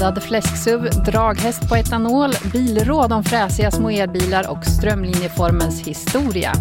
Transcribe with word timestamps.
Laddad 0.00 0.22
fläsksuv, 0.22 0.90
draghäst 1.04 1.68
på 1.68 1.76
etanol, 1.76 2.30
bilråd 2.52 3.12
om 3.12 3.24
fräsiga 3.24 3.70
små 3.70 3.90
elbilar 3.90 4.50
och 4.50 4.64
strömlinjeformens 4.64 5.86
historia. 5.86 6.52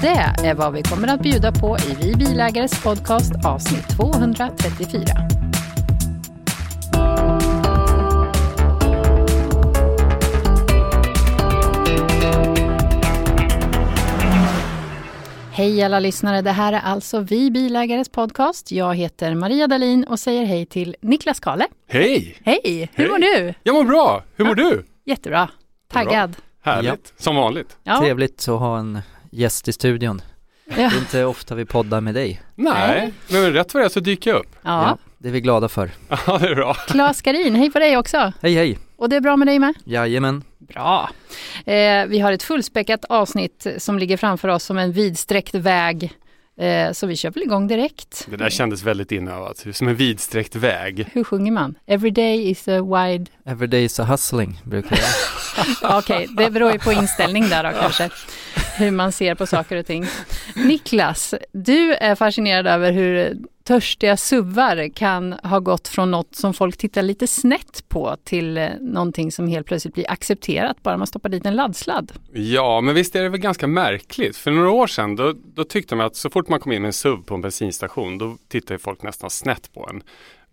Det 0.00 0.46
är 0.48 0.54
vad 0.54 0.72
vi 0.72 0.82
kommer 0.82 1.08
att 1.08 1.20
bjuda 1.20 1.52
på 1.52 1.76
i 1.78 1.96
Vi 2.02 2.14
Bilägares 2.14 2.82
podcast 2.82 3.32
avsnitt 3.44 3.88
234. 3.88 5.04
Hej 15.56 15.82
alla 15.82 16.00
lyssnare, 16.00 16.42
det 16.42 16.50
här 16.50 16.72
är 16.72 16.80
alltså 16.80 17.20
Vi 17.20 17.50
Bilägares 17.50 18.08
podcast. 18.08 18.72
Jag 18.72 18.94
heter 18.94 19.34
Maria 19.34 19.66
Dalin 19.66 20.04
och 20.04 20.20
säger 20.20 20.44
hej 20.44 20.66
till 20.66 20.96
Niklas 21.00 21.40
Kale. 21.40 21.66
Hej! 21.88 22.36
Hej, 22.44 22.90
hur 22.94 23.04
Hej. 23.04 23.08
mår 23.08 23.18
du? 23.18 23.54
Jag 23.62 23.74
mår 23.74 23.84
bra. 23.84 24.22
Hur 24.36 24.44
mår 24.44 24.54
du? 24.54 24.84
Jättebra. 25.04 25.48
Taggad. 25.92 26.36
Härligt. 26.62 27.14
Som 27.16 27.36
vanligt. 27.36 27.76
Ja. 27.82 28.00
Trevligt 28.00 28.48
att 28.48 28.58
ha 28.60 28.78
en 28.78 28.98
gäst 29.30 29.68
i 29.68 29.72
studion. 29.72 30.22
Ja. 30.64 30.74
Det 30.74 30.82
är 30.82 30.98
inte 30.98 31.24
ofta 31.24 31.54
vi 31.54 31.64
poddar 31.64 32.00
med 32.00 32.14
dig. 32.14 32.42
Nej, 32.54 33.12
men 33.30 33.52
rätt 33.52 33.74
vad 33.74 33.82
det 33.82 33.86
är 33.86 33.88
så 33.88 34.00
dyker 34.00 34.30
jag 34.30 34.40
upp. 34.40 34.56
Ja. 34.62 34.98
Det 35.18 35.28
är 35.28 35.32
vi 35.32 35.40
glada 35.40 35.68
för. 35.68 35.90
Ja, 36.26 36.38
det 36.38 36.48
är 36.48 36.54
bra. 36.54 36.74
Claes 36.74 37.16
Skarin, 37.18 37.54
hej 37.54 37.70
på 37.70 37.78
dig 37.78 37.96
också. 37.96 38.32
Hej 38.42 38.54
hej! 38.54 38.78
Och 38.96 39.08
det 39.08 39.16
är 39.16 39.20
bra 39.20 39.36
med 39.36 39.48
dig 39.48 39.58
med? 39.58 39.74
Jajamän. 39.84 40.42
Bra. 40.68 41.10
Eh, 41.66 42.06
vi 42.06 42.18
har 42.18 42.32
ett 42.32 42.42
fullspäckat 42.42 43.04
avsnitt 43.04 43.66
som 43.78 43.98
ligger 43.98 44.16
framför 44.16 44.48
oss 44.48 44.64
som 44.64 44.78
en 44.78 44.92
vidsträckt 44.92 45.54
väg. 45.54 46.12
Eh, 46.60 46.92
så 46.92 47.06
vi 47.06 47.16
kör 47.16 47.30
väl 47.30 47.42
igång 47.42 47.68
direkt. 47.68 48.26
Det 48.30 48.36
där 48.36 48.50
kändes 48.50 48.82
väldigt 48.82 49.12
inövat. 49.12 49.66
Som 49.72 49.88
en 49.88 49.96
vidsträckt 49.96 50.56
väg. 50.56 51.08
Hur 51.12 51.24
sjunger 51.24 51.52
man? 51.52 51.74
Every 51.86 52.10
day 52.10 52.50
is 52.50 52.68
a 52.68 52.82
wide... 52.82 53.30
Everyday 53.46 53.84
is 53.84 54.00
a 54.00 54.04
hustling 54.04 54.60
brukar 54.64 54.96
jag. 54.96 55.98
Okej, 55.98 56.26
det 56.36 56.50
beror 56.50 56.72
ju 56.72 56.78
på 56.78 56.92
inställning 56.92 57.48
där 57.48 57.64
då 57.64 57.70
kanske. 57.80 58.10
Hur 58.76 58.90
man 58.90 59.12
ser 59.12 59.34
på 59.34 59.46
saker 59.46 59.76
och 59.76 59.86
ting. 59.86 60.06
Niklas, 60.54 61.34
du 61.52 61.94
är 61.94 62.14
fascinerad 62.14 62.66
över 62.66 62.92
hur 62.92 63.36
törstiga 63.64 64.16
suvar 64.16 64.88
kan 64.94 65.32
ha 65.32 65.58
gått 65.58 65.88
från 65.88 66.10
något 66.10 66.34
som 66.34 66.54
folk 66.54 66.76
tittar 66.76 67.02
lite 67.02 67.26
snett 67.26 67.88
på 67.88 68.16
till 68.24 68.56
eh, 68.56 68.68
någonting 68.80 69.32
som 69.32 69.48
helt 69.48 69.66
plötsligt 69.66 69.94
blir 69.94 70.10
accepterat 70.10 70.82
bara 70.82 70.96
man 70.96 71.06
stoppar 71.06 71.28
dit 71.28 71.46
en 71.46 71.56
laddsladd. 71.56 72.12
Ja, 72.32 72.80
men 72.80 72.94
visst 72.94 73.16
är 73.16 73.22
det 73.22 73.28
väl 73.28 73.40
ganska 73.40 73.66
märkligt. 73.66 74.36
För 74.36 74.50
några 74.50 74.70
år 74.70 74.86
sedan 74.86 75.16
då, 75.16 75.34
då 75.54 75.64
tyckte 75.64 75.96
man 75.96 76.06
att 76.06 76.16
så 76.16 76.30
fort 76.30 76.48
man 76.48 76.60
kom 76.60 76.72
in 76.72 76.82
med 76.82 76.88
en 76.88 76.92
SUV 76.92 77.22
på 77.22 77.34
en 77.34 77.40
bensinstation 77.40 78.18
då 78.18 78.36
tittade 78.48 78.78
folk 78.78 79.02
nästan 79.02 79.30
snett 79.30 79.74
på 79.74 79.88
en. 79.90 80.02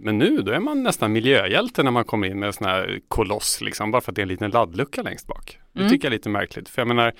Men 0.04 0.18
nu 0.18 0.42
då 0.42 0.52
är 0.52 0.60
man 0.60 0.84
nästan 0.84 1.12
miljöhjälte 1.12 1.84
när 1.84 1.92
man 1.92 2.04
kommer 2.04 2.28
in 2.28 2.40
med 2.40 2.48
en 2.48 2.54
sån 2.54 2.68
här 2.68 3.00
koloss 3.08 3.62
liksom, 3.62 3.92
bara 3.92 4.02
för 4.02 4.12
att 4.12 4.16
det 4.16 4.20
är 4.22 4.24
en 4.24 4.30
liten 4.30 4.52
laddlucka 4.52 5.02
längst 5.02 5.28
bak. 5.28 5.60
Det 5.74 5.80
Mm. 5.80 5.92
tycker 5.92 6.06
jag 6.08 6.14
är 6.14 6.18
lite 6.18 6.30
märkligt. 6.30 6.70
För 6.70 6.82
jag 6.82 6.88
menar, 6.88 7.14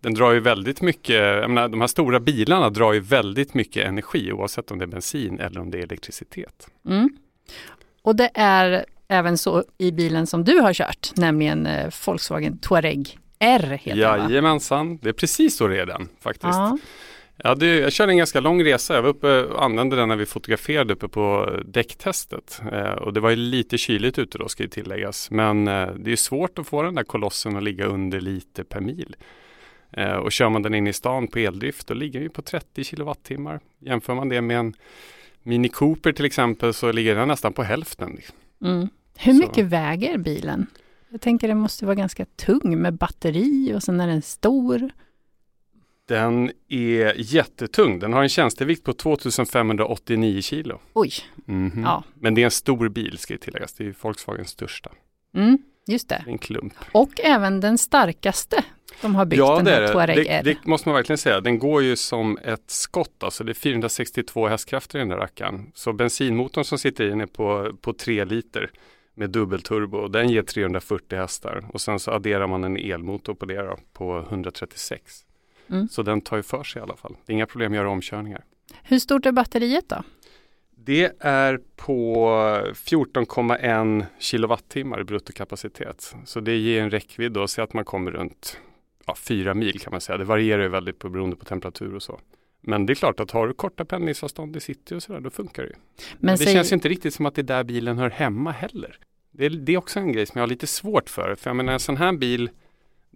den 0.00 0.14
drar 0.14 0.32
ju 0.32 0.40
väldigt 0.40 0.80
mycket, 0.82 1.16
jag 1.16 1.50
menar, 1.50 1.68
de 1.68 1.80
här 1.80 1.88
stora 1.88 2.20
bilarna 2.20 2.70
drar 2.70 2.92
ju 2.92 3.00
väldigt 3.00 3.54
mycket 3.54 3.86
energi 3.86 4.32
oavsett 4.32 4.70
om 4.70 4.78
det 4.78 4.84
är 4.84 4.86
bensin 4.86 5.40
eller 5.40 5.60
om 5.60 5.70
det 5.70 5.78
är 5.78 5.82
elektricitet. 5.82 6.68
Mm. 6.88 7.10
Och 8.02 8.16
det 8.16 8.30
är 8.34 8.84
även 9.08 9.38
så 9.38 9.64
i 9.78 9.92
bilen 9.92 10.26
som 10.26 10.44
du 10.44 10.58
har 10.58 10.72
kört, 10.74 11.12
nämligen 11.16 11.66
eh, 11.66 11.90
Volkswagen 12.06 12.58
Touareg 12.58 13.18
R 13.38 13.78
heter? 13.82 14.00
Jajamensan, 14.00 14.98
det 15.02 15.08
är 15.08 15.12
precis 15.12 15.56
så 15.56 15.66
det 15.68 15.80
är 15.80 15.86
den 15.86 16.08
faktiskt. 16.20 16.44
Ja. 16.44 16.78
Ja, 17.36 17.54
det, 17.54 17.78
jag 17.78 17.92
körde 17.92 18.12
en 18.12 18.18
ganska 18.18 18.40
lång 18.40 18.64
resa. 18.64 18.94
Jag 18.94 19.02
var 19.02 19.08
uppe 19.08 19.42
och 19.42 19.64
använde 19.64 19.96
den 19.96 20.08
när 20.08 20.16
vi 20.16 20.26
fotograferade 20.26 20.92
uppe 20.92 21.08
på 21.08 21.56
däcktestet. 21.64 22.62
Eh, 22.72 22.92
och 22.92 23.12
det 23.12 23.20
var 23.20 23.30
ju 23.30 23.36
lite 23.36 23.78
kyligt 23.78 24.18
ute 24.18 24.38
då 24.38 24.48
ska 24.48 24.62
ju 24.62 24.68
tilläggas. 24.68 25.30
Men 25.30 25.68
eh, 25.68 25.88
det 25.98 26.12
är 26.12 26.16
svårt 26.16 26.58
att 26.58 26.66
få 26.66 26.82
den 26.82 26.94
där 26.94 27.04
kolossen 27.04 27.56
att 27.56 27.62
ligga 27.62 27.86
under 27.86 28.20
lite 28.20 28.64
per 28.64 28.80
mil. 28.80 29.16
Eh, 29.90 30.12
och 30.12 30.32
kör 30.32 30.48
man 30.48 30.62
den 30.62 30.74
in 30.74 30.86
i 30.86 30.92
stan 30.92 31.28
på 31.28 31.38
eldrift 31.38 31.86
då 31.86 31.94
ligger 31.94 32.20
vi 32.20 32.28
på 32.28 32.42
30 32.42 32.84
kilowattimmar. 32.84 33.60
Jämför 33.78 34.14
man 34.14 34.28
det 34.28 34.40
med 34.40 34.58
en 34.58 34.74
Mini 35.42 35.68
Cooper 35.68 36.12
till 36.12 36.24
exempel 36.24 36.74
så 36.74 36.92
ligger 36.92 37.14
den 37.14 37.28
nästan 37.28 37.52
på 37.52 37.62
hälften. 37.62 38.18
Mm. 38.64 38.88
Hur 39.16 39.32
Så. 39.32 39.38
mycket 39.38 39.66
väger 39.66 40.18
bilen? 40.18 40.66
Jag 41.08 41.20
tänker 41.20 41.48
det 41.48 41.54
måste 41.54 41.86
vara 41.86 41.94
ganska 41.94 42.24
tung 42.24 42.78
med 42.78 42.94
batteri 42.94 43.72
och 43.74 43.82
sen 43.82 44.00
är 44.00 44.06
den 44.06 44.22
stor. 44.22 44.90
Den 46.08 46.50
är 46.68 47.14
jättetung. 47.34 47.98
Den 47.98 48.12
har 48.12 48.22
en 48.22 48.28
tjänstevikt 48.28 48.84
på 48.84 48.92
2589 48.92 50.42
kilo. 50.42 50.80
Oj, 50.92 51.10
Mhm. 51.46 51.82
Ja. 51.84 52.04
Men 52.14 52.34
det 52.34 52.40
är 52.40 52.44
en 52.44 52.50
stor 52.50 52.88
bil 52.88 53.18
ska 53.18 53.38
tilläggas. 53.38 53.72
Det 53.72 53.86
är 53.86 53.94
Volkswagens 54.02 54.48
största. 54.50 54.90
mm, 55.36 55.58
just 55.86 56.08
Det 56.08 56.24
en 56.26 56.38
klump. 56.38 56.74
Och 56.92 57.20
även 57.20 57.60
den 57.60 57.78
starkaste 57.78 58.64
de 59.00 59.14
har 59.14 59.24
byggt, 59.24 59.38
den 59.56 59.64
det 59.64 59.70
här 59.70 59.82
är 59.82 59.88
Touareg 59.92 60.16
det. 60.16 60.28
R. 60.28 60.42
det. 60.44 60.50
Det 60.52 60.66
måste 60.66 60.88
man 60.88 60.96
verkligen 60.96 61.18
säga. 61.18 61.40
Den 61.40 61.58
går 61.58 61.82
ju 61.82 61.96
som 61.96 62.38
ett 62.38 62.70
skott. 62.70 63.22
Alltså 63.22 63.44
det 63.44 63.52
är 63.52 63.54
462 63.54 64.48
hästkrafter 64.48 64.98
i 64.98 65.00
den 65.00 65.08
där 65.08 65.16
rackaren. 65.16 65.70
Så 65.74 65.92
bensinmotorn 65.92 66.64
som 66.64 66.78
sitter 66.78 67.04
i 67.04 67.08
den 67.08 67.20
är 67.20 67.26
på, 67.26 67.72
på 67.80 67.92
3 67.92 68.24
liter 68.24 68.70
med 69.14 69.30
dubbelturbo. 69.30 69.96
Och 69.98 70.10
Den 70.10 70.28
ger 70.28 70.42
340 70.42 71.18
hästar. 71.18 71.64
Och 71.72 71.80
sen 71.80 71.98
så 71.98 72.10
adderar 72.10 72.46
man 72.46 72.64
en 72.64 72.76
elmotor 72.76 73.34
på 73.34 73.44
det 73.46 73.62
då, 73.62 73.78
på 73.92 74.26
136. 74.30 75.24
Mm. 75.70 75.88
Så 75.88 76.02
den 76.02 76.20
tar 76.20 76.36
ju 76.36 76.42
för 76.42 76.64
sig 76.64 76.80
i 76.80 76.82
alla 76.82 76.96
fall. 76.96 77.16
Det 77.26 77.32
är 77.32 77.34
inga 77.34 77.46
problem 77.46 77.72
att 77.72 77.76
göra 77.76 77.90
omkörningar. 77.90 78.44
Hur 78.82 78.98
stort 78.98 79.26
är 79.26 79.32
batteriet 79.32 79.88
då? 79.88 80.02
Det 80.76 81.12
är 81.20 81.60
på 81.76 82.26
14,1 82.74 84.04
kilowattimmar 84.18 85.00
i 85.00 85.04
bruttokapacitet. 85.04 86.14
Så 86.24 86.40
det 86.40 86.56
ger 86.56 86.82
en 86.82 86.90
räckvidd 86.90 87.32
då, 87.32 87.48
så 87.48 87.62
att 87.62 87.72
man 87.74 87.84
kommer 87.84 88.10
runt 88.10 88.58
ja, 89.06 89.14
fyra 89.14 89.54
mil 89.54 89.80
kan 89.80 89.90
man 89.90 90.00
säga. 90.00 90.18
Det 90.18 90.24
varierar 90.24 90.62
ju 90.62 90.68
väldigt 90.68 90.98
på, 90.98 91.08
beroende 91.08 91.36
på 91.36 91.44
temperatur 91.44 91.94
och 91.94 92.02
så. 92.02 92.20
Men 92.60 92.86
det 92.86 92.92
är 92.92 92.94
klart 92.94 93.20
att 93.20 93.30
har 93.30 93.48
du 93.48 93.54
korta 93.54 93.84
pendlingsavstånd 93.84 94.56
i 94.56 94.60
city 94.60 94.94
och 94.94 95.02
sådär, 95.02 95.20
då 95.20 95.30
funkar 95.30 95.62
det 95.62 95.68
ju. 95.68 95.74
Men 95.74 96.16
Men 96.20 96.36
det 96.36 96.44
säg- 96.44 96.54
känns 96.54 96.72
inte 96.72 96.88
riktigt 96.88 97.14
som 97.14 97.26
att 97.26 97.34
det 97.34 97.40
är 97.40 97.44
där 97.44 97.64
bilen 97.64 97.98
hör 97.98 98.10
hemma 98.10 98.50
heller. 98.50 98.98
Det 99.30 99.44
är, 99.46 99.50
det 99.50 99.72
är 99.72 99.76
också 99.78 100.00
en 100.00 100.12
grej 100.12 100.26
som 100.26 100.38
jag 100.38 100.42
har 100.42 100.48
lite 100.48 100.66
svårt 100.66 101.10
för. 101.10 101.34
För 101.34 101.50
jag 101.50 101.56
menar 101.56 101.72
en 101.72 101.80
sån 101.80 101.96
här 101.96 102.12
bil 102.12 102.50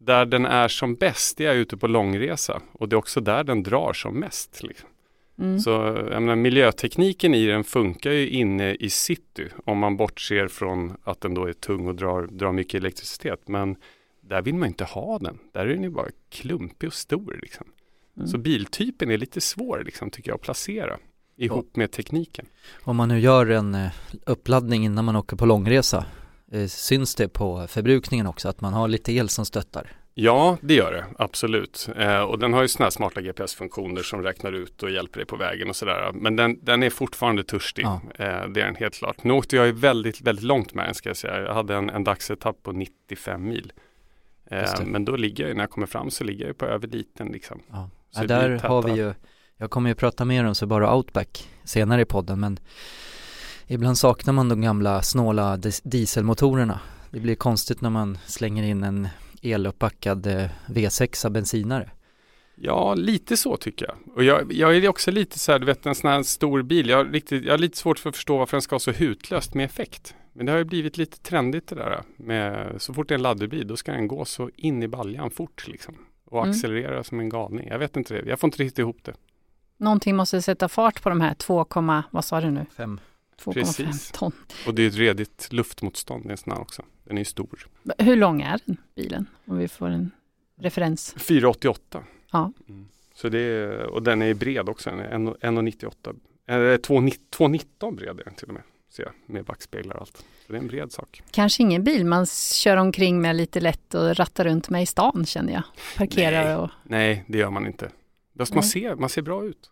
där 0.00 0.26
den 0.26 0.46
är 0.46 0.68
som 0.68 0.94
bäst, 0.94 1.36
det 1.36 1.46
är 1.46 1.54
ute 1.54 1.76
på 1.76 1.86
långresa. 1.86 2.60
Och 2.72 2.88
det 2.88 2.94
är 2.94 2.98
också 2.98 3.20
där 3.20 3.44
den 3.44 3.62
drar 3.62 3.92
som 3.92 4.20
mest. 4.20 4.62
Liksom. 4.62 4.88
Mm. 5.38 5.60
Så 5.60 5.70
jag 6.10 6.22
menar, 6.22 6.36
miljötekniken 6.36 7.34
i 7.34 7.46
den 7.46 7.64
funkar 7.64 8.10
ju 8.10 8.28
inne 8.28 8.74
i 8.74 8.90
city 8.90 9.48
om 9.64 9.78
man 9.78 9.96
bortser 9.96 10.48
från 10.48 10.96
att 11.04 11.20
den 11.20 11.34
då 11.34 11.44
är 11.44 11.52
tung 11.52 11.86
och 11.86 11.94
drar, 11.94 12.26
drar 12.26 12.52
mycket 12.52 12.74
elektricitet. 12.74 13.48
Men 13.48 13.76
där 14.20 14.42
vill 14.42 14.54
man 14.54 14.68
inte 14.68 14.84
ha 14.84 15.18
den. 15.18 15.38
Där 15.52 15.60
är 15.60 15.68
den 15.68 15.82
ju 15.82 15.90
bara 15.90 16.08
klumpig 16.30 16.86
och 16.86 16.94
stor. 16.94 17.38
Liksom. 17.42 17.66
Mm. 18.16 18.28
Så 18.28 18.38
biltypen 18.38 19.10
är 19.10 19.18
lite 19.18 19.40
svår 19.40 19.82
liksom, 19.86 20.10
tycker 20.10 20.30
jag 20.30 20.34
att 20.34 20.42
placera 20.42 20.98
ihop 21.36 21.76
med 21.76 21.90
tekniken. 21.90 22.46
Om 22.82 22.96
man 22.96 23.08
nu 23.08 23.18
gör 23.18 23.50
en 23.50 23.74
eh, 23.74 23.90
uppladdning 24.26 24.84
innan 24.84 25.04
man 25.04 25.16
åker 25.16 25.36
på 25.36 25.46
långresa, 25.46 26.04
syns 26.68 27.14
det 27.14 27.28
på 27.28 27.66
förbrukningen 27.68 28.26
också 28.26 28.48
att 28.48 28.60
man 28.60 28.72
har 28.72 28.88
lite 28.88 29.12
el 29.12 29.28
som 29.28 29.44
stöttar? 29.44 29.92
Ja, 30.18 30.58
det 30.60 30.74
gör 30.74 30.92
det 30.92 31.04
absolut. 31.18 31.88
Eh, 31.96 32.20
och 32.20 32.38
den 32.38 32.52
har 32.52 32.62
ju 32.62 32.68
sådana 32.68 32.84
här 32.86 32.90
smarta 32.90 33.20
GPS-funktioner 33.20 34.02
som 34.02 34.22
räknar 34.22 34.52
ut 34.52 34.82
och 34.82 34.90
hjälper 34.90 35.18
dig 35.18 35.26
på 35.26 35.36
vägen 35.36 35.68
och 35.68 35.76
sådär. 35.76 36.10
Men 36.14 36.36
den, 36.36 36.58
den 36.64 36.82
är 36.82 36.90
fortfarande 36.90 37.44
törstig. 37.44 37.84
Ja. 37.84 38.00
Eh, 38.14 38.24
det 38.48 38.60
är 38.60 38.66
den 38.66 38.74
helt 38.76 38.94
klart. 38.94 39.24
Nu 39.24 39.32
åkte 39.32 39.56
jag 39.56 39.66
ju 39.66 39.72
väldigt, 39.72 40.20
väldigt 40.20 40.44
långt 40.44 40.74
med 40.74 40.86
den 40.86 40.94
ska 40.94 41.08
jag 41.08 41.16
säga. 41.16 41.40
Jag 41.40 41.54
hade 41.54 41.74
en, 41.74 41.90
en 41.90 42.04
dagsetapp 42.04 42.62
på 42.62 42.72
95 42.72 43.48
mil. 43.48 43.72
Eh, 44.50 44.84
men 44.84 45.04
då 45.04 45.16
ligger 45.16 45.44
jag, 45.44 45.48
ju- 45.48 45.54
när 45.54 45.62
jag 45.62 45.70
kommer 45.70 45.86
fram 45.86 46.10
så 46.10 46.24
ligger 46.24 46.40
jag 46.40 46.48
ju 46.48 46.54
på 46.54 46.66
över 46.66 46.88
liten 46.88 47.28
liksom. 47.28 47.62
Ja. 47.70 47.90
Så 48.10 48.22
Ja, 48.22 48.26
där 48.26 48.58
har 48.58 48.82
vi 48.82 48.92
ju, 48.92 49.14
jag 49.56 49.70
kommer 49.70 49.90
ju 49.90 49.94
prata 49.94 50.24
mer 50.24 50.44
om 50.44 50.54
Subaru 50.54 50.86
Outback 50.86 51.48
senare 51.64 52.00
i 52.00 52.04
podden 52.04 52.40
men 52.40 52.58
ibland 53.66 53.98
saknar 53.98 54.32
man 54.32 54.48
de 54.48 54.60
gamla 54.60 55.02
snåla 55.02 55.58
dieselmotorerna. 55.84 56.80
Det 57.10 57.20
blir 57.20 57.34
konstigt 57.34 57.80
när 57.80 57.90
man 57.90 58.18
slänger 58.26 58.62
in 58.62 58.84
en 58.84 59.08
eluppbackad 59.42 60.26
eh, 60.26 60.48
V6 60.66 61.30
bensinare. 61.30 61.90
Ja, 62.54 62.94
lite 62.94 63.36
så 63.36 63.56
tycker 63.56 63.86
jag. 63.86 64.16
Och 64.16 64.24
jag, 64.24 64.52
jag 64.52 64.76
är 64.76 64.88
också 64.88 65.10
lite 65.10 65.38
så 65.38 65.52
här, 65.52 65.58
du 65.58 65.66
vet 65.66 65.86
en 65.86 65.94
sån 65.94 66.10
här 66.10 66.22
stor 66.22 66.62
bil. 66.62 66.88
Jag 66.88 66.96
har, 66.96 67.04
riktigt, 67.04 67.44
jag 67.44 67.52
har 67.52 67.58
lite 67.58 67.78
svårt 67.78 67.98
för 67.98 68.10
att 68.10 68.16
förstå 68.16 68.38
varför 68.38 68.56
den 68.56 68.62
ska 68.62 68.74
ha 68.74 68.80
så 68.80 68.90
hutlöst 68.92 69.54
med 69.54 69.64
effekt. 69.64 70.14
Men 70.32 70.46
det 70.46 70.52
har 70.52 70.58
ju 70.58 70.64
blivit 70.64 70.96
lite 70.98 71.20
trendigt 71.20 71.68
det 71.68 71.74
där. 71.74 72.02
Med, 72.16 72.74
så 72.82 72.94
fort 72.94 73.08
det 73.08 73.14
är 73.14 73.16
en 73.16 73.22
laddhybrid 73.22 73.66
då 73.66 73.76
ska 73.76 73.92
den 73.92 74.08
gå 74.08 74.24
så 74.24 74.50
in 74.56 74.82
i 74.82 74.88
baljan 74.88 75.30
fort 75.30 75.68
liksom. 75.68 75.94
Och 76.24 76.38
Mm. 76.38 76.50
accelerera 76.50 77.04
som 77.04 77.20
en 77.20 77.28
galning. 77.28 77.68
Jag 77.68 77.78
vet 77.78 77.96
inte 77.96 78.14
det. 78.14 78.28
Jag 78.28 78.40
får 78.40 78.48
inte 78.48 78.62
riktigt 78.62 78.78
ihop 78.78 78.98
det. 79.02 79.14
Någonting 79.78 80.16
måste 80.16 80.42
sätta 80.42 80.68
fart 80.68 81.02
på 81.02 81.08
de 81.08 81.20
här 81.20 81.34
2, 81.34 81.66
vad 82.10 82.24
sa 82.24 82.40
du 82.40 82.50
nu? 82.50 82.66
Fem. 82.76 83.00
2,5 83.42 83.52
Precis. 83.52 84.10
ton. 84.10 84.32
Och 84.66 84.74
det 84.74 84.82
är 84.82 84.88
ett 84.88 84.96
redigt 84.96 85.52
luftmotstånd 85.52 86.26
i 86.26 86.30
en 86.30 86.36
sån 86.36 86.52
här 86.52 86.60
också. 86.60 86.82
Den 87.04 87.18
är 87.18 87.24
stor. 87.24 87.66
Hur 87.98 88.16
lång 88.16 88.42
är 88.42 88.60
den 88.64 88.76
bilen? 88.94 89.26
Om 89.44 89.58
vi 89.58 89.68
får 89.68 89.88
en 89.88 90.10
referens. 90.60 91.14
488. 91.18 92.04
Ja. 92.32 92.52
Mm. 92.68 92.88
Så 93.14 93.28
det 93.28 93.38
är, 93.38 93.82
och 93.82 94.02
den 94.02 94.22
är 94.22 94.34
bred 94.34 94.68
också. 94.68 94.90
Den 94.90 95.00
är 95.00 95.10
1,98. 95.10 96.16
Eller 96.46 96.78
2,19 96.78 97.96
bred 97.96 98.20
är 98.20 98.24
den 98.24 98.34
till 98.34 98.48
och 98.48 98.54
med. 98.54 98.62
Ser 98.88 99.12
med 99.26 99.44
backspeglar 99.44 99.96
och 99.96 100.00
allt. 100.00 100.16
Så 100.16 100.52
det 100.52 100.54
är 100.54 100.60
en 100.60 100.66
bred 100.66 100.92
sak. 100.92 101.22
Kanske 101.30 101.62
ingen 101.62 101.84
bil 101.84 102.04
man 102.06 102.26
kör 102.26 102.76
omkring 102.76 103.20
med 103.20 103.36
lite 103.36 103.60
lätt 103.60 103.94
och 103.94 104.16
rattar 104.16 104.44
runt 104.44 104.70
med 104.70 104.82
i 104.82 104.86
stan 104.86 105.26
känner 105.26 105.52
jag. 105.52 105.62
Parkerar 105.96 106.44
Nej. 106.44 106.56
och... 106.56 106.70
Nej, 106.82 107.24
det 107.28 107.38
gör 107.38 107.50
man 107.50 107.66
inte. 107.66 107.90
Fast 108.38 108.54
man 108.54 108.62
ser, 108.64 108.94
man 108.94 109.08
ser 109.08 109.22
bra 109.22 109.44
ut. 109.44 109.70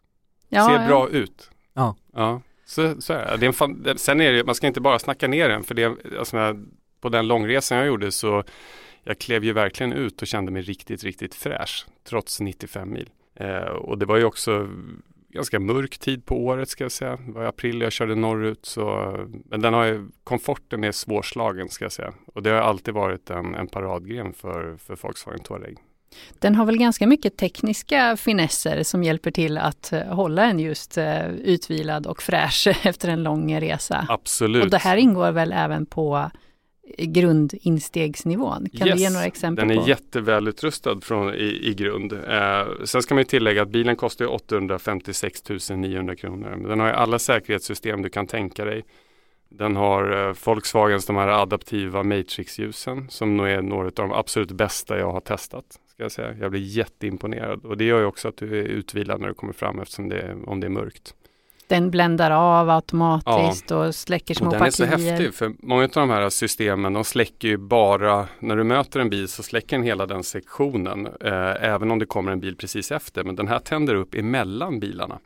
Ja, 0.48 0.66
ser 0.66 0.82
ja. 0.82 0.88
bra 0.88 1.08
ut. 1.08 1.50
Ja. 1.72 1.96
Ja, 2.12 2.40
så, 2.64 3.00
så 3.00 3.12
är 3.12 3.30
det. 3.30 3.36
det 3.36 3.46
är 3.46 3.48
en 3.48 3.52
fan, 3.52 3.94
sen 3.96 4.20
är 4.20 4.32
det, 4.32 4.44
man 4.44 4.54
ska 4.54 4.66
inte 4.66 4.80
bara 4.80 4.98
snacka 4.98 5.28
ner 5.28 5.48
den. 5.48 5.64
För 5.64 5.74
det, 5.74 5.96
alltså, 6.18 6.36
när, 6.36 6.64
på 7.00 7.08
den 7.08 7.26
långresan 7.26 7.78
jag 7.78 7.86
gjorde 7.86 8.12
så 8.12 8.44
jag 9.04 9.18
klev 9.18 9.44
ju 9.44 9.52
verkligen 9.52 9.92
ut 9.92 10.22
och 10.22 10.28
kände 10.28 10.52
mig 10.52 10.62
riktigt, 10.62 11.04
riktigt 11.04 11.34
fräsch. 11.34 11.86
Trots 12.08 12.40
95 12.40 12.92
mil. 12.92 13.10
Eh, 13.34 13.58
och 13.58 13.98
det 13.98 14.06
var 14.06 14.16
ju 14.16 14.24
också 14.24 14.68
ganska 15.28 15.60
mörk 15.60 15.98
tid 15.98 16.26
på 16.26 16.44
året 16.44 16.68
ska 16.68 16.84
jag 16.84 16.92
säga. 16.92 17.18
Det 17.26 17.32
var 17.32 17.44
i 17.44 17.46
april 17.46 17.80
jag 17.80 17.92
körde 17.92 18.14
norrut. 18.14 18.66
Så, 18.66 19.16
men 19.44 19.60
den 19.60 19.74
har 19.74 19.84
ju, 19.84 20.08
komforten 20.24 20.84
är 20.84 20.92
svårslagen 20.92 21.68
ska 21.68 21.84
jag 21.84 21.92
säga. 21.92 22.12
Och 22.26 22.42
det 22.42 22.50
har 22.50 22.60
alltid 22.60 22.94
varit 22.94 23.30
en, 23.30 23.54
en 23.54 23.66
paradgren 23.66 24.32
för, 24.32 24.76
för 24.76 24.96
Volkswagen 25.02 25.40
Touareg. 25.40 25.78
Den 26.38 26.54
har 26.54 26.66
väl 26.66 26.78
ganska 26.78 27.06
mycket 27.06 27.36
tekniska 27.36 28.16
finesser 28.16 28.82
som 28.82 29.02
hjälper 29.04 29.30
till 29.30 29.58
att 29.58 29.92
eh, 29.92 30.00
hålla 30.00 30.44
en 30.44 30.58
just 30.58 30.98
eh, 30.98 31.26
utvilad 31.28 32.06
och 32.06 32.22
fräsch 32.22 32.68
efter 32.82 33.08
en 33.08 33.22
lång 33.22 33.60
resa. 33.60 34.06
Absolut. 34.08 34.64
Och 34.64 34.70
det 34.70 34.78
här 34.78 34.96
ingår 34.96 35.32
väl 35.32 35.52
även 35.52 35.86
på 35.86 36.30
grundinstegsnivån? 36.98 38.66
Kan 38.78 38.88
du 38.88 38.94
ge 38.94 39.02
Yes, 39.02 39.12
några 39.12 39.26
exempel 39.26 39.68
Den 39.68 39.78
är 39.78 39.82
på? 39.82 39.88
jättevälutrustad 39.88 41.00
från, 41.00 41.34
i, 41.34 41.60
i 41.62 41.74
grund. 41.74 42.12
Eh, 42.12 42.84
sen 42.84 43.02
ska 43.02 43.14
man 43.14 43.24
tillägga 43.24 43.62
att 43.62 43.68
bilen 43.68 43.96
kostar 43.96 44.24
ju 44.24 44.30
856 44.30 45.42
900 45.70 46.16
kronor. 46.16 46.50
Men 46.50 46.68
den 46.68 46.80
har 46.80 46.86
ju 46.86 46.92
alla 46.92 47.18
säkerhetssystem 47.18 48.02
du 48.02 48.08
kan 48.10 48.26
tänka 48.26 48.64
dig. 48.64 48.84
Den 49.48 49.76
har 49.76 50.28
eh, 50.28 50.34
Volkswagens 50.44 51.06
de 51.06 51.16
här 51.16 51.28
adaptiva 51.28 52.02
Matrix-ljusen 52.02 53.06
som 53.10 53.36
nog 53.36 53.48
är 53.48 53.62
några 53.62 53.86
av 53.86 53.92
de 53.92 54.12
absolut 54.12 54.52
bästa 54.52 54.98
jag 54.98 55.12
har 55.12 55.20
testat. 55.20 55.64
Ska 55.94 56.02
jag, 56.02 56.12
säga. 56.12 56.34
jag 56.40 56.50
blir 56.50 56.60
jätteimponerad 56.60 57.64
och 57.64 57.76
det 57.76 57.84
gör 57.84 57.98
ju 57.98 58.04
också 58.04 58.28
att 58.28 58.36
du 58.36 58.58
är 58.58 58.64
utvilad 58.64 59.20
när 59.20 59.28
du 59.28 59.34
kommer 59.34 59.52
fram 59.52 59.78
eftersom 59.78 60.08
det 60.08 60.20
är, 60.20 60.48
om 60.48 60.60
det 60.60 60.66
är 60.66 60.70
mörkt. 60.70 61.14
Den 61.66 61.90
bländar 61.90 62.30
av 62.30 62.70
automatiskt 62.70 63.70
och 63.70 63.94
släcker 63.94 64.34
små 64.34 64.46
Och 64.46 64.52
den 64.52 64.62
är 64.62 64.70
så 64.70 64.86
partier. 64.86 65.10
häftig 65.10 65.34
för 65.34 65.52
många 65.58 65.82
av 65.82 65.88
de 65.88 66.10
här 66.10 66.30
systemen 66.30 66.92
de 66.92 67.04
släcker 67.04 67.48
ju 67.48 67.56
bara 67.56 68.28
när 68.38 68.56
du 68.56 68.64
möter 68.64 69.00
en 69.00 69.10
bil 69.10 69.28
så 69.28 69.42
släcker 69.42 69.76
den 69.76 69.86
hela 69.86 70.06
den 70.06 70.24
sektionen 70.24 71.06
eh, 71.06 71.64
även 71.64 71.90
om 71.90 71.98
det 71.98 72.06
kommer 72.06 72.32
en 72.32 72.40
bil 72.40 72.56
precis 72.56 72.92
efter 72.92 73.24
men 73.24 73.36
den 73.36 73.48
här 73.48 73.58
tänder 73.58 73.94
upp 73.94 74.14
emellan 74.14 74.80
bilarna. 74.80 75.18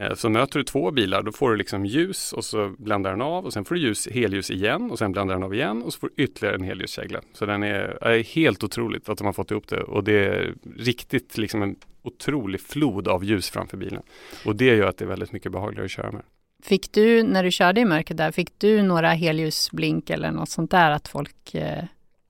Eh, 0.00 0.14
så 0.14 0.28
möter 0.28 0.58
du 0.58 0.64
två 0.64 0.90
bilar 0.90 1.22
då 1.22 1.32
får 1.32 1.50
du 1.50 1.56
liksom 1.56 1.86
ljus 1.86 2.32
och 2.32 2.44
så 2.44 2.74
bländar 2.78 3.10
den 3.10 3.20
av 3.20 3.44
och 3.44 3.52
sen 3.52 3.64
får 3.64 3.74
du 3.74 3.80
ljus, 3.80 4.08
helljus 4.12 4.50
igen 4.50 4.90
och 4.90 4.98
sen 4.98 5.12
bländar 5.12 5.34
den 5.34 5.42
av 5.42 5.54
igen 5.54 5.82
och 5.82 5.92
så 5.92 5.98
får 5.98 6.10
du 6.16 6.22
ytterligare 6.22 6.54
en 6.56 6.64
helljuskägla. 6.64 7.20
Så 7.32 7.46
den 7.46 7.62
är, 7.62 8.04
är 8.04 8.22
helt 8.22 8.64
otroligt 8.64 9.08
att 9.08 9.18
de 9.18 9.24
har 9.24 9.32
fått 9.32 9.50
ihop 9.50 9.68
det 9.68 9.82
och 9.82 10.04
det 10.04 10.24
är 10.24 10.54
riktigt 10.76 11.38
liksom 11.38 11.62
en 11.62 11.76
otrolig 12.02 12.60
flod 12.60 13.08
av 13.08 13.24
ljus 13.24 13.50
framför 13.50 13.76
bilen. 13.76 14.02
Och 14.44 14.56
det 14.56 14.64
gör 14.64 14.88
att 14.88 14.96
det 14.96 15.04
är 15.04 15.08
väldigt 15.08 15.32
mycket 15.32 15.52
behagligare 15.52 15.84
att 15.84 15.90
köra 15.90 16.12
med. 16.12 16.22
Fick 16.62 16.92
du, 16.92 17.22
när 17.22 17.44
du 17.44 17.50
körde 17.50 17.80
i 17.80 17.84
mörkret 17.84 18.16
där, 18.16 18.32
fick 18.32 18.58
du 18.58 18.82
några 18.82 19.08
helljusblink 19.08 20.10
eller 20.10 20.30
något 20.30 20.50
sånt 20.50 20.70
där 20.70 20.90
att 20.90 21.08
folk 21.08 21.54
eh, 21.54 21.84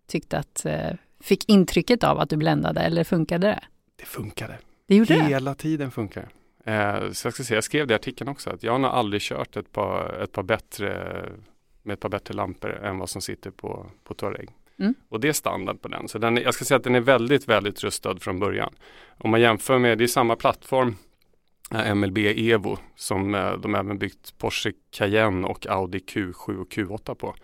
tyckte 0.08 0.38
att, 0.38 0.64
eh, 0.64 0.90
fick 1.20 1.48
intrycket 1.48 2.04
av 2.04 2.18
att 2.20 2.30
du 2.30 2.36
bländade 2.36 2.80
eller 2.80 3.04
funkade 3.04 3.46
det? 3.46 3.60
Det 3.96 4.04
funkade. 4.04 4.58
Det 4.86 4.96
gjorde 4.96 5.14
det? 5.14 5.24
Hela 5.24 5.54
tiden 5.54 5.90
funkar 5.90 6.20
det. 6.20 6.28
Så 7.12 7.26
jag 7.26 7.34
ska 7.34 7.44
säga, 7.44 7.56
jag 7.56 7.64
skrev 7.64 7.86
det 7.86 7.92
i 7.92 7.94
artikeln 7.94 8.30
också 8.30 8.50
att 8.50 8.62
jag 8.62 8.72
har 8.72 8.78
nog 8.78 8.90
aldrig 8.90 9.22
kört 9.22 9.56
ett 9.56 9.72
par, 9.72 10.22
ett 10.22 10.32
par 10.32 10.42
bättre 10.42 11.22
med 11.82 11.94
ett 11.94 12.00
par 12.00 12.08
bättre 12.08 12.34
lampor 12.34 12.70
än 12.70 12.98
vad 12.98 13.10
som 13.10 13.22
sitter 13.22 13.50
på, 13.50 13.86
på 14.04 14.14
Touareg. 14.14 14.48
Mm. 14.78 14.94
Och 15.08 15.20
det 15.20 15.28
är 15.28 15.32
standard 15.32 15.82
på 15.82 15.88
den. 15.88 16.08
Så 16.08 16.18
den, 16.18 16.36
jag 16.36 16.54
ska 16.54 16.64
säga 16.64 16.78
att 16.78 16.84
den 16.84 16.94
är 16.94 17.00
väldigt, 17.00 17.48
väldigt 17.48 17.84
rustad 17.84 18.18
från 18.18 18.38
början. 18.38 18.74
Om 19.18 19.30
man 19.30 19.40
jämför 19.40 19.78
med, 19.78 19.98
det 19.98 20.04
är 20.04 20.08
samma 20.08 20.36
plattform, 20.36 20.96
eh, 21.74 21.94
MLB 21.94 22.18
Evo, 22.18 22.78
som 22.96 23.34
eh, 23.34 23.52
de 23.52 23.74
även 23.74 23.98
byggt 23.98 24.38
Porsche 24.38 24.72
Cayenne 24.90 25.46
och 25.46 25.66
Audi 25.66 25.98
Q7 25.98 26.60
och 26.60 26.72
Q8 26.72 27.14
på. 27.14 27.34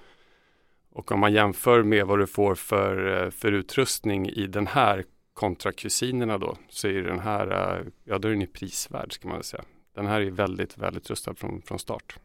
Och 0.90 1.12
om 1.12 1.20
man 1.20 1.32
jämför 1.32 1.82
med 1.82 2.06
vad 2.06 2.18
du 2.18 2.26
får 2.26 2.54
för, 2.54 3.24
eh, 3.24 3.30
för 3.30 3.52
utrustning 3.52 4.28
i 4.28 4.46
den 4.46 4.66
här 4.66 5.04
kontra 5.36 5.72
kusinerna 5.72 6.38
då 6.38 6.56
så 6.68 6.88
är 6.88 7.02
den 7.02 7.18
här, 7.20 7.76
eh, 7.78 7.86
ja 8.04 8.18
då 8.18 8.28
är 8.28 8.32
den 8.32 8.40
ju 8.40 8.46
prisvärd 8.46 9.12
ska 9.12 9.28
man 9.28 9.42
säga. 9.42 9.64
Den 9.94 10.06
här 10.06 10.20
är 10.20 10.30
väldigt, 10.30 10.78
väldigt 10.78 11.10
rustad 11.10 11.34
från, 11.34 11.62
från 11.62 11.78
start. 11.78 12.16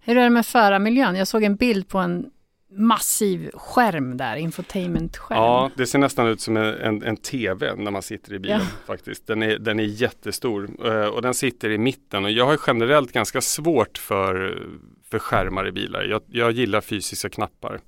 Hur 0.00 0.16
är 0.16 0.22
det 0.22 0.30
med 0.30 0.46
förarmiljön? 0.46 1.16
Jag 1.16 1.28
såg 1.28 1.42
en 1.42 1.56
bild 1.56 1.88
på 1.88 1.98
en 1.98 2.30
massiv 2.70 3.50
skärm 3.54 4.16
där, 4.16 4.36
infotainmentskärm. 4.36 5.38
Ja, 5.38 5.70
det 5.76 5.86
ser 5.86 5.98
nästan 5.98 6.26
ut 6.26 6.40
som 6.40 6.56
en, 6.56 6.64
en, 6.74 7.02
en 7.02 7.16
tv 7.16 7.74
när 7.76 7.90
man 7.90 8.02
sitter 8.02 8.34
i 8.34 8.38
bilen 8.38 8.60
Ja. 8.60 8.66
faktiskt. 8.86 9.26
Den 9.26 9.42
är, 9.42 9.58
den 9.58 9.80
är 9.80 9.84
jättestor 9.84 10.70
eh, 10.84 11.06
och 11.06 11.22
den 11.22 11.34
sitter 11.34 11.70
i 11.70 11.78
mitten 11.78 12.24
och 12.24 12.30
jag 12.30 12.46
har 12.46 12.58
generellt 12.66 13.12
ganska 13.12 13.40
svårt 13.40 13.98
för, 13.98 14.62
för 15.10 15.18
skärmar 15.18 15.68
i 15.68 15.72
bilar. 15.72 16.04
Jag, 16.04 16.22
jag 16.26 16.52
gillar 16.52 16.80
fysiska 16.80 17.28
knappar. 17.28 17.80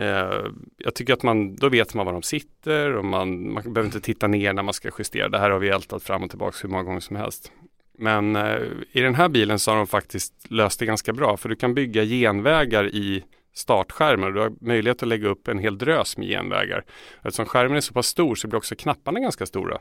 Eh, 0.00 0.46
jag 0.76 0.94
tycker 0.94 1.12
att 1.12 1.22
man, 1.22 1.56
då 1.56 1.68
vet 1.68 1.94
man 1.94 2.06
var 2.06 2.12
de 2.12 2.22
sitter 2.22 2.96
och 2.96 3.04
man, 3.04 3.52
man 3.52 3.62
behöver 3.62 3.84
inte 3.84 4.00
titta 4.00 4.26
ner 4.26 4.52
när 4.52 4.62
man 4.62 4.74
ska 4.74 4.90
justera. 4.98 5.28
Det 5.28 5.38
här 5.38 5.50
har 5.50 5.58
vi 5.58 5.68
ältat 5.68 6.02
fram 6.02 6.22
och 6.22 6.30
tillbaka 6.30 6.56
hur 6.62 6.68
många 6.68 6.82
gånger 6.82 7.00
som 7.00 7.16
helst. 7.16 7.52
Men 7.98 8.36
eh, 8.36 8.60
i 8.92 9.00
den 9.00 9.14
här 9.14 9.28
bilen 9.28 9.58
så 9.58 9.70
har 9.70 9.78
de 9.78 9.86
faktiskt 9.86 10.34
löst 10.50 10.80
det 10.80 10.86
ganska 10.86 11.12
bra 11.12 11.36
för 11.36 11.48
du 11.48 11.56
kan 11.56 11.74
bygga 11.74 12.04
genvägar 12.04 12.86
i 12.86 13.24
startskärmen. 13.54 14.32
Du 14.32 14.40
har 14.40 14.52
möjlighet 14.60 15.02
att 15.02 15.08
lägga 15.08 15.28
upp 15.28 15.48
en 15.48 15.58
hel 15.58 15.78
drös 15.78 16.16
med 16.16 16.28
genvägar. 16.28 16.84
Eftersom 17.22 17.46
skärmen 17.46 17.76
är 17.76 17.80
så 17.80 17.92
pass 17.92 18.06
stor 18.06 18.34
så 18.34 18.48
blir 18.48 18.58
också 18.58 18.74
knapparna 18.76 19.20
ganska 19.20 19.46
stora. 19.46 19.78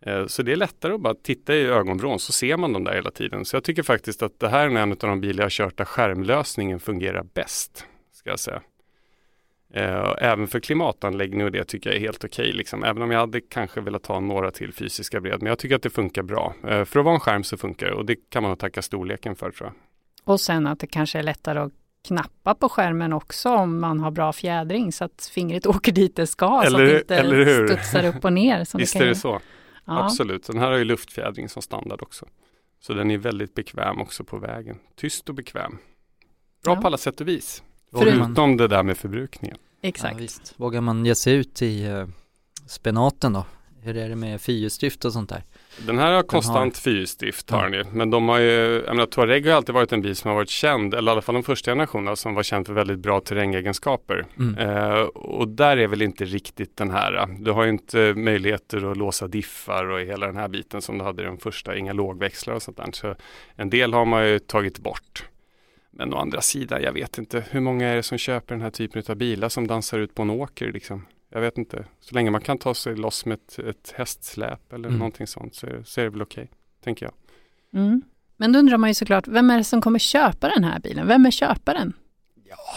Eh, 0.00 0.26
så 0.26 0.42
det 0.42 0.52
är 0.52 0.56
lättare 0.56 0.92
att 0.92 1.00
bara 1.00 1.14
titta 1.14 1.54
i 1.54 1.62
ögonvrån 1.66 2.18
så 2.18 2.32
ser 2.32 2.56
man 2.56 2.72
dem 2.72 2.84
där 2.84 2.94
hela 2.94 3.10
tiden. 3.10 3.44
Så 3.44 3.56
jag 3.56 3.64
tycker 3.64 3.82
faktiskt 3.82 4.22
att 4.22 4.40
det 4.40 4.48
här 4.48 4.70
är 4.70 4.76
en 4.76 4.92
av 4.92 4.96
de 4.98 5.20
bilar 5.20 5.38
jag 5.38 5.44
har 5.44 5.50
kört 5.50 5.76
där 5.76 5.84
skärmlösningen 5.84 6.80
fungerar 6.80 7.22
bäst. 7.34 7.86
Ska 8.12 8.30
jag 8.30 8.40
säga. 8.40 8.62
Eh, 9.74 10.14
Även 10.18 10.46
för 10.46 10.60
klimatanläggning 10.60 11.44
och 11.44 11.52
det 11.52 11.64
tycker 11.64 11.90
jag 11.90 11.96
är 11.96 12.00
helt 12.00 12.24
okej. 12.24 12.52
liksom. 12.52 12.84
Även 12.84 13.02
om 13.02 13.10
jag 13.10 13.18
hade 13.20 13.40
kanske 13.40 13.80
velat 13.80 14.06
ha 14.06 14.20
några 14.20 14.50
till 14.50 14.72
fysiska 14.72 15.20
bred. 15.20 15.38
Men 15.42 15.46
jag 15.48 15.58
tycker 15.58 15.76
att 15.76 15.82
det 15.82 15.90
funkar 15.90 16.22
bra. 16.22 16.54
Eh, 16.68 16.84
För 16.84 16.98
att 16.98 17.04
vara 17.04 17.14
en 17.14 17.20
skärm 17.20 17.44
så 17.44 17.56
funkar 17.56 17.86
det 17.86 17.92
och 17.94 18.06
det 18.06 18.16
kan 18.30 18.42
man 18.42 18.50
nog 18.50 18.58
tacka 18.58 18.82
storleken 18.82 19.36
för 19.36 19.50
tror 19.50 19.68
jag. 19.68 19.74
Och 20.32 20.40
sen 20.40 20.66
att 20.66 20.78
det 20.80 20.86
kanske 20.86 21.18
är 21.18 21.22
lättare 21.22 21.58
att 21.58 21.72
knappa 22.08 22.54
på 22.54 22.68
skärmen 22.68 23.12
också 23.12 23.50
om 23.50 23.80
man 23.80 24.00
har 24.00 24.10
bra 24.10 24.32
fjädring 24.32 24.92
så 24.92 25.04
att 25.04 25.30
fingret 25.34 25.66
åker 25.76 25.92
dit 25.92 26.16
det 26.16 26.26
ska 26.26 26.46
så 26.46 26.62
Eller- 26.66 26.82
att 26.84 26.90
det 26.90 26.98
inte 27.00 27.16
eller 27.16 27.44
hur? 27.44 27.66
studsar 27.66 28.04
upp 28.06 28.24
och 28.24 28.32
ner. 28.32 28.64
Som 28.64 28.78
Visst 28.78 28.98
det 28.98 29.04
är 29.04 29.08
det 29.08 29.14
så. 29.14 29.40
Ja. 29.84 30.04
Absolut. 30.04 30.46
Den 30.46 30.58
här 30.58 30.70
har 30.70 30.76
ju 30.78 30.84
luftfjädring 30.84 31.48
som 31.48 31.62
standard 31.62 32.02
också. 32.02 32.26
Så 32.80 32.94
den 32.94 33.10
är 33.10 33.18
väldigt 33.18 33.54
bekväm 33.54 34.00
också 34.00 34.24
på 34.24 34.38
vägen. 34.38 34.78
Tyst 34.96 35.28
och 35.28 35.34
bekväm. 35.34 35.78
Bra 36.64 36.74
Ja. 36.74 36.80
på 36.80 36.86
alla 36.86 36.98
sätt 36.98 37.20
och 37.20 37.28
vis. 37.28 37.62
Förutom- 37.92 38.24
Förutom 38.24 38.56
det 38.56 38.68
där 38.68 38.82
med 38.82 38.96
förbrukningen. 38.96 39.56
Exakt. 39.82 40.14
Ja, 40.14 40.18
visst. 40.18 40.54
Vågar 40.56 40.80
man 40.80 41.06
ge 41.06 41.14
sig 41.14 41.34
ut 41.34 41.62
i 41.62 41.88
uh, 41.88 42.06
spenaten 42.66 43.32
då? 43.32 43.44
Hur 43.84 43.96
är 43.96 44.08
det 44.08 44.16
med 44.16 44.40
fyrhjulsdrift 44.40 45.04
och 45.04 45.12
sånt 45.12 45.28
där? 45.28 45.44
Den 45.86 45.98
här 45.98 46.12
har 46.12 46.22
konstant 46.22 46.78
fyrhjulsdrift 46.78 47.50
har 47.50 47.62
den 47.62 47.72
ju. 47.72 47.84
Men 47.92 48.10
de 48.10 48.28
har 48.28 48.38
ju, 48.38 48.82
jag 48.86 48.94
menar 48.96 49.06
Touareg 49.06 49.46
har 49.46 49.52
alltid 49.56 49.74
varit 49.74 49.92
en 49.92 50.02
bil 50.02 50.16
som 50.16 50.28
har 50.28 50.36
varit 50.36 50.48
känd, 50.48 50.94
eller 50.94 51.10
i 51.10 51.12
alla 51.12 51.22
fall 51.22 51.34
de 51.34 51.42
första 51.42 51.70
generationerna 51.70 52.16
som 52.16 52.34
var 52.34 52.42
känd 52.42 52.66
för 52.66 52.74
väldigt 52.74 52.98
bra 52.98 53.20
terrängegenskaper. 53.20 54.26
Mm. 54.38 54.58
Eh, 54.58 55.00
och 55.02 55.48
där 55.48 55.76
är 55.76 55.86
väl 55.86 56.02
inte 56.02 56.24
riktigt 56.24 56.76
den 56.76 56.90
här. 56.90 57.26
Du 57.38 57.50
har 57.50 57.64
ju 57.64 57.70
inte 57.70 58.14
möjligheter 58.16 58.90
att 58.90 58.96
låsa 58.96 59.28
diffar 59.28 59.84
och 59.84 60.00
hela 60.00 60.26
den 60.26 60.36
här 60.36 60.48
biten 60.48 60.82
som 60.82 60.98
du 60.98 61.04
hade 61.04 61.22
i 61.22 61.26
den 61.26 61.38
första, 61.38 61.76
inga 61.76 61.92
lågväxlar 61.92 62.54
och 62.54 62.62
sånt 62.62 62.76
där. 62.76 62.88
Så 62.92 63.14
en 63.56 63.70
del 63.70 63.94
har 63.94 64.04
man 64.04 64.28
ju 64.28 64.38
tagit 64.38 64.78
bort. 64.78 65.24
Men 65.94 66.14
å 66.14 66.16
andra 66.16 66.40
sidan, 66.40 66.82
jag 66.82 66.92
vet 66.92 67.18
inte 67.18 67.44
hur 67.50 67.60
många 67.60 67.88
är 67.88 67.96
det 67.96 68.02
som 68.02 68.18
köper 68.18 68.54
den 68.54 68.62
här 68.62 68.70
typen 68.70 69.02
av 69.08 69.16
bilar 69.16 69.48
som 69.48 69.66
dansar 69.66 69.98
ut 69.98 70.14
på 70.14 70.22
en 70.22 70.30
åker 70.30 70.72
liksom. 70.72 71.06
Jag 71.30 71.40
vet 71.40 71.58
inte. 71.58 71.84
Så 72.00 72.14
länge 72.14 72.30
man 72.30 72.40
kan 72.40 72.58
ta 72.58 72.74
sig 72.74 72.96
loss 72.96 73.26
med 73.26 73.34
ett, 73.34 73.58
ett 73.58 73.92
hästsläp 73.96 74.72
eller 74.72 74.88
Mm. 74.88 74.98
någonting 74.98 75.26
sånt 75.26 75.54
så, 75.54 75.66
är- 75.66 75.82
så 75.84 76.00
är 76.00 76.04
det 76.04 76.10
väl 76.10 76.22
okej, 76.22 76.50
tänker 76.84 77.06
jag. 77.06 77.14
Mm. 77.82 78.02
Men 78.36 78.52
då 78.52 78.58
undrar 78.58 78.76
man 78.78 78.90
ju 78.90 78.94
såklart, 78.94 79.28
vem 79.28 79.50
är 79.50 79.58
det 79.58 79.64
som 79.64 79.82
kommer 79.82 79.98
köpa 79.98 80.48
den 80.48 80.64
här 80.64 80.80
bilen? 80.80 81.06
Vem 81.06 81.26
är 81.26 81.30
köparen? 81.30 81.92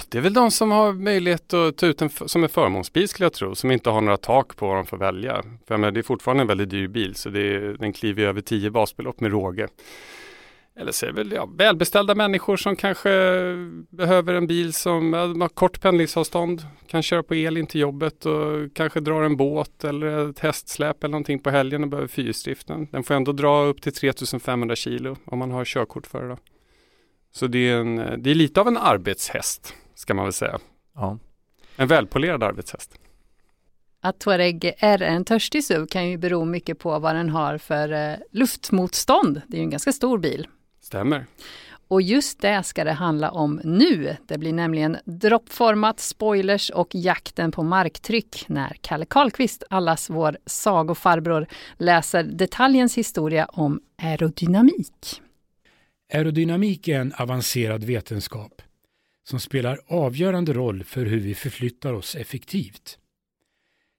Det 0.09 0.17
är 0.17 0.21
väl 0.21 0.33
de 0.33 0.51
som 0.51 0.71
har 0.71 0.93
möjlighet 0.93 1.53
att 1.53 1.77
ta 1.77 1.85
ut 1.85 1.97
den 1.97 2.07
f- 2.07 2.21
som 2.25 2.43
en 2.43 2.49
förmånsbil 2.49 3.07
skulle 3.09 3.25
jag 3.25 3.33
tro, 3.33 3.55
som 3.55 3.71
inte 3.71 3.89
har 3.89 4.01
några 4.01 4.17
tak 4.17 4.55
på 4.55 4.67
vad 4.67 4.75
de 4.77 4.85
får 4.85 4.97
välja. 4.97 5.43
För 5.67 5.77
menar, 5.77 5.91
det 5.91 5.99
är 5.99 6.03
fortfarande 6.03 6.41
en 6.43 6.47
väldigt 6.47 6.69
dyr 6.69 6.87
bil, 6.87 7.15
så 7.15 7.29
det 7.29 7.39
är, 7.55 7.61
den 7.79 7.93
kliver 7.93 8.23
över 8.23 8.41
10 8.41 8.69
basbelopp 8.71 9.19
med 9.19 9.31
råge. 9.31 9.67
Eller 10.79 10.91
så 10.91 11.05
är 11.05 11.09
det 11.09 11.15
väl 11.15 11.31
ja, 11.31 11.45
välbeställda 11.45 12.15
människor 12.15 12.57
som 12.57 12.75
kanske 12.75 13.09
behöver 13.89 14.33
en 14.33 14.47
bil 14.47 14.73
som 14.73 15.13
har 15.13 15.47
kort 15.49 15.81
pendlingsavstånd, 15.81 16.65
kan 16.87 17.03
köra 17.03 17.23
på 17.23 17.35
el 17.35 17.57
in 17.57 17.67
till 17.67 17.81
jobbet 17.81 18.25
och 18.25 18.73
kanske 18.73 18.99
drar 18.99 19.23
en 19.23 19.37
båt 19.37 19.83
eller 19.83 20.29
ett 20.29 20.39
hästsläp 20.39 21.03
eller 21.03 21.11
någonting 21.11 21.39
på 21.39 21.49
helgen 21.49 21.83
och 21.83 21.89
behöver 21.89 22.07
fyrhjulsdriften. 22.07 22.87
Den 22.91 23.03
får 23.03 23.13
ändå 23.13 23.31
dra 23.31 23.63
upp 23.63 23.81
till 23.81 23.93
3500 23.93 24.75
kilo 24.75 25.15
om 25.25 25.39
man 25.39 25.51
har 25.51 25.65
körkort 25.65 26.07
för 26.07 26.23
det. 26.23 26.29
Då. 26.29 26.37
Så 27.31 27.47
det 27.47 27.69
är, 27.69 27.79
en, 27.79 28.23
det 28.23 28.31
är 28.31 28.35
lite 28.35 28.61
av 28.61 28.67
en 28.67 28.77
arbetshäst 28.77 29.73
ska 29.95 30.13
man 30.13 30.25
väl 30.25 30.33
säga. 30.33 30.59
Ja. 30.95 31.19
En 31.75 31.87
välpolerad 31.87 32.43
arbetshäst. 32.43 32.99
Att 34.01 34.19
Touareg 34.19 34.73
är 34.77 35.01
en 35.01 35.25
törstig 35.25 35.63
SUV 35.63 35.85
kan 35.87 36.09
ju 36.09 36.17
bero 36.17 36.45
mycket 36.45 36.79
på 36.79 36.99
vad 36.99 37.15
den 37.15 37.29
har 37.29 37.57
för 37.57 37.91
eh, 37.91 38.15
luftmotstånd. 38.31 39.41
Det 39.47 39.57
är 39.57 39.59
ju 39.59 39.63
en 39.63 39.69
ganska 39.69 39.91
stor 39.91 40.17
bil. 40.17 40.47
Stämmer. 40.85 41.25
Och 41.87 42.01
just 42.01 42.39
det 42.39 42.63
ska 42.63 42.83
det 42.83 42.91
handla 42.91 43.31
om 43.31 43.61
nu. 43.63 44.17
Det 44.25 44.37
blir 44.37 44.53
nämligen 44.53 44.97
droppformat, 45.05 45.99
spoilers 45.99 46.69
och 46.69 46.87
jakten 46.91 47.51
på 47.51 47.63
marktryck 47.63 48.45
när 48.47 48.75
Kalle 48.81 49.05
Karlqvist, 49.05 49.63
allas 49.69 50.09
vår 50.09 50.37
sagofarbror, 50.45 51.47
läser 51.77 52.23
detaljens 52.23 52.97
historia 52.97 53.45
om 53.45 53.81
aerodynamik. 53.97 55.21
Aerodynamik 56.13 56.87
är 56.87 56.99
en 56.99 57.13
avancerad 57.13 57.83
vetenskap 57.83 58.61
som 59.23 59.39
spelar 59.39 59.79
avgörande 59.87 60.53
roll 60.53 60.83
för 60.83 61.05
hur 61.05 61.19
vi 61.19 61.35
förflyttar 61.35 61.93
oss 61.93 62.15
effektivt. 62.15 62.97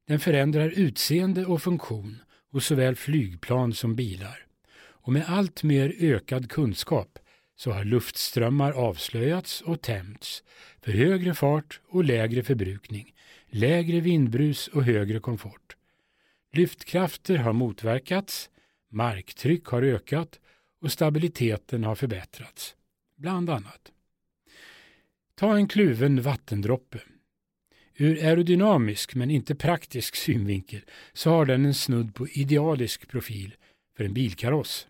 Den 0.09 0.21
förändrar 0.21 0.69
utseende 0.69 1.47
och 1.47 1.62
funktion 1.62 2.19
hos 2.52 2.66
såväl 2.66 2.97
flygplan 2.97 3.73
som 3.73 3.97
bilar. 3.97 4.46
Och 5.07 5.13
med 5.13 5.25
allt 5.29 5.63
mer 5.63 5.95
ökad 5.99 6.51
kunskap 6.51 7.19
så 7.57 7.71
har 7.71 7.85
luftströmmar 7.85 8.73
avslöjats 8.73 9.61
och 9.61 9.83
tämjts 9.83 10.43
för 10.81 10.93
högre 10.93 11.35
fart 11.35 11.81
och 11.89 12.05
lägre 12.05 12.43
förbrukning, 12.43 13.15
lägre 13.47 14.01
vindbrus 14.01 14.69
och 14.69 14.85
högre 14.85 15.21
komfort. 15.21 15.77
Lyftkrafter 16.53 17.37
har 17.37 17.53
motverkats, 17.53 18.51
marktryck 18.91 19.67
har 19.67 19.83
ökat 19.83 20.41
och 20.81 20.93
stabiliteten 20.93 21.85
har 21.85 21.95
förbättrats, 21.95 22.77
bland 23.17 23.51
annat. 23.51 23.93
Ta 25.35 25.57
en 25.57 25.69
kluven 25.69 26.23
vattendroppe. 26.23 27.01
Ur 27.95 28.25
aerodynamisk 28.25 29.15
men 29.15 29.31
inte 29.31 29.55
praktisk 29.55 30.17
synvinkel 30.17 30.81
så 31.13 31.31
har 31.31 31.47
den 31.47 31.65
en 31.65 31.75
snudd 31.75 32.15
på 32.15 32.29
idealisk 32.29 33.09
profil 33.09 33.57
för 33.97 34.05
en 34.05 34.15
bilkaross. 34.15 34.89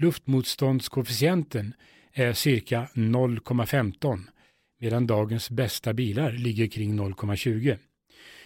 Luftmotståndskoefficienten 0.00 1.74
är 2.12 2.32
cirka 2.32 2.88
0,15 2.94 4.20
medan 4.78 5.06
dagens 5.06 5.50
bästa 5.50 5.92
bilar 5.92 6.32
ligger 6.32 6.66
kring 6.66 7.00
0,20. 7.00 7.78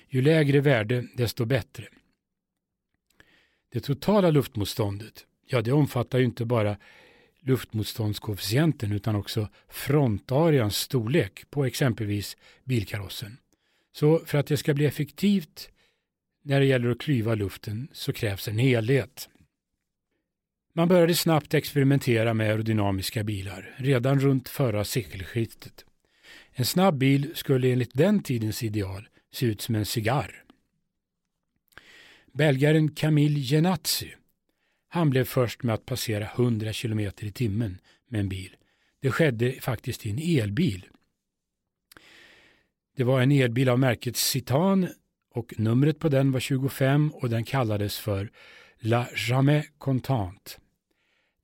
Ju 0.09 0.23
lägre 0.23 0.61
värde 0.61 1.07
desto 1.17 1.45
bättre. 1.45 1.89
Det 3.73 3.81
totala 3.81 4.31
luftmotståndet, 4.31 5.27
ja 5.47 5.63
det 5.63 5.73
omfattar 5.73 6.19
ju 6.19 6.25
inte 6.25 6.45
bara 6.45 6.77
luftmotståndskoefficienten 7.41 8.93
utan 8.93 9.17
också 9.17 9.49
frontareans 9.69 10.77
storlek 10.77 11.51
på 11.51 11.65
exempelvis 11.65 12.37
bilkarossen. 12.65 13.37
Så 13.93 14.19
för 14.19 14.39
att 14.39 14.47
det 14.47 14.57
ska 14.57 14.75
bli 14.75 14.87
effektivt 14.87 15.71
när 16.43 16.61
det 16.61 16.67
gäller 16.67 16.91
att 16.91 17.01
klyva 17.01 17.35
luften 17.35 17.89
så 17.93 18.13
krävs 18.13 18.49
en 18.49 18.59
helhet. 18.59 19.29
Man 20.77 20.89
började 20.89 21.15
snabbt 21.15 21.55
experimentera 21.55 22.35
med 22.35 22.51
aerodynamiska 22.51 23.25
bilar 23.25 23.75
redan 23.77 24.21
runt 24.21 24.49
förra 24.49 24.85
sekelskiftet. 24.85 25.85
En 26.53 26.65
snabb 26.65 26.99
bil 26.99 27.31
skulle 27.35 27.73
enligt 27.73 27.95
den 27.95 28.23
tidens 28.23 28.63
ideal 28.63 29.09
se 29.33 29.47
ut 29.47 29.61
som 29.61 29.75
en 29.75 29.87
cigarr. 29.87 30.45
Belgaren 32.33 32.91
Camille 32.95 33.41
Genazzi 33.41 34.15
han 34.89 35.11
blev 35.11 35.25
först 35.25 35.63
med 35.63 35.75
att 35.75 35.87
passera 35.87 36.25
100 36.25 36.73
km 36.73 37.01
i 37.01 37.33
timmen 37.33 37.81
med 38.09 38.21
en 38.21 38.29
bil. 38.29 38.57
Det 39.01 39.11
skedde 39.11 39.53
faktiskt 39.53 40.07
i 40.07 40.11
en 40.11 40.43
elbil. 40.43 40.87
Det 42.97 43.05
var 43.05 43.21
en 43.21 43.33
elbil 43.33 43.69
av 43.69 43.79
märket 43.79 44.17
Citan 44.17 44.89
och 45.31 45.55
numret 45.59 45.99
på 45.99 46.09
den 46.09 46.33
var 46.33 46.41
25 46.41 47.11
och 47.15 47.31
den 47.31 47.45
kallades 47.45 47.99
för 47.99 48.31
La 48.79 49.07
Jamais 49.15 49.67
Contant. 49.79 50.59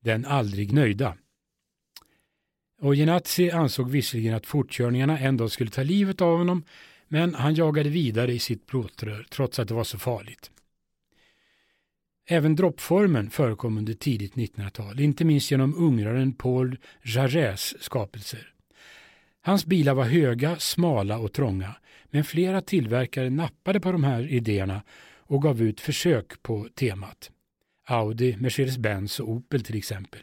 Den 0.01 0.25
aldrig 0.25 0.73
nöjda. 0.73 1.17
Ojenatsi 2.81 3.51
ansåg 3.51 3.91
visserligen 3.91 4.35
att 4.35 4.47
fortkörningarna 4.47 5.19
en 5.19 5.37
dag 5.37 5.51
skulle 5.51 5.71
ta 5.71 5.83
livet 5.83 6.21
av 6.21 6.39
honom 6.39 6.65
men 7.09 7.35
han 7.35 7.55
jagade 7.55 7.89
vidare 7.89 8.33
i 8.33 8.39
sitt 8.39 8.67
plåtrör 8.67 9.27
trots 9.31 9.59
att 9.59 9.69
det 9.69 9.75
var 9.75 9.85
så 9.85 9.99
farligt. 9.99 10.51
Även 12.29 12.57
droppformen 12.57 13.31
förekom 13.31 13.79
under 13.79 13.95
tidigt 13.95 14.35
1900-tal, 14.35 15.01
inte 15.01 15.25
minst 15.25 15.51
genom 15.51 15.75
ungraren 15.75 16.33
Paul 16.33 16.79
Jarrets 17.03 17.77
skapelser. 17.81 18.53
Hans 19.43 19.67
bilar 19.67 19.95
var 19.95 20.05
höga, 20.05 20.57
smala 20.59 21.19
och 21.19 21.33
trånga, 21.33 21.75
men 22.11 22.25
flera 22.25 22.61
tillverkare 22.61 23.31
nappade 23.31 23.81
på 23.81 23.93
de 23.93 24.05
här 24.05 24.33
idéerna 24.33 24.83
och 25.19 25.43
gav 25.43 25.63
ut 25.63 25.81
försök 25.81 26.43
på 26.43 26.69
temat. 26.75 27.31
Audi, 27.91 28.37
Mercedes-Benz 28.37 29.21
och 29.21 29.29
Opel 29.29 29.63
till 29.63 29.77
exempel. 29.77 30.21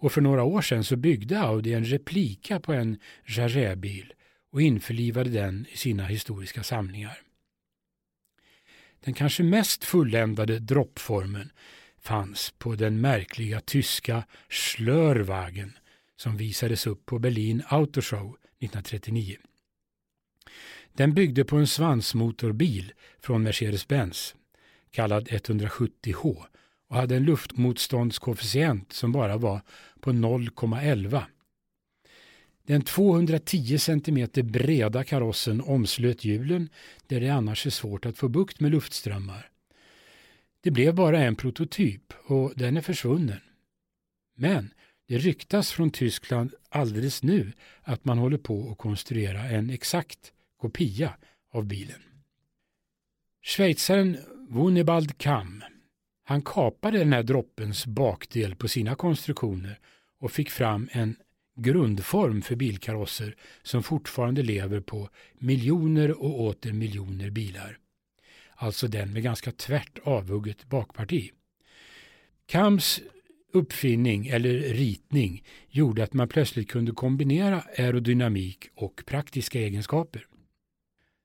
Och 0.00 0.12
för 0.12 0.20
några 0.20 0.42
år 0.42 0.62
sedan 0.62 0.84
så 0.84 0.96
byggde 0.96 1.40
Audi 1.40 1.74
en 1.74 1.84
replika 1.84 2.60
på 2.60 2.72
en 2.72 2.98
Jarret-bil 3.24 4.12
och 4.52 4.62
införlivade 4.62 5.30
den 5.30 5.66
i 5.72 5.76
sina 5.76 6.04
historiska 6.04 6.62
samlingar. 6.62 7.18
Den 9.04 9.14
kanske 9.14 9.42
mest 9.42 9.84
fulländade 9.84 10.58
droppformen 10.58 11.52
fanns 11.98 12.54
på 12.58 12.74
den 12.74 13.00
märkliga 13.00 13.60
tyska 13.60 14.24
Schlörwagen 14.48 15.78
som 16.16 16.36
visades 16.36 16.86
upp 16.86 17.06
på 17.06 17.18
Berlin 17.18 17.62
Autoshow 17.66 18.36
1939. 18.58 19.36
Den 20.92 21.14
byggde 21.14 21.44
på 21.44 21.56
en 21.56 21.66
svansmotorbil 21.66 22.92
från 23.20 23.46
Mercedes-Benz 23.46 24.34
kallad 24.90 25.28
170H 25.28 26.44
och 26.90 26.96
hade 26.96 27.16
en 27.16 27.24
luftmotståndskoefficient 27.24 28.92
som 28.92 29.12
bara 29.12 29.36
var 29.36 29.60
på 30.00 30.12
0,11. 30.12 31.22
Den 32.66 32.82
210 32.82 33.78
cm 33.78 34.28
breda 34.34 35.04
karossen 35.04 35.60
omslöt 35.60 36.24
hjulen 36.24 36.68
där 37.06 37.20
det 37.20 37.28
annars 37.28 37.66
är 37.66 37.70
svårt 37.70 38.06
att 38.06 38.18
få 38.18 38.28
bukt 38.28 38.60
med 38.60 38.70
luftströmmar. 38.70 39.50
Det 40.60 40.70
blev 40.70 40.94
bara 40.94 41.18
en 41.18 41.36
prototyp 41.36 42.12
och 42.26 42.52
den 42.56 42.76
är 42.76 42.80
försvunnen. 42.80 43.40
Men 44.36 44.74
det 45.08 45.18
ryktas 45.18 45.72
från 45.72 45.90
Tyskland 45.90 46.54
alldeles 46.68 47.22
nu 47.22 47.52
att 47.82 48.04
man 48.04 48.18
håller 48.18 48.38
på 48.38 48.70
att 48.70 48.78
konstruera 48.78 49.40
en 49.40 49.70
exakt 49.70 50.32
kopia 50.56 51.14
av 51.52 51.66
bilen. 51.66 52.02
Schweizaren 53.42 54.18
Wunibald 54.48 55.18
Kamm 55.18 55.64
han 56.30 56.42
kapade 56.42 56.98
den 56.98 57.12
här 57.12 57.22
droppens 57.22 57.86
bakdel 57.86 58.54
på 58.54 58.68
sina 58.68 58.94
konstruktioner 58.94 59.78
och 60.20 60.32
fick 60.32 60.50
fram 60.50 60.88
en 60.92 61.16
grundform 61.56 62.42
för 62.42 62.56
bilkarosser 62.56 63.36
som 63.62 63.82
fortfarande 63.82 64.42
lever 64.42 64.80
på 64.80 65.08
miljoner 65.38 66.22
och 66.22 66.40
åter 66.40 66.72
miljoner 66.72 67.30
bilar. 67.30 67.78
Alltså 68.54 68.88
den 68.88 69.12
med 69.12 69.22
ganska 69.22 69.52
tvärt 69.52 69.98
avhugget 70.04 70.68
bakparti. 70.68 71.30
Kams 72.46 73.00
uppfinning 73.52 74.26
eller 74.26 74.54
ritning 74.58 75.44
gjorde 75.68 76.04
att 76.04 76.12
man 76.12 76.28
plötsligt 76.28 76.70
kunde 76.70 76.92
kombinera 76.92 77.64
aerodynamik 77.78 78.68
och 78.74 79.02
praktiska 79.06 79.60
egenskaper. 79.60 80.26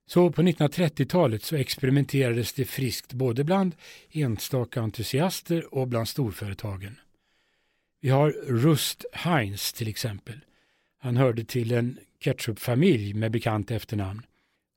Så 0.08 0.32
på 0.32 0.42
1930-talet 0.42 1.44
så 1.44 1.56
experimenterades 1.56 2.54
det 2.54 2.66
friskt 2.66 3.14
både 3.14 3.44
bland 3.44 3.76
enstaka 4.12 4.82
entusiaster 4.82 5.74
och 5.74 5.88
bland 5.88 6.08
storföretagen. 6.08 7.00
Vi 8.02 8.10
har 8.10 8.32
Rust 8.48 9.06
Heinz 9.14 9.74
till 9.74 9.88
exempel. 9.88 10.40
Han 11.00 11.18
hörde 11.18 11.44
till 11.44 11.72
en 11.72 12.00
ketchupfamilj 12.20 13.14
med 13.14 13.32
bekant 13.32 13.72
efternamn. 13.72 14.22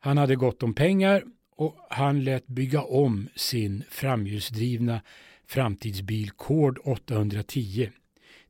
Han 0.00 0.18
hade 0.18 0.36
gott 0.36 0.62
om 0.62 0.74
pengar 0.74 1.24
och 1.56 1.76
han 1.90 2.24
lät 2.24 2.46
bygga 2.46 2.82
om 2.82 3.28
sin 3.34 3.84
framhjulsdrivna 3.90 5.00
framtidsbil 5.46 6.30
Cord 6.30 6.78
810 6.84 7.90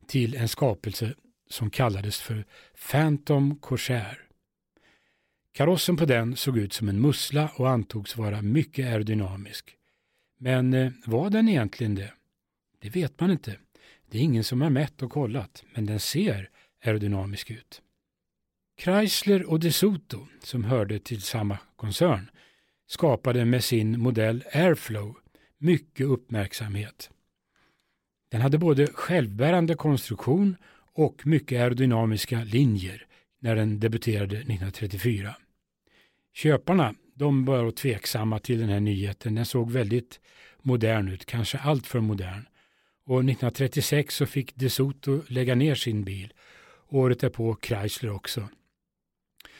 till 0.07 0.35
en 0.35 0.47
skapelse 0.47 1.13
som 1.49 1.69
kallades 1.69 2.21
för 2.21 2.45
Phantom 2.91 3.55
Corsair. 3.55 4.28
Karossen 5.59 5.97
på 5.97 6.05
den 6.05 6.35
såg 6.35 6.57
ut 6.57 6.73
som 6.73 6.89
en 6.89 7.01
mussla 7.01 7.49
och 7.55 7.69
antogs 7.69 8.17
vara 8.17 8.41
mycket 8.41 8.85
aerodynamisk. 8.85 9.75
Men 10.37 10.73
eh, 10.73 10.91
var 11.05 11.29
den 11.29 11.49
egentligen 11.49 11.95
det? 11.95 12.13
Det 12.79 12.89
vet 12.89 13.19
man 13.19 13.31
inte. 13.31 13.55
Det 14.09 14.17
är 14.17 14.21
ingen 14.21 14.43
som 14.43 14.61
har 14.61 14.69
mätt 14.69 15.01
och 15.01 15.11
kollat, 15.11 15.63
men 15.73 15.85
den 15.85 15.99
ser 15.99 16.49
aerodynamisk 16.85 17.51
ut. 17.51 17.81
Chrysler 18.81 19.49
och 19.49 19.59
DeSoto, 19.59 20.27
som 20.43 20.63
hörde 20.63 20.99
till 20.99 21.21
samma 21.21 21.57
koncern, 21.75 22.29
skapade 22.87 23.45
med 23.45 23.63
sin 23.63 23.99
modell 23.99 24.43
Airflow 24.53 25.15
mycket 25.57 26.05
uppmärksamhet. 26.05 27.09
Den 28.31 28.41
hade 28.41 28.57
både 28.57 28.87
självbärande 28.87 29.75
konstruktion 29.75 30.55
och 30.93 31.27
mycket 31.27 31.61
aerodynamiska 31.61 32.43
linjer 32.43 33.05
när 33.39 33.55
den 33.55 33.79
debuterade 33.79 34.35
1934. 34.35 35.35
Köparna 36.33 36.95
de 37.19 37.45
var 37.45 37.71
tveksamma 37.71 38.39
till 38.39 38.59
den 38.59 38.69
här 38.69 38.79
nyheten. 38.79 39.35
Den 39.35 39.45
såg 39.45 39.71
väldigt 39.71 40.19
modern 40.61 41.07
ut, 41.07 41.25
kanske 41.25 41.57
allt 41.57 41.87
för 41.87 41.99
modern. 41.99 42.45
Och 43.05 43.19
1936 43.19 44.15
så 44.15 44.25
fick 44.25 44.55
DeSoto 44.55 45.21
lägga 45.27 45.55
ner 45.55 45.75
sin 45.75 46.03
bil. 46.03 46.33
Året 46.87 47.19
därpå 47.19 47.57
Chrysler 47.61 48.11
också. 48.11 48.49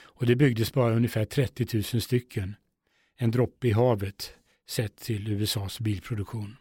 Och 0.01 0.25
det 0.25 0.35
byggdes 0.35 0.73
bara 0.73 0.95
ungefär 0.95 1.25
30 1.25 1.67
000 1.73 1.83
stycken. 1.83 2.55
En 3.17 3.31
droppe 3.31 3.67
i 3.67 3.71
havet 3.71 4.33
sett 4.69 4.95
till 4.97 5.27
USAs 5.27 5.79
bilproduktion. 5.79 6.57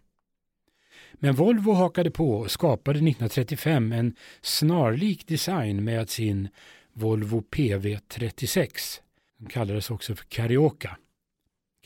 Men 1.13 1.35
Volvo 1.35 1.73
hakade 1.73 2.11
på 2.11 2.31
och 2.31 2.51
skapade 2.51 2.99
1935 2.99 3.93
en 3.93 4.15
snarlik 4.41 5.27
design 5.27 5.85
med 5.85 6.11
sin 6.11 6.49
Volvo 6.93 7.41
PV36. 7.51 9.01
De 9.39 9.49
kallades 9.49 9.91
också 9.91 10.15
för 10.15 10.25
Carioca. 10.25 10.97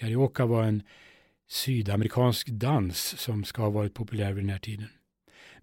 Carioca 0.00 0.46
var 0.46 0.62
en 0.64 0.82
sydamerikansk 1.48 2.48
dans 2.48 2.98
som 3.18 3.44
ska 3.44 3.62
ha 3.62 3.70
varit 3.70 3.94
populär 3.94 4.32
vid 4.32 4.44
den 4.44 4.50
här 4.50 4.58
tiden. 4.58 4.88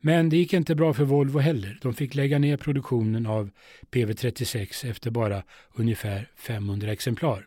Men 0.01 0.29
det 0.29 0.38
gick 0.38 0.53
inte 0.53 0.75
bra 0.75 0.93
för 0.93 1.03
Volvo 1.03 1.39
heller. 1.39 1.79
De 1.81 1.93
fick 1.93 2.15
lägga 2.15 2.39
ner 2.39 2.58
produktionen 2.58 3.25
av 3.25 3.50
PV36 3.91 4.89
efter 4.89 5.12
bara 5.12 5.43
ungefär 5.74 6.29
500 6.36 6.91
exemplar. 6.91 7.46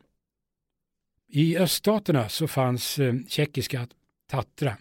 I 1.29 1.59
öststaterna 1.59 2.29
så 2.29 2.49
fanns 2.49 2.99
eh, 2.99 3.15
tjeckiska 3.29 3.89
Tatra. 4.31 4.77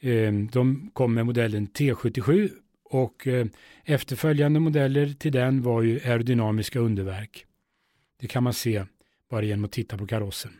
Eh, 0.00 0.32
de 0.32 0.90
kom 0.92 1.14
med 1.14 1.26
modellen 1.26 1.68
T77 1.68 2.50
och 2.84 3.26
eh, 3.26 3.46
efterföljande 3.84 4.60
modeller 4.60 5.08
till 5.08 5.32
den 5.32 5.62
var 5.62 5.82
ju 5.82 6.00
aerodynamiska 6.00 6.78
underverk. 6.78 7.47
Det 8.20 8.26
kan 8.26 8.42
man 8.42 8.52
se 8.52 8.84
bara 9.30 9.42
genom 9.42 9.64
att 9.64 9.72
titta 9.72 9.98
på 9.98 10.06
karossen. 10.06 10.52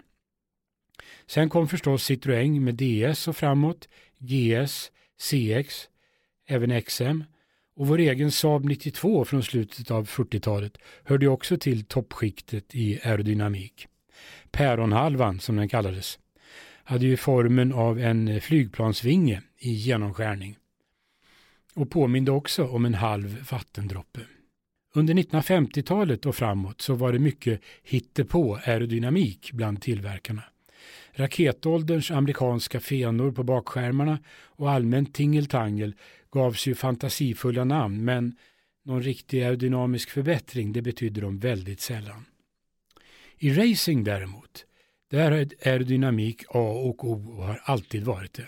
Sen 1.27 1.49
kom 1.49 1.69
förstås 1.69 2.11
Citroën 2.11 2.61
med 2.61 2.75
DS 2.75 3.29
och 3.29 3.37
framåt, 3.37 3.89
GS, 4.19 4.91
CX, 5.19 5.89
även 6.47 6.83
XM 6.83 7.25
och 7.77 7.87
vår 7.87 7.99
egen 7.99 8.33
Saab 8.33 8.65
92 8.65 9.25
från 9.25 9.43
slutet 9.43 9.91
av 9.91 10.09
40-talet 10.09 10.79
hörde 11.05 11.29
också 11.29 11.57
till 11.57 11.85
toppskiktet 11.85 12.75
i 12.75 13.01
aerodynamik. 13.03 13.87
Päronhalvan 14.51 15.41
som 15.41 15.57
den 15.57 15.69
kallades 15.69 16.19
hade 16.85 17.07
ju 17.07 17.17
formen 17.17 17.73
av 17.73 17.99
en 17.99 18.41
flygplansvinge 18.41 19.43
i 19.59 19.71
genomskärning 19.71 20.57
och 21.75 21.91
påminde 21.91 22.31
också 22.31 22.67
om 22.67 22.85
en 22.85 22.95
halv 22.95 23.47
vattendroppe. 23.51 24.21
Under 24.99 25.15
1950-talet 25.15 26.27
och 26.27 26.37
framåt 26.37 26.81
så 26.81 26.95
var 26.95 27.13
det 27.13 27.19
mycket 27.19 27.61
hittepå 27.83 28.59
aerodynamik 28.65 29.53
bland 29.53 29.83
tillverkarna. 29.83 30.43
Raketålderns 31.13 32.11
amerikanska 32.11 32.81
fenor 32.81 33.33
på 33.33 33.43
bakskärmarna 33.43 34.19
och 34.31 34.71
allmänt 34.71 35.15
tingeltangel 35.15 35.95
gavs 36.31 36.67
ju 36.67 36.75
fantasifulla 36.75 37.65
namn 37.65 38.05
men 38.05 38.37
någon 38.85 39.03
riktig 39.03 39.43
aerodynamisk 39.43 40.11
förbättring 40.11 40.73
det 40.73 40.83
betydde 40.83 41.21
de 41.21 41.39
väldigt 41.39 41.81
sällan. 41.81 42.25
I 43.39 43.51
racing 43.51 44.05
däremot, 44.05 44.65
där 45.11 45.33
är 45.33 45.49
aerodynamik 45.65 46.45
A 46.49 46.71
och 46.71 47.05
O 47.05 47.35
och 47.37 47.45
har 47.45 47.61
alltid 47.65 48.05
varit 48.05 48.33
det. 48.33 48.47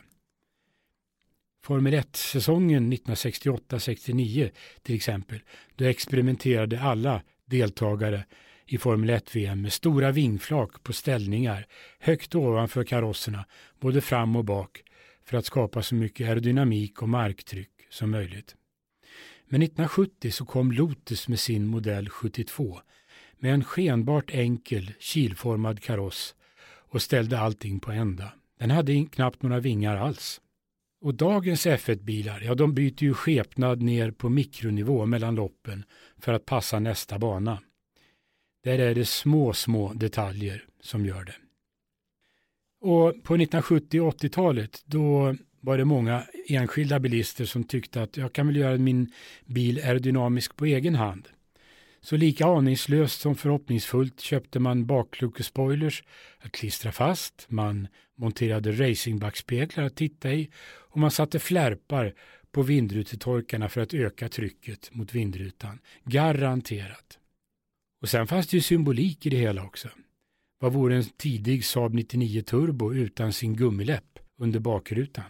Formel 1.63 1.95
1-säsongen 1.95 2.93
1968-69 2.93 4.51
till 4.83 4.95
exempel, 4.95 5.41
då 5.77 5.85
experimenterade 5.85 6.81
alla 6.81 7.23
deltagare 7.45 8.25
i 8.67 8.79
Formel 8.79 9.11
1-VM 9.11 9.63
med 9.63 9.73
stora 9.73 10.13
vingflak 10.13 10.83
på 10.83 10.93
ställningar 10.93 11.67
högt 11.99 12.35
ovanför 12.35 12.85
karosserna, 12.85 13.45
både 13.81 14.01
fram 14.01 14.37
och 14.37 14.45
bak, 14.45 14.83
för 15.25 15.37
att 15.37 15.47
skapa 15.47 15.83
så 15.83 15.95
mycket 15.95 16.29
aerodynamik 16.29 17.03
och 17.03 17.09
marktryck 17.09 17.71
som 17.91 18.11
möjligt. 18.11 18.57
Men 19.49 19.63
1970 19.63 20.31
så 20.31 20.45
kom 20.45 20.73
Lotus 20.73 21.29
med 21.29 21.41
sin 21.41 21.67
modell 21.67 22.09
72 22.09 22.81
med 23.39 23.55
en 23.55 23.65
skenbart 23.65 24.31
enkel 24.31 24.93
kilformad 25.01 25.83
kaross 25.83 26.35
och 26.91 27.03
ställde 27.03 27.39
allting 27.39 27.81
på 27.81 27.93
ända. 27.93 28.33
Den 28.59 28.71
hade 28.71 29.07
knappt 29.13 29.43
några 29.43 29.61
vingar 29.61 29.97
alls. 29.97 30.41
Och 31.01 31.15
dagens 31.15 31.67
F1-bilar, 31.67 32.41
ja 32.41 32.55
de 32.55 32.75
byter 32.75 33.03
ju 33.03 33.15
skepnad 33.15 33.83
ner 33.83 34.11
på 34.11 34.29
mikronivå 34.29 35.07
mellan 35.07 35.35
loppen 35.35 35.85
för 36.19 36.33
att 36.33 36.47
passa 36.47 36.79
nästa 36.79 37.19
bana. 37.19 37.63
Där 38.65 38.79
är 38.79 38.95
det 38.95 39.05
små, 39.05 39.53
små 39.53 39.93
detaljer 39.93 40.65
som 40.81 41.07
gör 41.07 41.25
det. 41.25 41.35
Och 42.81 43.13
på 43.23 43.35
1970 43.35 44.01
och 44.01 44.15
80-talet 44.15 44.83
då 44.85 45.37
var 45.61 45.79
det 45.79 45.85
många 45.85 46.25
enskilda 46.49 47.01
bilister 47.01 47.45
som 47.45 47.65
tyckte 47.65 48.03
att 48.03 48.17
jag 48.17 48.33
kan 48.33 48.47
väl 48.47 48.57
göra 48.57 48.79
min 48.79 49.13
bil 49.45 49.79
aerodynamisk 49.79 50.57
på 50.57 50.67
egen 50.67 50.95
hand. 50.95 51.29
Så 52.01 52.17
lika 52.17 52.47
aningslöst 52.47 53.21
som 53.21 53.37
förhoppningsfullt 53.37 54.21
köpte 54.21 54.59
man 54.59 54.87
bakluckespoilers 54.87 56.05
att 56.39 56.53
klistra 56.53 56.93
fast, 56.93 57.47
man 57.49 57.89
monterade 58.17 58.73
racingbackspeglar 58.73 59.85
att 59.85 59.97
titta 59.97 60.33
i 60.33 60.51
och 60.91 60.99
man 60.99 61.11
satte 61.11 61.39
flärpar 61.39 62.15
på 62.53 62.63
vindrutetorkarna 62.63 63.69
för 63.69 63.81
att 63.81 63.95
öka 63.95 64.29
trycket 64.29 64.95
mot 64.95 65.15
vindrutan. 65.15 65.79
Garanterat. 66.05 67.19
Och 68.03 68.09
sen 68.09 68.27
fanns 68.27 68.47
det 68.47 68.57
ju 68.57 68.61
symbolik 68.61 69.27
i 69.27 69.31
det 69.31 69.37
hela 69.37 69.65
också. 69.65 69.89
Vad 70.59 70.73
vore 70.73 70.97
en 70.97 71.05
tidig 71.05 71.65
Saab 71.65 71.95
99 71.95 72.43
Turbo 72.43 72.95
utan 72.95 73.33
sin 73.33 73.57
gummiläpp 73.57 74.19
under 74.39 74.61
bakrutan? 74.61 75.25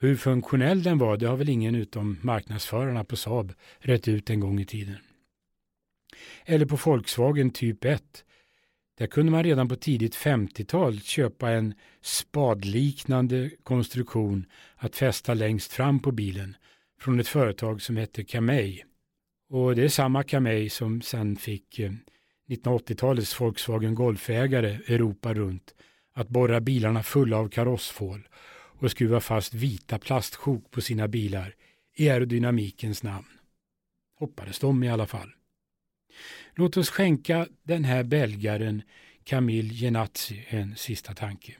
Hur 0.00 0.16
funktionell 0.16 0.82
den 0.82 0.98
var, 0.98 1.16
det 1.16 1.26
har 1.26 1.36
väl 1.36 1.48
ingen 1.48 1.74
utom 1.74 2.18
marknadsförarna 2.22 3.04
på 3.04 3.16
Saab 3.16 3.52
rätt 3.78 4.08
ut 4.08 4.30
en 4.30 4.40
gång 4.40 4.60
i 4.60 4.64
tiden. 4.64 4.98
Eller 6.44 6.66
på 6.66 6.76
Volkswagen 6.76 7.50
Typ 7.50 7.84
1. 7.84 8.24
Där 8.98 9.06
kunde 9.06 9.32
man 9.32 9.44
redan 9.44 9.68
på 9.68 9.76
tidigt 9.76 10.16
50-tal 10.16 11.00
köpa 11.00 11.50
en 11.50 11.74
spadliknande 12.00 13.50
konstruktion 13.62 14.46
att 14.76 14.96
fästa 14.96 15.34
längst 15.34 15.72
fram 15.72 16.00
på 16.00 16.12
bilen 16.12 16.56
från 17.00 17.20
ett 17.20 17.28
företag 17.28 17.82
som 17.82 17.96
hette 17.96 18.24
Kamei. 18.24 18.84
Och 19.50 19.76
det 19.76 19.84
är 19.84 19.88
samma 19.88 20.22
Kamei 20.22 20.68
som 20.70 21.02
sen 21.02 21.36
fick 21.36 21.78
eh, 21.78 21.92
1980-talets 22.48 23.40
Volkswagen 23.40 23.94
Golfägare 23.94 24.68
Europa 24.68 25.34
runt 25.34 25.74
att 26.14 26.28
borra 26.28 26.60
bilarna 26.60 27.02
fulla 27.02 27.36
av 27.36 27.48
karossfål 27.48 28.28
och 28.78 28.90
skruva 28.90 29.20
fast 29.20 29.54
vita 29.54 29.98
plastsjok 29.98 30.70
på 30.70 30.80
sina 30.80 31.08
bilar 31.08 31.54
i 31.96 32.08
aerodynamikens 32.08 33.02
namn. 33.02 33.26
Hoppades 34.18 34.58
de 34.58 34.84
i 34.84 34.88
alla 34.88 35.06
fall. 35.06 35.32
Låt 36.54 36.76
oss 36.76 36.90
skänka 36.90 37.48
den 37.62 37.84
här 37.84 38.02
belgaren 38.02 38.82
Camille 39.24 39.74
Genazzi 39.74 40.44
en 40.48 40.76
sista 40.76 41.14
tanke. 41.14 41.54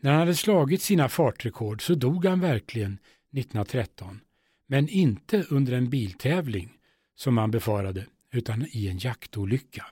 När 0.00 0.10
han 0.10 0.20
hade 0.20 0.34
slagit 0.34 0.82
sina 0.82 1.08
fartrekord 1.08 1.82
så 1.82 1.94
dog 1.94 2.24
han 2.24 2.40
verkligen 2.40 2.92
1913, 2.92 4.20
men 4.66 4.88
inte 4.88 5.44
under 5.50 5.72
en 5.72 5.90
biltävling 5.90 6.78
som 7.14 7.34
man 7.34 7.50
befarade, 7.50 8.06
utan 8.32 8.66
i 8.70 8.88
en 8.88 8.98
jaktolycka. 8.98 9.86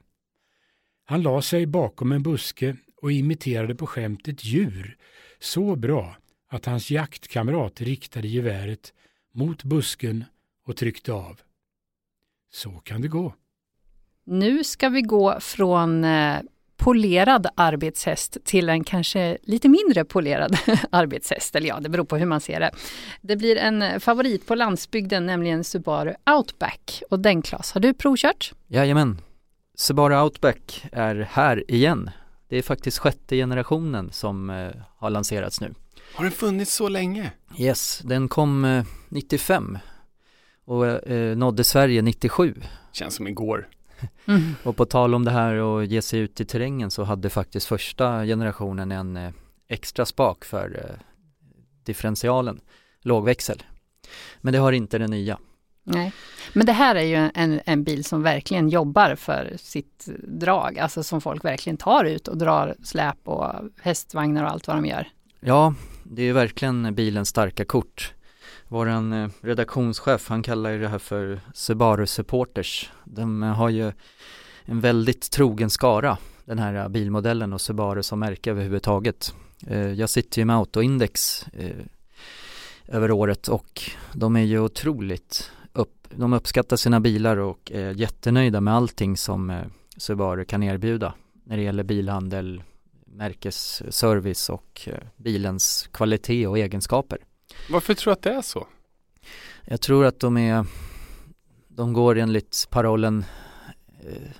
Han 1.05 1.23
la 1.23 1.43
sig 1.43 1.67
bakom 1.67 2.13
en 2.13 2.23
buske 2.23 2.77
och 2.97 3.13
imiterade 3.13 3.75
på 3.75 3.87
skämt 3.87 4.29
ett 4.29 4.45
djur 4.45 4.97
så 5.39 5.77
bra 5.77 6.17
att 6.49 6.67
hans 6.67 6.91
jaktkamrat 6.91 7.81
riktade 7.81 8.29
geväret 8.29 8.93
mot 9.33 9.65
busken 9.65 10.25
och 10.65 10.77
tryckte 10.77 11.13
av. 11.13 11.41
Så 12.51 12.71
kan 12.71 13.01
det 13.01 13.09
gå. 13.09 13.35
Nu 14.31 14.65
ska 14.65 14.89
vi 14.89 15.03
gå 15.03 15.41
från 15.41 16.05
eh, 16.05 16.37
polerad 16.77 17.47
arbetshäst 17.55 18.37
till 18.45 18.69
en 18.69 18.85
kanske 18.85 19.39
lite 19.43 19.69
mindre 19.69 20.05
polerad 20.05 20.59
arbetshäst. 20.91 21.57
Eller 21.57 21.69
ja, 21.69 21.81
det 21.81 21.89
beror 21.89 22.05
på 22.05 22.17
hur 22.17 22.27
man 22.27 22.41
ser 22.41 22.61
det. 22.61 22.71
Det 23.21 23.37
blir 23.37 23.57
en 23.57 24.01
favorit 24.01 24.47
på 24.47 24.55
landsbygden, 24.55 25.27
nämligen 25.27 25.65
Subaru 25.65 26.15
Outback. 26.37 27.03
Och 27.11 27.21
den 27.21 27.43
Claes, 27.43 27.73
har 27.73 27.81
du 27.81 27.95
provkört? 27.95 28.53
Jajamän. 28.67 29.21
Subaru 29.75 30.21
Outback 30.21 30.87
är 30.93 31.29
här 31.31 31.71
igen. 31.71 32.11
Det 32.49 32.57
är 32.57 32.63
faktiskt 32.63 32.99
sjätte 32.99 33.37
generationen 33.37 34.13
som 34.13 34.51
eh, 34.51 34.71
har 34.97 35.11
lanserats 35.11 35.61
nu. 35.61 35.75
Har 36.15 36.25
den 36.25 36.33
funnits 36.33 36.75
så 36.75 36.89
länge? 36.89 37.31
Yes, 37.59 38.01
den 38.05 38.29
kom 38.29 38.65
eh, 38.65 38.85
95 39.09 39.79
och 40.65 40.87
eh, 40.87 41.37
nådde 41.37 41.65
Sverige 41.65 42.03
97. 42.03 42.55
Känns 42.93 43.15
som 43.15 43.29
igår. 43.29 43.69
Mm. 44.27 44.55
Och 44.63 44.77
på 44.77 44.85
tal 44.85 45.15
om 45.15 45.25
det 45.25 45.31
här 45.31 45.55
och 45.55 45.85
ge 45.85 46.03
sig 46.03 46.21
ut 46.21 46.41
i 46.41 46.45
terrängen 46.45 46.91
så 46.91 47.05
hade 47.05 47.31
faktiskt 47.31 47.67
första 47.67 48.25
generationen 48.25 48.93
en 48.93 49.17
eh, 49.17 49.31
extra 49.69 50.07
spak 50.07 50.45
för 50.45 50.85
eh, 50.85 51.05
differentialen, 51.85 52.61
lågväxel. 53.03 53.63
Men 54.41 54.53
det 54.53 54.59
har 54.59 54.73
inte 54.73 54.99
den 54.99 55.11
nya. 55.11 55.39
Nej, 55.85 56.13
men 56.53 56.67
det 56.67 56.73
här 56.73 56.95
är 56.95 57.03
ju 57.03 57.31
en, 57.35 57.61
en 57.65 57.85
bil 57.85 58.05
som 58.05 58.23
verkligen 58.23 58.69
jobbar 58.69 59.15
för 59.15 59.57
sitt 59.57 60.09
drag, 60.23 60.79
alltså 60.79 61.03
som 61.03 61.21
folk 61.21 61.45
verkligen 61.45 61.77
tar 61.77 62.05
ut 62.05 62.29
och 62.29 62.39
drar 62.39 62.77
släp 62.83 63.29
och 63.29 63.53
hästvagnar 63.81 64.45
och 64.45 64.51
allt 64.51 64.67
vad 64.67 64.77
de 64.77 64.87
gör. 64.87 65.09
Ja, 65.41 65.75
det 66.05 66.23
är 66.23 66.33
verkligen 66.33 66.95
bilens 66.95 67.29
starka 67.29 67.65
kort. 67.65 68.15
Våran 68.71 69.13
eh, 69.13 69.29
redaktionschef, 69.41 70.29
han 70.29 70.43
kallar 70.43 70.71
ju 70.71 70.79
det 70.79 70.89
här 70.89 70.99
för 70.99 71.41
Subaru 71.55 72.07
Supporters. 72.07 72.91
De 73.05 73.43
eh, 73.43 73.49
har 73.49 73.69
ju 73.69 73.93
en 74.65 74.81
väldigt 74.81 75.31
trogen 75.31 75.71
skara, 75.71 76.19
den 76.45 76.59
här 76.59 76.75
eh, 76.75 76.89
bilmodellen 76.89 77.53
och 77.53 77.61
Subaru 77.61 78.03
som 78.03 78.19
märke 78.19 78.51
överhuvudtaget. 78.51 79.35
Jag 79.97 80.11
sitter 80.11 80.39
ju 80.39 80.45
med 80.45 80.57
Autoindex 80.57 81.47
över 82.87 83.11
året 83.11 83.49
och 83.49 83.83
de 84.13 84.37
är 84.37 84.41
ju 84.41 84.61
otroligt 84.61 85.51
upp, 85.73 86.07
de 86.11 86.33
uppskattar 86.33 86.77
sina 86.77 87.01
bilar 87.01 87.37
och 87.37 87.73
är 87.75 87.95
jättenöjda 87.95 88.61
med 88.61 88.75
allting 88.75 89.17
som 89.17 89.63
Subaru 89.97 90.45
kan 90.45 90.63
erbjuda 90.63 91.15
när 91.45 91.57
det 91.57 91.63
gäller 91.63 91.83
bilhandel, 91.83 92.63
märkesservice 93.07 94.51
och 94.51 94.89
bilens 95.17 95.89
kvalitet 95.93 96.47
och 96.47 96.59
egenskaper. 96.59 97.19
Varför 97.71 97.95
tror 97.95 98.11
du 98.11 98.13
att 98.13 98.23
det 98.23 98.31
är 98.31 98.43
så? 98.43 98.67
Jag 99.65 99.81
tror 99.81 100.05
att 100.05 100.21
de 100.21 100.37
är, 100.37 100.67
de 101.69 101.93
går 101.93 102.19
enligt 102.19 102.67
parollen 102.71 103.25
eh, 104.01 104.31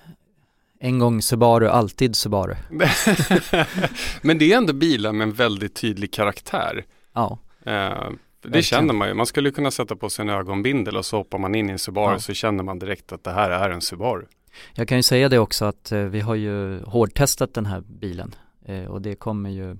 en 0.79 0.99
gång 0.99 1.21
Subaru, 1.21 1.67
alltid 1.67 2.15
Subaru. 2.15 2.55
Men 4.21 4.37
det 4.37 4.53
är 4.53 4.57
ändå 4.57 4.73
bilar 4.73 5.11
med 5.11 5.27
en 5.27 5.33
väldigt 5.33 5.75
tydlig 5.75 6.13
karaktär. 6.13 6.85
Ja. 7.13 7.39
Eh, 7.65 8.09
det 8.41 8.63
känner 8.63 8.93
man 8.93 9.07
ju. 9.07 9.13
Man 9.13 9.25
skulle 9.25 9.51
kunna 9.51 9.71
sätta 9.71 9.95
på 9.95 10.09
sig 10.09 10.23
en 10.23 10.29
ögonbindel 10.29 10.97
och 10.97 11.05
så 11.05 11.17
hoppar 11.17 11.37
man 11.37 11.55
in 11.55 11.69
i 11.69 11.71
en 11.71 11.79
Subaru 11.79 12.13
ja. 12.13 12.19
så 12.19 12.33
känner 12.33 12.63
man 12.63 12.79
direkt 12.79 13.11
att 13.11 13.23
det 13.23 13.31
här 13.31 13.49
är 13.49 13.69
en 13.69 13.81
Subaru. 13.81 14.25
Jag 14.73 14.87
kan 14.87 14.97
ju 14.97 15.03
säga 15.03 15.29
det 15.29 15.39
också 15.39 15.65
att 15.65 15.91
eh, 15.91 15.99
vi 15.99 16.19
har 16.19 16.35
ju 16.35 16.83
hårdtestat 16.83 17.53
den 17.53 17.65
här 17.65 17.81
bilen 17.81 18.35
eh, 18.65 18.85
och 18.85 19.01
det 19.01 19.15
kommer 19.15 19.49
ju 19.49 19.77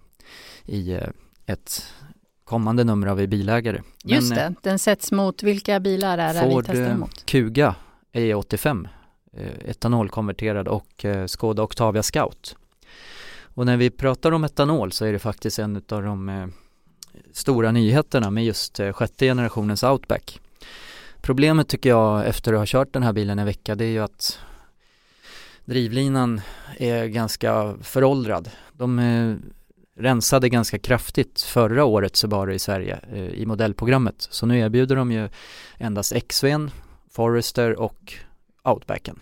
i 0.65 0.93
eh, 0.93 1.10
ett 1.45 1.93
kommande 2.50 2.84
nummer 2.84 3.08
av 3.08 3.28
bilägare. 3.28 3.82
Just 4.04 4.36
det, 4.36 4.54
den 4.62 4.80
sätts 4.80 5.12
mot 5.12 5.44
vilka 5.44 5.80
bilar 5.80 6.18
är 6.18 6.34
det 6.34 6.40
Ford 6.40 6.64
vi 6.68 6.74
testar 6.74 6.96
mot? 6.96 7.26
Kuga 7.26 7.76
E85 8.14 8.88
etanolkonverterad 9.66 10.68
och 10.68 11.06
Skoda 11.28 11.64
Octavia 11.64 12.04
Scout. 12.04 12.56
Och 13.42 13.66
när 13.66 13.78
vi 13.78 13.90
pratar 13.90 14.32
om 14.32 14.44
etanol 14.44 14.92
så 14.92 15.06
är 15.06 15.14
det 15.14 15.20
faktiskt 15.20 15.60
en 15.60 15.76
av 15.76 16.04
de 16.04 16.52
stora 17.34 17.72
nyheterna 17.72 18.32
med 18.32 18.46
just 18.46 18.80
sjätte 18.94 19.26
generationens 19.26 19.84
Outback. 19.84 20.42
Problemet 21.22 21.68
tycker 21.68 21.90
jag 21.90 22.28
efter 22.28 22.54
att 22.54 22.60
ha 22.60 22.66
kört 22.66 22.94
den 22.94 23.04
här 23.04 23.14
bilen 23.14 23.40
en 23.40 23.46
vecka 23.46 23.76
det 23.76 23.86
är 23.86 23.90
ju 23.90 24.00
att 24.00 24.40
drivlinan 25.66 26.42
är 26.78 27.06
ganska 27.06 27.76
föråldrad. 27.82 28.50
De 28.74 29.00
rensade 30.00 30.50
ganska 30.50 30.80
kraftigt 30.80 31.42
förra 31.42 31.86
året 31.86 32.16
Subaru 32.16 32.54
i 32.54 32.60
Sverige 32.60 33.00
eh, 33.12 33.28
i 33.28 33.46
modellprogrammet. 33.46 34.28
Så 34.30 34.46
nu 34.46 34.60
erbjuder 34.60 34.96
de 34.96 35.12
ju 35.12 35.30
endast 35.78 36.14
XVn, 36.28 36.72
Forester 37.12 37.80
och 37.80 38.14
Outbacken. 38.64 39.20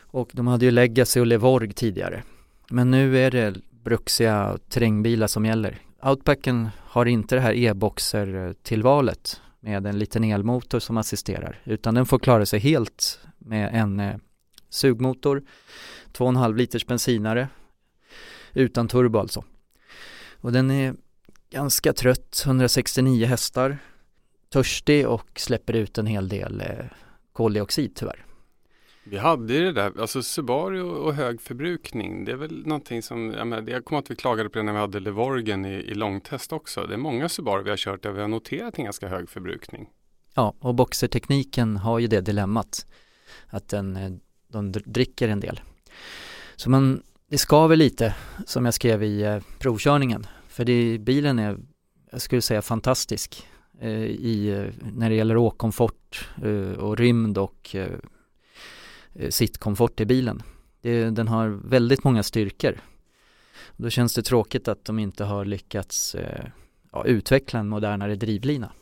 Och 0.00 0.30
de 0.32 0.46
hade 0.46 0.64
ju 0.64 0.70
Legacy 0.70 1.20
och 1.20 1.26
Levorg 1.26 1.72
tidigare. 1.72 2.22
Men 2.70 2.90
nu 2.90 3.18
är 3.18 3.30
det 3.30 3.54
bruxiga 3.84 4.58
terrängbilar 4.68 5.26
som 5.26 5.46
gäller. 5.46 5.78
Outbacken 6.02 6.68
har 6.78 7.06
inte 7.06 7.34
det 7.34 7.40
här 7.40 7.54
e-boxer-tillvalet 7.54 9.40
med 9.60 9.86
en 9.86 9.98
liten 9.98 10.24
elmotor 10.24 10.78
som 10.78 10.96
assisterar 10.96 11.60
utan 11.64 11.94
den 11.94 12.06
får 12.06 12.18
klara 12.18 12.46
sig 12.46 12.60
helt 12.60 13.20
med 13.38 13.70
en 13.74 14.00
eh, 14.00 14.16
sugmotor, 14.70 15.42
2,5 16.12 16.56
liters 16.56 16.86
bensinare 16.86 17.48
utan 18.54 18.88
turbo 18.88 19.18
alltså. 19.18 19.44
Och 20.40 20.52
den 20.52 20.70
är 20.70 20.94
ganska 21.50 21.92
trött, 21.92 22.42
169 22.46 23.26
hästar, 23.26 23.78
törstig 24.48 25.08
och 25.08 25.28
släpper 25.36 25.72
ut 25.72 25.98
en 25.98 26.06
hel 26.06 26.28
del 26.28 26.60
eh, 26.60 26.86
koldioxid 27.32 27.94
tyvärr. 27.94 28.24
Vi 29.06 29.18
hade 29.18 29.54
ju 29.54 29.64
det 29.64 29.72
där, 29.72 30.00
alltså 30.00 30.22
Subaru 30.22 30.82
och 30.82 31.14
hög 31.14 31.40
förbrukning, 31.40 32.24
det 32.24 32.32
är 32.32 32.36
väl 32.36 32.66
någonting 32.66 33.02
som, 33.02 33.30
jag, 33.30 33.46
menar, 33.46 33.70
jag 33.70 33.84
kommer 33.84 33.98
att 33.98 34.10
vi 34.10 34.16
klagade 34.16 34.48
på 34.48 34.58
det 34.58 34.64
när 34.64 34.72
vi 34.72 34.78
hade 34.78 35.00
Levorgen 35.00 35.64
i, 35.64 35.74
i 35.74 35.94
långtest 35.94 36.52
också. 36.52 36.86
Det 36.86 36.94
är 36.94 36.98
många 36.98 37.28
Subaru 37.28 37.62
vi 37.62 37.70
har 37.70 37.76
kört 37.76 38.02
där 38.02 38.12
vi 38.12 38.20
har 38.20 38.28
noterat 38.28 38.78
en 38.78 38.84
ganska 38.84 39.08
hög 39.08 39.28
förbrukning. 39.28 39.88
Ja, 40.34 40.54
och 40.58 40.74
boxertekniken 40.74 41.76
har 41.76 41.98
ju 41.98 42.06
det 42.06 42.20
dilemmat 42.20 42.86
att 43.46 43.68
den, 43.68 43.96
eh, 43.96 44.12
de 44.48 44.72
dricker 44.72 45.28
en 45.28 45.40
del. 45.40 45.60
Så 46.56 46.70
man 46.70 47.02
det 47.34 47.38
skaver 47.38 47.76
lite 47.76 48.14
som 48.46 48.64
jag 48.64 48.74
skrev 48.74 49.02
i 49.02 49.22
eh, 49.22 49.38
provkörningen. 49.58 50.26
För 50.48 50.64
det, 50.64 50.98
bilen 50.98 51.38
är, 51.38 51.58
jag 52.10 52.20
skulle 52.20 52.42
säga 52.42 52.62
fantastisk 52.62 53.46
eh, 53.80 54.04
i, 54.04 54.48
eh, 54.48 54.90
när 54.92 55.10
det 55.10 55.16
gäller 55.16 55.36
åkkomfort 55.36 56.28
eh, 56.44 56.78
och 56.78 56.98
rymd 56.98 57.38
och 57.38 57.74
eh, 57.74 57.88
eh, 59.14 59.30
sittkomfort 59.30 60.00
i 60.00 60.04
bilen. 60.04 60.42
Det, 60.80 61.10
den 61.10 61.28
har 61.28 61.48
väldigt 61.48 62.04
många 62.04 62.22
styrkor. 62.22 62.80
Då 63.76 63.90
känns 63.90 64.14
det 64.14 64.22
tråkigt 64.22 64.68
att 64.68 64.84
de 64.84 64.98
inte 64.98 65.24
har 65.24 65.44
lyckats 65.44 66.14
eh, 66.14 66.46
ja, 66.92 67.04
utveckla 67.04 67.60
en 67.60 67.68
modernare 67.68 68.14
drivlina. 68.14 68.72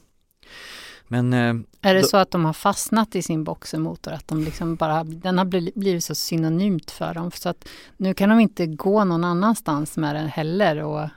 Men, 1.12 1.32
eh, 1.32 1.64
är 1.80 1.94
det 1.94 2.00
då, 2.00 2.06
så 2.06 2.16
att 2.16 2.30
de 2.30 2.44
har 2.44 2.52
fastnat 2.52 3.16
i 3.16 3.22
sin 3.22 3.44
boxermotor? 3.44 4.12
Att 4.12 4.28
de 4.28 4.44
liksom 4.44 4.76
bara, 4.76 5.04
den 5.04 5.38
har 5.38 5.44
blivit 5.44 6.04
så 6.04 6.14
synonymt 6.14 6.90
för 6.90 7.14
dem. 7.14 7.30
Så 7.30 7.48
att 7.48 7.68
nu 7.96 8.14
kan 8.14 8.28
de 8.28 8.40
inte 8.40 8.66
gå 8.66 9.04
någon 9.04 9.24
annanstans 9.24 9.96
med 9.96 10.14
den 10.14 10.28
heller. 10.28 10.82
Och 10.82 11.08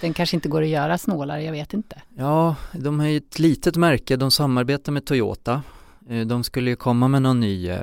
den 0.00 0.14
kanske 0.14 0.36
inte 0.36 0.48
går 0.48 0.62
att 0.62 0.68
göra 0.68 0.98
snålare, 0.98 1.42
jag 1.42 1.52
vet 1.52 1.74
inte. 1.74 2.02
Ja, 2.16 2.56
de 2.72 3.00
är 3.00 3.16
ett 3.16 3.38
litet 3.38 3.76
märke. 3.76 4.16
De 4.16 4.30
samarbetar 4.30 4.92
med 4.92 5.04
Toyota. 5.04 5.62
Eh, 6.08 6.26
de 6.26 6.44
skulle 6.44 6.70
ju 6.70 6.76
komma 6.76 7.08
med 7.08 7.22
någon 7.22 7.40
ny, 7.40 7.68
eh, 7.68 7.78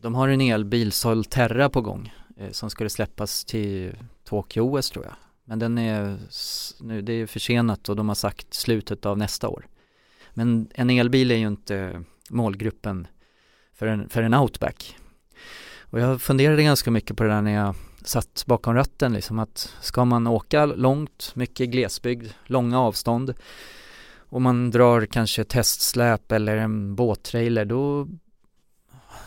de 0.00 0.14
har 0.14 0.28
en 0.28 0.40
elbil 0.40 0.92
Solterra 0.92 1.68
på 1.70 1.80
gång 1.80 2.14
som 2.50 2.70
skulle 2.70 2.90
släppas 2.90 3.44
till 3.44 3.92
Tokyo 4.24 4.78
OS 4.78 4.90
tror 4.90 5.04
jag. 5.04 5.14
Men 5.44 5.58
den 5.58 5.78
är, 5.78 6.16
nu, 6.80 7.02
det 7.02 7.12
är 7.12 7.26
försenat 7.26 7.88
och 7.88 7.96
de 7.96 8.08
har 8.08 8.14
sagt 8.14 8.54
slutet 8.54 9.06
av 9.06 9.18
nästa 9.18 9.48
år. 9.48 9.66
Men 10.40 10.68
en 10.74 10.90
elbil 10.90 11.30
är 11.30 11.36
ju 11.36 11.46
inte 11.46 12.04
målgruppen 12.30 13.06
för 13.72 13.86
en, 13.86 14.08
för 14.08 14.22
en 14.22 14.34
outback. 14.34 14.96
Och 15.80 16.00
jag 16.00 16.22
funderade 16.22 16.62
ganska 16.62 16.90
mycket 16.90 17.16
på 17.16 17.22
det 17.22 17.28
där 17.28 17.42
när 17.42 17.54
jag 17.54 17.74
satt 18.04 18.44
bakom 18.46 18.74
ratten 18.74 19.12
liksom 19.12 19.38
att 19.38 19.74
ska 19.80 20.04
man 20.04 20.26
åka 20.26 20.66
långt, 20.66 21.32
mycket 21.34 21.68
glesbygd, 21.68 22.28
långa 22.46 22.80
avstånd 22.80 23.34
och 24.16 24.42
man 24.42 24.70
drar 24.70 25.06
kanske 25.06 25.44
testsläp 25.44 26.32
eller 26.32 26.56
en 26.56 26.94
båttrailer 26.94 27.64
då 27.64 28.04
blir 28.04 28.18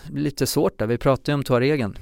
det 0.07 0.19
lite 0.21 0.47
svårt 0.47 0.79
där. 0.79 0.87
Vi 0.87 0.97
pratar 0.97 1.33
ju 1.33 1.35
om 1.35 1.43
Touaregen. 1.43 1.97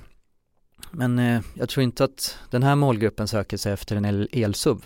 Men 0.92 1.20
eh, 1.20 1.42
jag 1.54 1.70
tror 1.70 1.84
inte 1.84 2.04
att 2.04 2.38
den 2.50 2.64
här 2.64 2.76
målgruppen 2.76 3.28
söker 3.28 3.58
sig 3.58 3.74
efter 3.74 3.96
en 3.96 4.06
el 4.06 4.30
elsuv. 4.32 4.86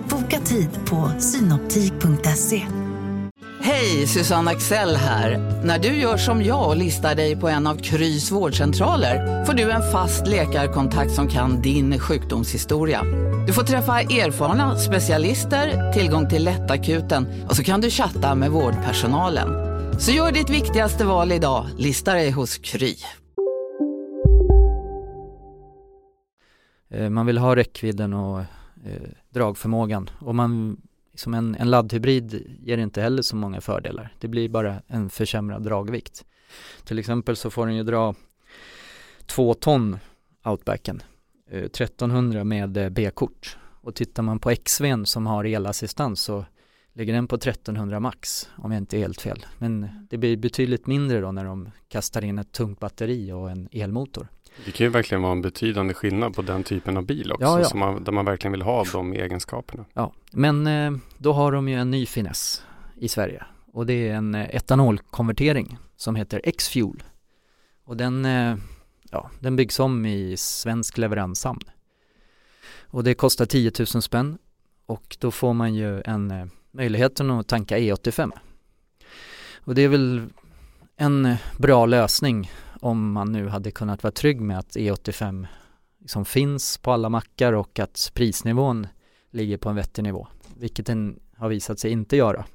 Boka 0.31 0.43
tid 0.43 0.69
på 0.89 1.11
synoptik.se. 1.19 2.67
Hej, 3.61 4.07
Susanne 4.07 4.51
Axel 4.51 4.95
här. 4.95 5.37
När 5.65 5.79
du 5.79 5.87
gör 5.87 6.17
som 6.17 6.43
jag 6.43 6.69
och 6.69 6.75
listar 6.77 7.15
dig 7.15 7.35
på 7.35 7.47
en 7.49 7.67
av 7.67 7.75
Krys 7.75 8.31
vårdcentraler 8.31 9.45
får 9.45 9.53
du 9.53 9.71
en 9.71 9.91
fast 9.91 10.27
läkarkontakt 10.27 11.11
som 11.11 11.27
kan 11.27 11.61
din 11.61 11.99
sjukdomshistoria. 11.99 13.03
Du 13.47 13.53
får 13.53 13.63
träffa 13.63 14.01
erfarna 14.01 14.77
specialister, 14.77 15.93
tillgång 15.93 16.29
till 16.29 16.43
lättakuten 16.43 17.27
och 17.49 17.55
så 17.55 17.63
kan 17.63 17.81
du 17.81 17.89
chatta 17.89 18.35
med 18.35 18.51
vårdpersonalen. 18.51 19.49
Så 19.99 20.11
gör 20.11 20.31
ditt 20.31 20.49
viktigaste 20.49 21.05
val 21.05 21.31
idag, 21.31 21.65
lista 21.77 22.13
dig 22.13 22.31
hos 22.31 22.57
Kry. 22.57 22.95
Eh, 26.89 27.09
Man 27.09 27.25
vill 27.25 27.37
ha 27.37 27.55
räckvidden 27.55 28.13
och 28.13 28.39
eh, 28.39 28.45
dragförmågan 29.31 30.09
och 30.19 30.35
man, 30.35 30.81
som 31.15 31.33
en, 31.33 31.55
en 31.55 31.69
laddhybrid 31.69 32.57
ger 32.59 32.77
inte 32.77 33.01
heller 33.01 33.21
så 33.21 33.35
många 33.35 33.61
fördelar. 33.61 34.13
Det 34.19 34.27
blir 34.27 34.49
bara 34.49 34.81
en 34.87 35.09
försämrad 35.09 35.63
dragvikt. 35.63 36.25
Till 36.83 36.99
exempel 36.99 37.35
så 37.35 37.49
får 37.49 37.67
den 37.67 37.75
ju 37.75 37.83
dra 37.83 38.15
två 39.25 39.53
ton 39.53 39.97
outbacken, 40.43 41.03
eh, 41.49 41.63
1300 41.63 42.43
med 42.43 42.77
eh, 42.77 42.89
B-kort. 42.89 43.57
Och 43.83 43.95
tittar 43.95 44.23
man 44.23 44.39
på 44.39 44.55
XVn 44.55 45.05
som 45.05 45.27
har 45.27 45.45
elassistans 45.45 46.21
så 46.21 46.45
ligger 46.93 47.13
den 47.13 47.27
på 47.27 47.35
1300 47.35 47.99
max 47.99 48.49
om 48.57 48.71
jag 48.71 48.81
inte 48.81 48.97
är 48.97 48.99
helt 48.99 49.21
fel. 49.21 49.45
Men 49.57 50.07
det 50.09 50.17
blir 50.17 50.37
betydligt 50.37 50.87
mindre 50.87 51.21
då 51.21 51.31
när 51.31 51.45
de 51.45 51.71
kastar 51.87 52.23
in 52.23 52.39
ett 52.39 52.51
tungt 52.51 52.79
batteri 52.79 53.31
och 53.31 53.51
en 53.51 53.69
elmotor. 53.71 54.27
Det 54.65 54.71
kan 54.71 54.85
ju 54.85 54.89
verkligen 54.91 55.21
vara 55.21 55.31
en 55.31 55.41
betydande 55.41 55.93
skillnad 55.93 56.35
på 56.35 56.41
den 56.41 56.63
typen 56.63 56.97
av 56.97 57.05
bil 57.05 57.31
också. 57.31 57.45
Ja, 57.45 57.59
ja. 57.59 57.65
Som 57.65 57.79
man, 57.79 58.03
där 58.03 58.11
man 58.11 58.25
verkligen 58.25 58.51
vill 58.51 58.61
ha 58.61 58.85
de 58.91 59.13
egenskaperna. 59.13 59.85
Ja, 59.93 60.13
men 60.31 60.67
eh, 60.67 60.91
då 61.17 61.33
har 61.33 61.51
de 61.51 61.69
ju 61.69 61.75
en 61.75 61.91
ny 61.91 62.05
finess 62.05 62.63
i 62.97 63.07
Sverige 63.07 63.43
och 63.73 63.85
det 63.85 64.09
är 64.09 64.13
en 64.13 64.35
eh, 64.35 64.55
etanolkonvertering 64.55 65.77
som 65.95 66.15
heter 66.15 66.41
X-Fuel. 66.43 67.03
Och 67.85 67.97
den, 67.97 68.25
eh, 68.25 68.55
ja, 69.11 69.29
den 69.39 69.55
byggs 69.55 69.79
om 69.79 70.05
i 70.05 70.37
svensk 70.37 70.97
leveranshamn. 70.97 71.61
Och 72.87 73.03
det 73.03 73.13
kostar 73.13 73.45
10 73.45 73.71
000 73.79 73.87
spänn 73.87 74.37
och 74.85 75.17
då 75.19 75.31
får 75.31 75.53
man 75.53 75.75
ju 75.75 76.01
en 76.01 76.51
möjligheten 76.71 77.31
att 77.31 77.47
tanka 77.47 77.77
E85. 77.77 78.31
Och 79.55 79.75
det 79.75 79.81
är 79.81 79.87
väl 79.87 80.29
en 80.97 81.35
bra 81.57 81.85
lösning 81.85 82.51
om 82.81 83.11
man 83.11 83.31
nu 83.31 83.47
hade 83.47 83.71
kunnat 83.71 84.03
vara 84.03 84.11
trygg 84.11 84.41
med 84.41 84.59
att 84.59 84.75
E85 84.75 85.47
liksom 85.99 86.25
finns 86.25 86.77
på 86.77 86.91
alla 86.91 87.09
mackar 87.09 87.53
och 87.53 87.79
att 87.79 88.11
prisnivån 88.13 88.87
ligger 89.31 89.57
på 89.57 89.69
en 89.69 89.75
vettig 89.75 90.03
nivå, 90.03 90.27
vilket 90.57 90.85
den 90.85 91.19
har 91.37 91.49
visat 91.49 91.79
sig 91.79 91.91
inte 91.91 92.17
göra. 92.17 92.45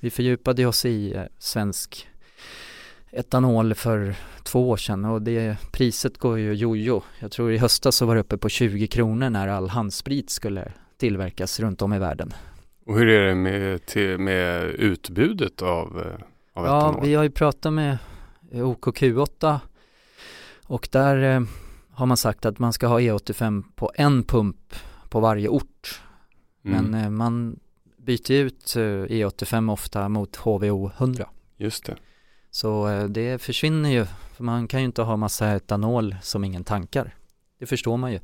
Vi 0.00 0.10
fördjupade 0.10 0.66
oss 0.66 0.84
i 0.84 1.14
eh, 1.14 1.22
svensk 1.38 2.08
etanol 3.10 3.74
för 3.74 4.14
två 4.42 4.70
år 4.70 4.76
sedan 4.76 5.04
och 5.04 5.22
det 5.22 5.56
priset 5.72 6.18
går 6.18 6.38
ju 6.38 6.52
jojo. 6.54 7.02
Jag 7.18 7.30
tror 7.30 7.52
i 7.52 7.58
höstas 7.58 7.96
så 7.96 8.06
var 8.06 8.14
det 8.14 8.20
uppe 8.20 8.36
på 8.38 8.48
20 8.48 8.86
kronor 8.86 9.30
när 9.30 9.48
all 9.48 9.68
handsprit 9.68 10.30
skulle 10.30 10.72
tillverkas 10.96 11.60
runt 11.60 11.82
om 11.82 11.92
i 11.92 11.98
världen. 11.98 12.32
Och 12.86 12.98
hur 12.98 13.08
är 13.08 13.28
det 13.28 13.34
med, 13.34 13.86
till, 13.86 14.18
med 14.18 14.64
utbudet 14.64 15.62
av, 15.62 16.00
eh, 16.00 16.24
av 16.60 16.66
Ja, 16.66 16.88
etanol? 16.88 17.06
vi 17.06 17.14
har 17.14 17.22
ju 17.22 17.30
pratat 17.30 17.72
med 17.72 17.98
OKQ8 18.62 19.60
och 20.66 20.88
där 20.92 21.36
eh, 21.36 21.42
har 21.90 22.06
man 22.06 22.16
sagt 22.16 22.46
att 22.46 22.58
man 22.58 22.72
ska 22.72 22.86
ha 22.86 23.00
E85 23.00 23.64
på 23.74 23.92
en 23.94 24.24
pump 24.24 24.74
på 25.08 25.20
varje 25.20 25.48
ort. 25.48 26.02
Mm, 26.64 26.84
Men 26.90 27.04
eh, 27.04 27.10
man 27.10 27.60
byter 27.96 28.32
ut 28.32 28.76
eh, 28.76 28.80
E85 28.80 29.72
ofta 29.72 30.08
mot 30.08 30.36
HVO 30.36 30.90
100. 30.98 31.28
Just 31.56 31.84
det. 31.84 31.96
Så 32.50 32.88
det 33.10 33.42
försvinner 33.42 33.90
ju, 33.90 34.06
för 34.36 34.44
man 34.44 34.68
kan 34.68 34.80
ju 34.80 34.86
inte 34.86 35.02
ha 35.02 35.16
massa 35.16 35.48
etanol 35.56 36.16
som 36.22 36.44
ingen 36.44 36.64
tankar. 36.64 37.14
Det 37.58 37.66
förstår 37.66 37.96
man 37.96 38.12
ju. 38.12 38.20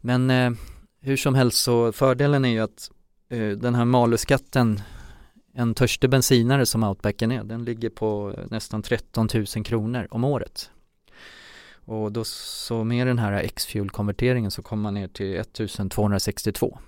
Men 0.00 0.56
hur 1.00 1.16
som 1.16 1.34
helst 1.34 1.58
så 1.58 1.92
fördelen 1.92 2.44
är 2.44 2.48
ju 2.48 2.60
att 2.60 2.90
den 3.56 3.74
här 3.74 3.84
maluskatten, 3.84 4.80
en 5.58 5.74
törstig 5.74 6.10
bensinare 6.10 6.66
som 6.66 6.84
Outbacken 6.84 7.32
är, 7.32 7.44
den 7.44 7.64
ligger 7.64 7.90
på 7.90 8.34
nästan 8.50 8.82
13 8.82 9.28
000 9.34 9.64
kronor 9.64 10.08
om 10.10 10.24
året. 10.24 10.70
Och 11.84 12.12
då 12.12 12.24
så 12.24 12.84
med 12.84 13.06
den 13.06 13.18
här 13.18 13.32
X-fuel-konverteringen 13.32 14.50
så 14.50 14.62
kommer 14.62 14.82
man 14.82 14.94
ner 14.94 15.08
till 15.08 15.36
1262. 15.36 16.78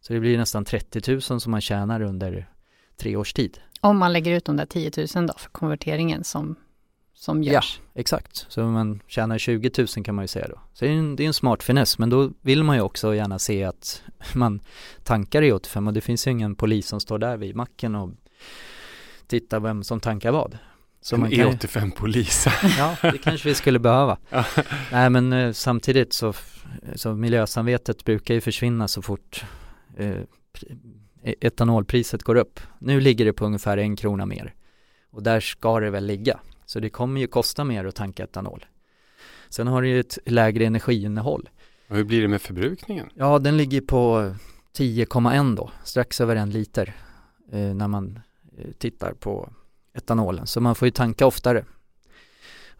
Så 0.00 0.12
det 0.12 0.20
blir 0.20 0.38
nästan 0.38 0.64
30 0.64 1.12
000 1.12 1.40
som 1.40 1.50
man 1.50 1.60
tjänar 1.60 2.00
under 2.00 2.50
tre 2.96 3.16
års 3.16 3.32
tid. 3.32 3.58
Om 3.80 3.98
man 3.98 4.12
lägger 4.12 4.36
ut 4.36 4.44
de 4.44 4.56
där 4.56 4.66
10 4.66 4.90
000 5.14 5.26
då 5.26 5.34
för 5.36 5.50
konverteringen 5.50 6.24
som, 6.24 6.56
som 7.20 7.42
görs. 7.42 7.80
Exakt, 7.94 8.46
så 8.48 8.62
man 8.62 9.00
tjänar 9.06 9.38
20 9.38 9.70
000 9.96 10.04
kan 10.04 10.14
man 10.14 10.24
ju 10.24 10.28
säga 10.28 10.48
då. 10.48 10.60
Så 10.72 10.84
det 10.84 10.90
är 10.90 10.94
en, 10.94 11.16
det 11.16 11.22
är 11.22 11.26
en 11.26 11.34
smart 11.34 11.62
finess, 11.62 11.98
men 11.98 12.10
då 12.10 12.30
vill 12.40 12.64
man 12.64 12.76
ju 12.76 12.82
också 12.82 13.14
gärna 13.14 13.38
se 13.38 13.64
att 13.64 14.02
man 14.34 14.60
tankar 15.04 15.42
E85 15.42 15.86
och 15.86 15.92
det 15.92 16.00
finns 16.00 16.26
ju 16.26 16.30
ingen 16.30 16.54
polis 16.54 16.86
som 16.88 17.00
står 17.00 17.18
där 17.18 17.36
vid 17.36 17.56
macken 17.56 17.94
och 17.94 18.10
tittar 19.26 19.60
vem 19.60 19.82
som 19.82 20.00
tankar 20.00 20.32
vad. 20.32 20.58
Så 21.00 21.14
en 21.14 21.20
man 21.20 21.30
kan 21.30 21.38
ju, 21.38 21.44
E85-polis. 21.44 22.46
ja, 22.78 22.96
det 23.02 23.18
kanske 23.18 23.48
vi 23.48 23.54
skulle 23.54 23.78
behöva. 23.78 24.18
Ja. 24.30 24.44
Nej 24.92 25.10
men 25.10 25.32
eh, 25.32 25.52
samtidigt 25.52 26.12
så, 26.12 26.32
så 26.94 27.14
miljösamvetet 27.14 28.04
brukar 28.04 28.34
ju 28.34 28.40
försvinna 28.40 28.88
så 28.88 29.02
fort 29.02 29.44
eh, 29.96 30.16
pri- 30.52 31.34
etanolpriset 31.40 32.22
går 32.22 32.34
upp. 32.36 32.60
Nu 32.78 33.00
ligger 33.00 33.24
det 33.24 33.32
på 33.32 33.44
ungefär 33.44 33.76
en 33.76 33.96
krona 33.96 34.26
mer 34.26 34.54
och 35.10 35.22
där 35.22 35.40
ska 35.40 35.80
det 35.80 35.90
väl 35.90 36.06
ligga. 36.06 36.40
Så 36.70 36.80
det 36.80 36.90
kommer 36.90 37.20
ju 37.20 37.26
kosta 37.26 37.64
mer 37.64 37.84
att 37.84 37.94
tanka 37.94 38.24
etanol. 38.24 38.64
Sen 39.48 39.66
har 39.66 39.82
det 39.82 39.88
ju 39.88 40.00
ett 40.00 40.18
lägre 40.26 40.64
energiinnehåll. 40.64 41.48
Och 41.88 41.96
hur 41.96 42.04
blir 42.04 42.22
det 42.22 42.28
med 42.28 42.42
förbrukningen? 42.42 43.10
Ja, 43.14 43.38
den 43.38 43.56
ligger 43.56 43.80
på 43.80 44.34
10,1 44.76 45.56
då, 45.56 45.70
strax 45.84 46.20
över 46.20 46.36
en 46.36 46.50
liter 46.50 46.96
eh, 47.52 47.74
när 47.74 47.88
man 47.88 48.20
eh, 48.58 48.70
tittar 48.78 49.12
på 49.12 49.52
etanolen. 49.94 50.46
Så 50.46 50.60
man 50.60 50.74
får 50.74 50.86
ju 50.86 50.92
tanka 50.92 51.26
oftare. 51.26 51.64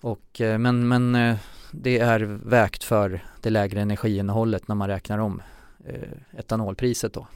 Och, 0.01 0.41
eh, 0.41 0.59
men 0.59 0.89
men 0.89 1.15
eh, 1.15 1.37
det 1.73 1.99
är 1.99 2.21
vägt 2.45 2.85
för 2.85 3.25
det 3.41 3.51
lägre 3.51 3.81
energiinnehållet 3.81 4.69
när 4.69 4.75
man 4.75 4.89
räknar 4.89 5.19
om 5.19 5.43
eh, 5.85 6.39
etanolpriset 6.39 7.13
då. 7.13 7.27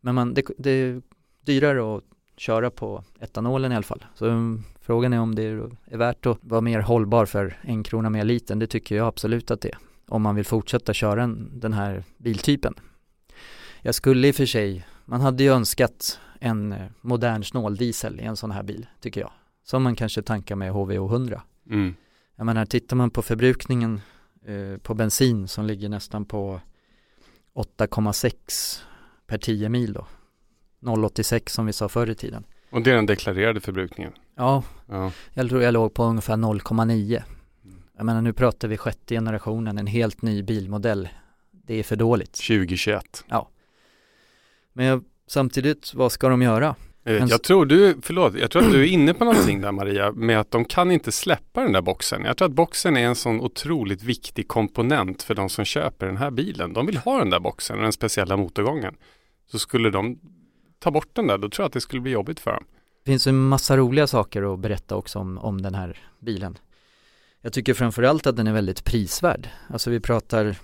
Men 0.00 0.14
man, 0.14 0.34
det, 0.34 0.46
det 0.58 0.70
är 0.70 1.02
dyrare 1.44 1.96
att 1.96 2.04
köra 2.36 2.70
på 2.70 3.04
etanolen 3.20 3.72
i 3.72 3.74
alla 3.74 3.82
fall. 3.82 4.04
Så 4.14 4.26
mm, 4.26 4.64
frågan 4.90 5.12
är 5.12 5.20
om 5.20 5.34
det 5.34 5.42
är, 5.42 5.70
är 5.86 5.96
värt 5.96 6.26
att 6.26 6.38
vara 6.40 6.60
mer 6.60 6.80
hållbar 6.80 7.26
för 7.26 7.58
en 7.62 7.82
krona 7.82 8.10
mer 8.10 8.24
litern. 8.24 8.58
Det 8.58 8.66
tycker 8.66 8.96
jag 8.96 9.06
absolut 9.06 9.50
att 9.50 9.60
det 9.60 9.68
är. 9.68 9.78
Om 10.08 10.22
man 10.22 10.34
vill 10.34 10.44
fortsätta 10.44 10.94
köra 10.94 11.22
en, 11.22 11.60
den 11.60 11.72
här 11.72 12.04
biltypen. 12.18 12.74
Jag 13.82 13.94
skulle 13.94 14.28
i 14.28 14.30
och 14.30 14.34
för 14.34 14.46
sig, 14.46 14.86
man 15.04 15.20
hade 15.20 15.42
ju 15.42 15.52
önskat 15.52 16.20
en 16.40 16.72
eh, 16.72 16.86
modern 17.00 17.44
snåldiesel 17.44 18.20
i 18.20 18.22
en 18.22 18.36
sån 18.36 18.50
här 18.50 18.62
bil 18.62 18.86
tycker 19.00 19.20
jag. 19.20 19.32
Som 19.64 19.82
man 19.82 19.96
kanske 19.96 20.22
tankar 20.22 20.56
med 20.56 20.72
HVO 20.72 21.06
100. 21.06 21.42
Mm. 21.70 21.94
Jag 22.36 22.46
menar, 22.46 22.66
tittar 22.66 22.96
man 22.96 23.10
på 23.10 23.22
förbrukningen 23.22 24.00
eh, 24.46 24.78
på 24.82 24.94
bensin 24.94 25.48
som 25.48 25.66
ligger 25.66 25.88
nästan 25.88 26.24
på 26.24 26.60
8,6 27.54 28.82
per 29.26 29.38
10 29.38 29.68
mil 29.68 29.92
då. 29.92 30.06
0,86 30.80 31.48
som 31.48 31.66
vi 31.66 31.72
sa 31.72 31.88
förr 31.88 32.10
i 32.10 32.14
tiden. 32.14 32.44
Och 32.70 32.82
det 32.82 32.90
är 32.90 32.94
den 32.94 33.06
deklarerade 33.06 33.60
förbrukningen? 33.60 34.12
Ja, 34.40 34.62
Ja. 34.88 35.12
jag 35.34 35.48
tror 35.48 35.62
jag 35.62 35.72
låg 35.74 35.94
på 35.94 36.04
ungefär 36.04 36.36
0,9. 36.36 37.22
Jag 37.96 38.06
menar 38.06 38.22
nu 38.22 38.32
pratar 38.32 38.68
vi 38.68 38.76
sjätte 38.76 39.14
generationen, 39.14 39.78
en 39.78 39.86
helt 39.86 40.22
ny 40.22 40.42
bilmodell. 40.42 41.08
det 41.50 41.74
är 41.74 41.82
för 41.82 41.96
dåligt. 41.96 42.32
2021. 42.32 43.24
Men 44.72 44.86
jag, 44.86 45.04
samtidigt, 45.26 45.94
vad 45.94 46.12
ska 46.12 46.28
de 46.28 46.42
göra? 46.42 46.66
Eh, 46.68 46.74
Men- 47.04 47.28
Jag 47.28 47.42
tror 47.42 47.66
du, 47.66 47.96
förlåt, 48.02 48.34
jag 48.34 48.50
tror 48.50 48.62
att 48.62 48.72
du 48.72 48.80
är 48.82 48.86
inne 48.92 49.14
på 49.14 49.24
någonting 49.24 49.60
där 49.60 49.72
Maria, 49.72 50.12
med 50.12 50.40
att 50.40 50.50
de 50.50 50.64
kan 50.64 50.90
inte 50.90 51.12
släppa 51.12 51.62
den 51.62 51.72
där 51.72 51.82
boxen. 51.82 52.24
Jag 52.24 52.36
tror 52.36 52.48
att 52.48 52.54
boxen 52.54 52.96
är 52.96 53.06
en 53.06 53.14
sån 53.14 53.40
otroligt 53.40 54.02
viktig 54.02 54.48
komponent 54.48 55.22
för 55.22 55.34
de 55.34 55.48
som 55.48 55.64
köper 55.64 56.06
den 56.06 56.16
här 56.16 56.30
bilen. 56.30 56.72
De 56.72 56.86
vill 56.86 56.96
ha 56.96 57.18
den 57.18 57.30
där 57.30 57.40
boxen 57.40 57.76
och 57.76 57.82
den 57.82 57.92
speciella 57.92 58.36
motorgången. 58.36 58.94
Så 59.50 59.58
skulle 59.58 59.90
de 59.90 60.18
ta 60.78 60.90
bort 60.90 61.08
den 61.12 61.26
där, 61.26 61.38
då 61.38 61.48
tror 61.48 61.62
jag 61.64 61.66
att 61.68 61.72
det 61.72 61.80
skulle 61.80 62.02
bli 62.02 62.12
jobbigt 62.12 62.40
för 62.40 62.52
dem. 62.52 62.64
Det 63.04 63.10
finns 63.10 63.26
en 63.26 63.48
massa 63.48 63.76
roliga 63.76 64.06
saker 64.06 64.54
att 64.54 64.60
berätta 64.60 64.96
också 64.96 65.18
om, 65.18 65.38
om 65.38 65.62
den 65.62 65.74
här 65.74 65.98
bilen. 66.20 66.58
Jag 67.42 67.52
tycker 67.52 67.74
framförallt 67.74 68.26
att 68.26 68.36
den 68.36 68.46
är 68.46 68.52
väldigt 68.52 68.84
prisvärd. 68.84 69.48
Alltså 69.68 69.90
vi 69.90 70.00
pratar 70.00 70.56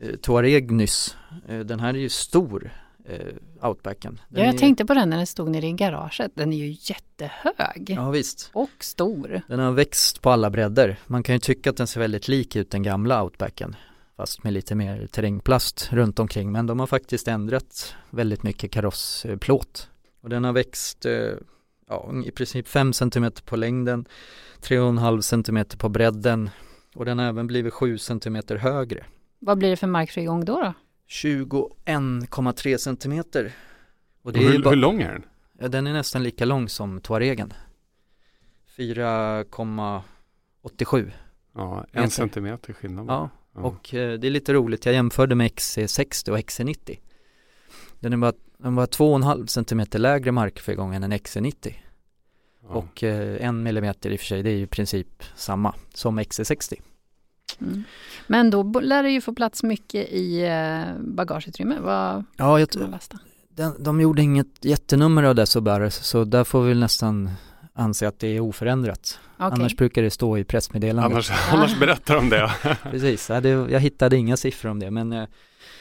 eh, 0.00 0.16
Touareg 0.16 0.70
nyss. 0.70 1.16
Eh, 1.48 1.58
den 1.60 1.80
här 1.80 1.88
är 1.94 1.98
ju 1.98 2.08
stor, 2.08 2.70
eh, 3.08 3.66
Outbacken. 3.68 4.20
Den 4.28 4.44
Ja, 4.44 4.50
jag 4.50 4.58
tänkte 4.58 4.84
på 4.86 4.94
den 4.94 5.10
när 5.10 5.16
den 5.16 5.26
stod 5.26 5.50
nere 5.50 5.66
i 5.66 5.72
garaget. 5.72 6.32
Den 6.34 6.52
är 6.52 6.56
ju 6.56 6.76
jättehög 6.80 7.84
Ja 7.96 8.10
visst. 8.10 8.50
och 8.52 8.70
stor. 8.80 9.42
Den 9.48 9.60
har 9.60 9.72
växt 9.72 10.22
på 10.22 10.30
alla 10.30 10.50
bredder. 10.50 10.98
Man 11.06 11.22
kan 11.22 11.34
ju 11.34 11.38
tycka 11.38 11.70
att 11.70 11.76
den 11.76 11.86
ser 11.86 12.00
väldigt 12.00 12.28
lik 12.28 12.56
ut 12.56 12.70
den 12.70 12.82
gamla 12.82 13.24
Outbacken. 13.24 13.76
Fast 14.16 14.44
med 14.44 14.52
lite 14.52 14.74
mer 14.74 15.06
terrängplast 15.06 15.88
runt 15.92 16.18
omkring. 16.18 16.52
Men 16.52 16.66
de 16.66 16.80
har 16.80 16.86
faktiskt 16.86 17.28
ändrat 17.28 17.94
väldigt 18.10 18.42
mycket 18.42 18.70
karossplåt. 18.70 19.88
Och 20.20 20.28
den 20.28 20.44
har 20.44 20.52
växt 20.52 21.06
eh, 21.06 21.12
ja, 21.88 22.12
i 22.26 22.30
princip 22.30 22.68
5 22.68 22.92
cm 22.92 23.30
på 23.44 23.56
längden, 23.56 24.04
3,5 24.60 25.20
cm 25.20 25.64
på 25.78 25.88
bredden 25.88 26.50
och 26.94 27.04
den 27.04 27.18
har 27.18 27.26
även 27.26 27.46
blivit 27.46 27.74
7 27.74 27.98
cm 27.98 28.36
högre. 28.48 29.04
Vad 29.38 29.58
blir 29.58 29.70
det 29.70 29.76
för 29.76 29.86
markfrigång 29.86 30.44
då? 30.44 30.60
då? 30.62 30.72
21,3 31.08 32.76
cm. 32.78 33.22
Och 34.22 34.32
det 34.32 34.38
Och 34.38 34.44
är 34.44 34.48
hur, 34.52 34.62
bara, 34.62 34.70
hur 34.70 34.76
lång 34.76 35.02
är 35.02 35.12
den? 35.12 35.22
ja, 35.58 35.68
den 35.68 35.86
är 35.86 35.92
nästan 35.92 36.22
lika 36.22 36.44
lång 36.44 36.68
som 36.68 37.00
Touaregen. 37.00 37.52
4,87 38.76 41.10
Ja, 41.54 41.86
en 41.92 42.00
Meter. 42.02 42.14
centimeter 42.14 42.72
skillnad. 42.72 43.06
Ja. 43.08 43.30
och 43.52 43.94
eh, 43.94 44.18
det 44.18 44.26
är 44.26 44.30
lite 44.30 44.52
roligt. 44.52 44.86
Jag 44.86 44.94
jämförde 44.94 45.34
med 45.34 45.50
XC60 45.50 46.30
och 46.30 46.38
XC90. 46.38 46.98
Den 48.00 48.12
är 48.12 48.16
bara, 48.16 48.32
den 48.58 48.74
var 48.74 48.86
2,5 48.86 49.46
cm 49.46 50.02
lägre 50.02 50.32
markfrigång 50.32 50.94
än 50.94 51.02
en 51.02 51.12
XC90 51.12 51.74
Ja. 52.62 52.74
och 52.74 53.04
eh, 53.04 53.46
en 53.46 53.62
millimeter 53.62 54.10
i 54.10 54.16
och 54.16 54.20
för 54.20 54.26
sig, 54.26 54.42
det 54.42 54.50
är 54.50 54.54
ju 54.56 54.62
i 54.62 54.66
princip 54.66 55.22
samma 55.36 55.74
som 55.94 56.20
XC60. 56.20 56.74
Mm. 57.60 57.82
Men 58.26 58.50
då 58.50 58.62
lär 58.80 59.02
det 59.02 59.10
ju 59.10 59.20
få 59.20 59.34
plats 59.34 59.62
mycket 59.62 60.08
i 60.08 60.44
eh, 60.46 61.02
bagageutrymme. 61.04 61.78
Vad 61.80 62.24
Ja, 62.36 62.58
jag, 62.60 62.70
kan 62.70 62.82
man 62.82 62.90
lasta? 62.90 63.18
den, 63.48 63.82
de 63.82 64.00
gjorde 64.00 64.22
inget 64.22 64.64
jättenummer 64.64 65.22
av 65.22 65.34
det 65.34 65.46
så 65.46 65.60
bara, 65.60 65.90
så 65.90 66.24
där 66.24 66.44
får 66.44 66.62
vi 66.62 66.74
nästan 66.74 67.30
anse 67.72 68.08
att 68.08 68.18
det 68.18 68.28
är 68.36 68.40
oförändrat. 68.40 69.18
Okej. 69.36 69.48
Annars 69.52 69.76
brukar 69.76 70.02
det 70.02 70.10
stå 70.10 70.38
i 70.38 70.44
pressmeddelandet. 70.44 71.12
Annars, 71.12 71.30
annars 71.52 71.78
berättar 71.80 72.14
de 72.14 72.28
det. 72.28 72.52
Precis, 72.90 73.30
jag 73.70 73.80
hittade 73.80 74.16
inga 74.16 74.36
siffror 74.36 74.70
om 74.70 74.78
det 74.78 74.90
men 74.90 75.12
eh, 75.12 75.28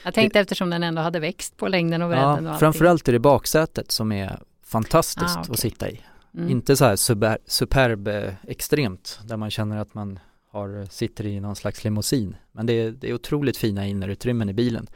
Jag 0.07 0.13
tänkte 0.13 0.39
eftersom 0.39 0.69
den 0.69 0.83
ändå 0.83 1.01
hade 1.01 1.19
växt 1.19 1.57
på 1.57 1.67
längden 1.67 2.01
och 2.01 2.09
bredden 2.09 2.27
och 2.27 2.43
ja, 2.43 2.49
allting. 2.49 2.59
framförallt 2.59 3.07
är 3.07 3.11
det 3.13 3.19
baksätet 3.19 3.91
som 3.91 4.11
är 4.11 4.39
fantastiskt 4.65 5.37
Ah, 5.37 5.39
okej. 5.41 5.51
att 5.53 5.59
sitta 5.59 5.89
i. 5.89 6.01
Mm. 6.37 6.49
Inte 6.49 6.75
så 6.75 6.85
här 6.85 6.95
super, 6.95 7.37
superb 7.45 8.07
eh, 8.07 8.33
extremt 8.47 9.19
där 9.23 9.37
man 9.37 9.51
känner 9.51 9.77
att 9.77 9.93
man 9.93 10.19
har, 10.51 10.85
sitter 10.91 11.25
i 11.25 11.39
någon 11.39 11.55
slags 11.55 11.83
limousin. 11.83 12.35
Men 12.51 12.65
det 12.65 12.73
är, 12.73 12.91
det 12.91 13.09
är 13.09 13.13
otroligt 13.13 13.57
fina 13.57 13.87
innerutrymmen 13.87 14.49
i 14.49 14.53
bilen. 14.53 14.87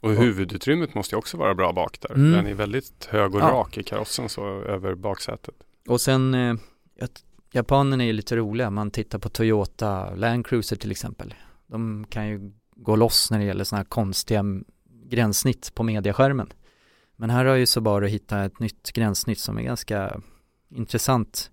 Och 0.00 0.10
huvudutrymmet 0.10 0.94
måste 0.94 1.14
ju 1.14 1.18
också 1.18 1.36
vara 1.36 1.54
bra 1.54 1.72
bak 1.72 1.98
där. 2.00 2.14
Mm. 2.14 2.32
Den 2.32 2.46
är 2.46 2.54
väldigt 2.54 3.04
hög 3.10 3.34
och 3.34 3.40
Ja. 3.40 3.44
rak 3.50 3.78
i 3.78 3.82
karossen 3.82 4.28
så 4.28 4.46
över 4.62 4.94
baksätet. 4.94 5.54
Och 5.88 6.00
sen, 6.00 6.34
eh, 6.34 6.54
japanerna 7.52 8.02
är 8.04 8.06
ju 8.06 8.12
lite 8.12 8.36
roliga. 8.36 8.70
Man 8.70 8.90
tittar 8.90 9.18
på 9.18 9.28
Toyota 9.28 10.14
Land 10.14 10.46
Cruiser 10.46 10.76
till 10.76 10.90
exempel. 10.90 11.34
De 11.66 12.06
kan 12.10 12.28
ju 12.28 12.52
gå 12.82 12.96
loss 12.96 13.30
när 13.30 13.38
det 13.38 13.44
gäller 13.44 13.64
sådana 13.64 13.80
här 13.80 13.88
konstiga 13.88 14.44
gränssnitt 15.04 15.74
på 15.74 15.82
mediaskärmen. 15.82 16.52
Men 17.16 17.30
här 17.30 17.44
har 17.44 17.54
ju 17.54 17.66
Subaru 17.66 18.08
hittat 18.08 18.52
ett 18.52 18.60
nytt 18.60 18.92
gränssnitt 18.92 19.38
som 19.38 19.58
är 19.58 19.62
ganska 19.62 20.20
intressant. 20.74 21.50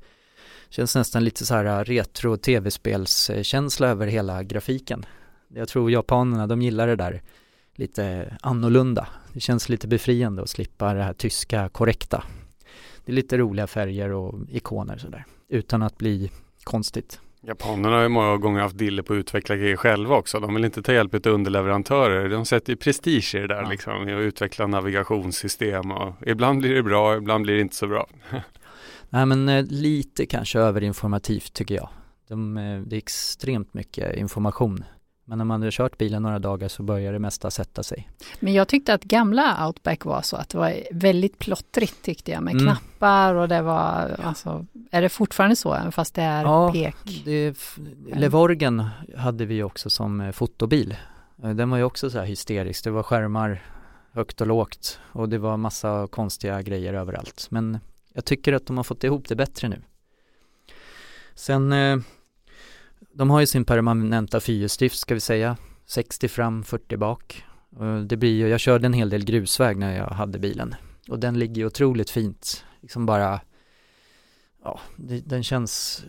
Känns 0.70 0.96
nästan 0.96 1.24
lite 1.24 1.46
så 1.46 1.56
här 1.56 1.66
äh, 1.66 1.84
retro 1.84 2.38
tv-spelskänsla 2.38 3.88
över 3.88 4.08
hela 4.08 4.44
grafiken. 4.44 5.06
Jag 5.48 5.68
tror 5.68 5.92
japanerna, 5.92 6.48
de 6.48 6.62
gillar 6.62 6.88
det 6.88 6.96
där 6.96 7.22
lite 7.76 8.38
annorlunda. 8.42 9.08
Det 9.34 9.40
känns 9.40 9.70
lite 9.70 9.88
befriande 9.88 10.42
att 10.42 10.50
slippa 10.50 10.94
det 10.94 11.04
här 11.04 11.14
tyska 11.14 11.70
korrekta. 11.70 12.24
Det 13.06 13.12
är 13.12 13.16
lite 13.16 13.38
roliga 13.38 13.68
färger 13.68 14.12
och 14.12 14.40
ikoner 14.50 14.98
sådär. 14.98 15.26
Utan 15.48 15.84
att 15.84 15.98
bli 15.98 16.32
konstigt. 16.64 17.20
Japanerna 17.42 17.96
har 17.96 18.04
ju 18.04 18.10
många 18.10 18.38
gånger 18.38 18.62
haft 18.62 18.78
dille 18.78 19.04
på 19.04 19.14
att 19.14 19.18
utveckla 19.18 19.56
grejer 19.56 19.76
själva 19.76 20.16
också. 20.16 20.40
De 20.40 20.54
vill 20.54 20.66
inte 20.66 20.82
ta 20.82 20.94
hjälp 20.94 21.14
av 21.14 21.28
underleverantörer. 21.34 22.30
De 22.30 22.46
sätter 22.46 22.74
ju 22.74 22.78
prestige 22.78 23.36
i 23.36 23.40
det 23.40 23.48
där 23.48 23.62
Ja. 23.64 23.70
liksom. 23.70 24.10
I 24.10 24.14
att 24.14 24.20
utveckla 24.20 24.68
navigationssystem 24.68 25.92
och 25.92 26.14
ibland 26.26 26.60
blir 26.60 26.74
det 26.76 26.84
bra, 26.84 27.18
ibland 27.18 27.44
blir 27.44 27.56
det 27.56 27.62
inte 27.62 27.76
så 27.76 27.88
bra. 27.88 28.08
Nej 29.10 29.26
men 29.26 29.50
eh, 29.50 29.66
lite 29.70 30.26
kanske 30.26 30.60
överinformativt 30.60 31.54
tycker 31.54 31.76
jag. 31.76 31.90
De, 32.28 32.58
eh, 32.58 32.80
det 32.82 32.96
är 32.96 32.98
extremt 32.98 33.74
mycket 33.74 34.16
information. 34.18 34.84
Men 35.30 35.38
när 35.38 35.46
man 35.46 35.62
har 35.64 35.72
kört 35.72 35.98
bilen 35.98 36.22
några 36.24 36.40
dagar 36.40 36.68
så 36.68 36.84
börjar 36.84 37.14
det 37.14 37.20
mesta 37.20 37.52
sätta 37.52 37.84
sig. 37.84 38.10
Men 38.40 38.54
jag 38.54 38.68
tyckte 38.68 38.94
att 38.94 39.04
gamla 39.04 39.68
Outback 39.68 40.06
var 40.06 40.22
så 40.22 40.36
att 40.36 40.50
det 40.50 40.58
var 40.58 40.74
väldigt 40.92 41.40
plottrigt 41.40 42.02
tyckte 42.02 42.32
jag 42.32 42.44
med 42.44 42.54
Mm. 42.54 42.66
knappar 42.66 43.36
och 43.36 43.48
det 43.48 43.62
var, 43.62 44.16
alltså, 44.24 44.66
är 44.92 45.02
det 45.02 45.10
fortfarande 45.10 45.56
så 45.56 45.74
även 45.74 45.92
fast 45.92 46.14
det 46.16 46.22
är 46.22 46.44
Ja, 46.44 46.72
pek? 46.72 46.96
Det 47.26 47.56
Levorgen 48.14 48.86
hade 49.18 49.46
vi 49.46 49.64
också 49.64 49.90
som 49.90 50.22
eh, 50.22 50.32
fotobil. 50.32 50.96
Eh, 51.44 51.50
Den 51.50 51.70
var 51.70 51.78
ju 51.78 51.84
också 51.84 52.10
så 52.10 52.18
här 52.20 52.26
hysterisk. 52.26 52.84
Det 52.84 52.92
var 52.92 53.04
skärmar 53.04 53.64
högt 54.12 54.42
och 54.42 54.48
lågt 54.48 55.00
och 55.12 55.30
det 55.30 55.38
var 55.38 55.58
massa 55.58 56.08
konstiga 56.12 56.62
grejer 56.62 56.94
överallt. 56.94 57.48
Men 57.50 57.78
jag 58.14 58.26
tycker 58.26 58.54
att 58.54 58.66
de 58.66 58.78
har 58.78 58.84
fått 58.84 59.04
ihop 59.04 59.28
det 59.30 59.36
bättre 59.36 59.70
nu. 59.70 59.82
Sen, 61.36 61.72
eh, 61.72 61.98
de 63.18 63.30
har 63.30 63.40
ju 63.40 63.46
sin 63.46 63.66
permanenta 63.66 64.40
fyrhjulsdrift 64.40 64.98
ska 64.98 65.14
vi 65.14 65.20
säga. 65.20 65.58
60 65.86 66.28
fram, 66.28 66.64
40 66.64 66.98
bak. 66.98 67.46
Det 68.08 68.18
blir 68.18 68.32
ju, 68.32 68.48
jag 68.48 68.60
körde 68.60 68.86
en 68.86 68.94
hel 68.94 69.10
del 69.10 69.26
grusväg 69.26 69.78
när 69.78 69.98
jag 69.98 70.08
hade 70.08 70.40
bilen. 70.40 70.76
Och 71.10 71.20
den 71.20 71.40
ligger 71.40 71.56
ju 71.56 71.66
otroligt 71.66 72.10
fint. 72.10 72.66
Liksom 72.82 73.06
bara, 73.06 73.42
ja, 74.64 74.80
det, 74.96 75.20
den 75.20 75.44
känns 75.44 76.06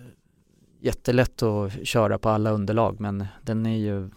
jättelätt 0.80 1.42
att 1.42 1.86
köra 1.86 2.18
på 2.18 2.28
alla 2.28 2.50
underlag 2.50 3.00
men 3.00 3.26
den 3.42 3.66
är 3.66 3.76
ju 3.76 4.10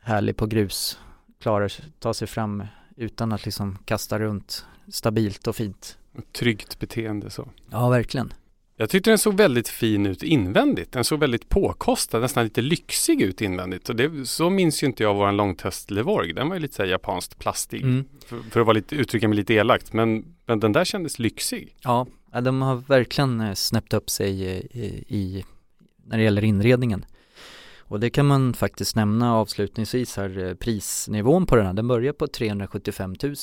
härlig 0.00 0.36
på 0.36 0.46
grus. 0.46 0.98
Klarar 1.40 1.72
ta 1.98 2.14
sig 2.14 2.28
fram 2.28 2.66
utan 2.96 3.32
att 3.32 3.44
liksom 3.44 3.78
kasta 3.84 4.18
runt 4.18 4.66
stabilt 4.88 5.46
och 5.46 5.56
fint. 5.56 5.98
Ett 6.18 6.32
tryggt 6.32 6.78
beteende 6.78 7.30
så. 7.30 7.48
Ja, 7.70 7.88
verkligen. 7.88 8.32
Jag 8.80 8.90
tyckte 8.90 9.10
den 9.10 9.18
såg 9.18 9.36
väldigt 9.36 9.68
fin 9.68 10.06
ut 10.06 10.22
invändigt. 10.22 10.92
Den 10.92 11.04
såg 11.04 11.20
väldigt 11.20 11.48
påkostad, 11.48 12.20
nästan 12.20 12.44
lite 12.44 12.60
lyxig 12.60 13.22
ut 13.22 13.40
invändigt. 13.40 13.88
Och 13.88 13.96
det, 13.96 14.28
så 14.28 14.50
minns 14.50 14.82
ju 14.82 14.86
inte 14.86 15.02
jag 15.02 15.14
våran 15.14 15.36
långtest 15.36 15.90
Levorg. 15.90 16.32
Den 16.32 16.48
var 16.48 16.56
ju 16.56 16.60
lite 16.60 16.74
så 16.74 16.82
här 16.82 16.90
japanskt 16.90 17.38
plastig. 17.38 17.82
Mm. 17.82 18.04
För, 18.26 18.40
för 18.50 18.60
att 18.60 18.66
vara 18.66 18.74
lite, 18.74 18.94
uttrycka 18.94 19.28
mig 19.28 19.36
lite 19.36 19.54
elakt. 19.54 19.92
Men, 19.92 20.24
men 20.46 20.60
den 20.60 20.72
där 20.72 20.84
kändes 20.84 21.18
lyxig. 21.18 21.76
Ja, 21.82 22.06
de 22.42 22.62
har 22.62 22.76
verkligen 22.76 23.40
eh, 23.40 23.54
snäppt 23.54 23.94
upp 23.94 24.10
sig 24.10 24.42
i, 24.42 24.68
i, 24.72 25.04
i 25.08 25.44
när 26.04 26.18
det 26.18 26.24
gäller 26.24 26.44
inredningen. 26.44 27.04
Och 27.78 28.00
det 28.00 28.10
kan 28.10 28.26
man 28.26 28.54
faktiskt 28.54 28.96
nämna 28.96 29.34
avslutningsvis 29.34 30.16
här, 30.16 30.38
eh, 30.38 30.54
prisnivån 30.54 31.46
på 31.46 31.56
den 31.56 31.66
här, 31.66 31.72
den 31.72 31.88
börjar 31.88 32.12
på 32.12 32.26
375 32.26 33.14
000. 33.22 33.34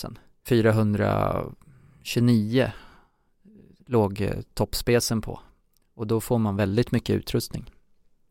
429 0.48 2.72
låg 3.86 4.22
eh, 4.22 4.42
toppspecen 4.54 5.22
på. 5.22 5.40
Och 5.96 6.08
då 6.08 6.22
får 6.22 6.38
man 6.38 6.56
väldigt 6.56 6.92
mycket 6.92 7.16
utrustning. 7.16 7.72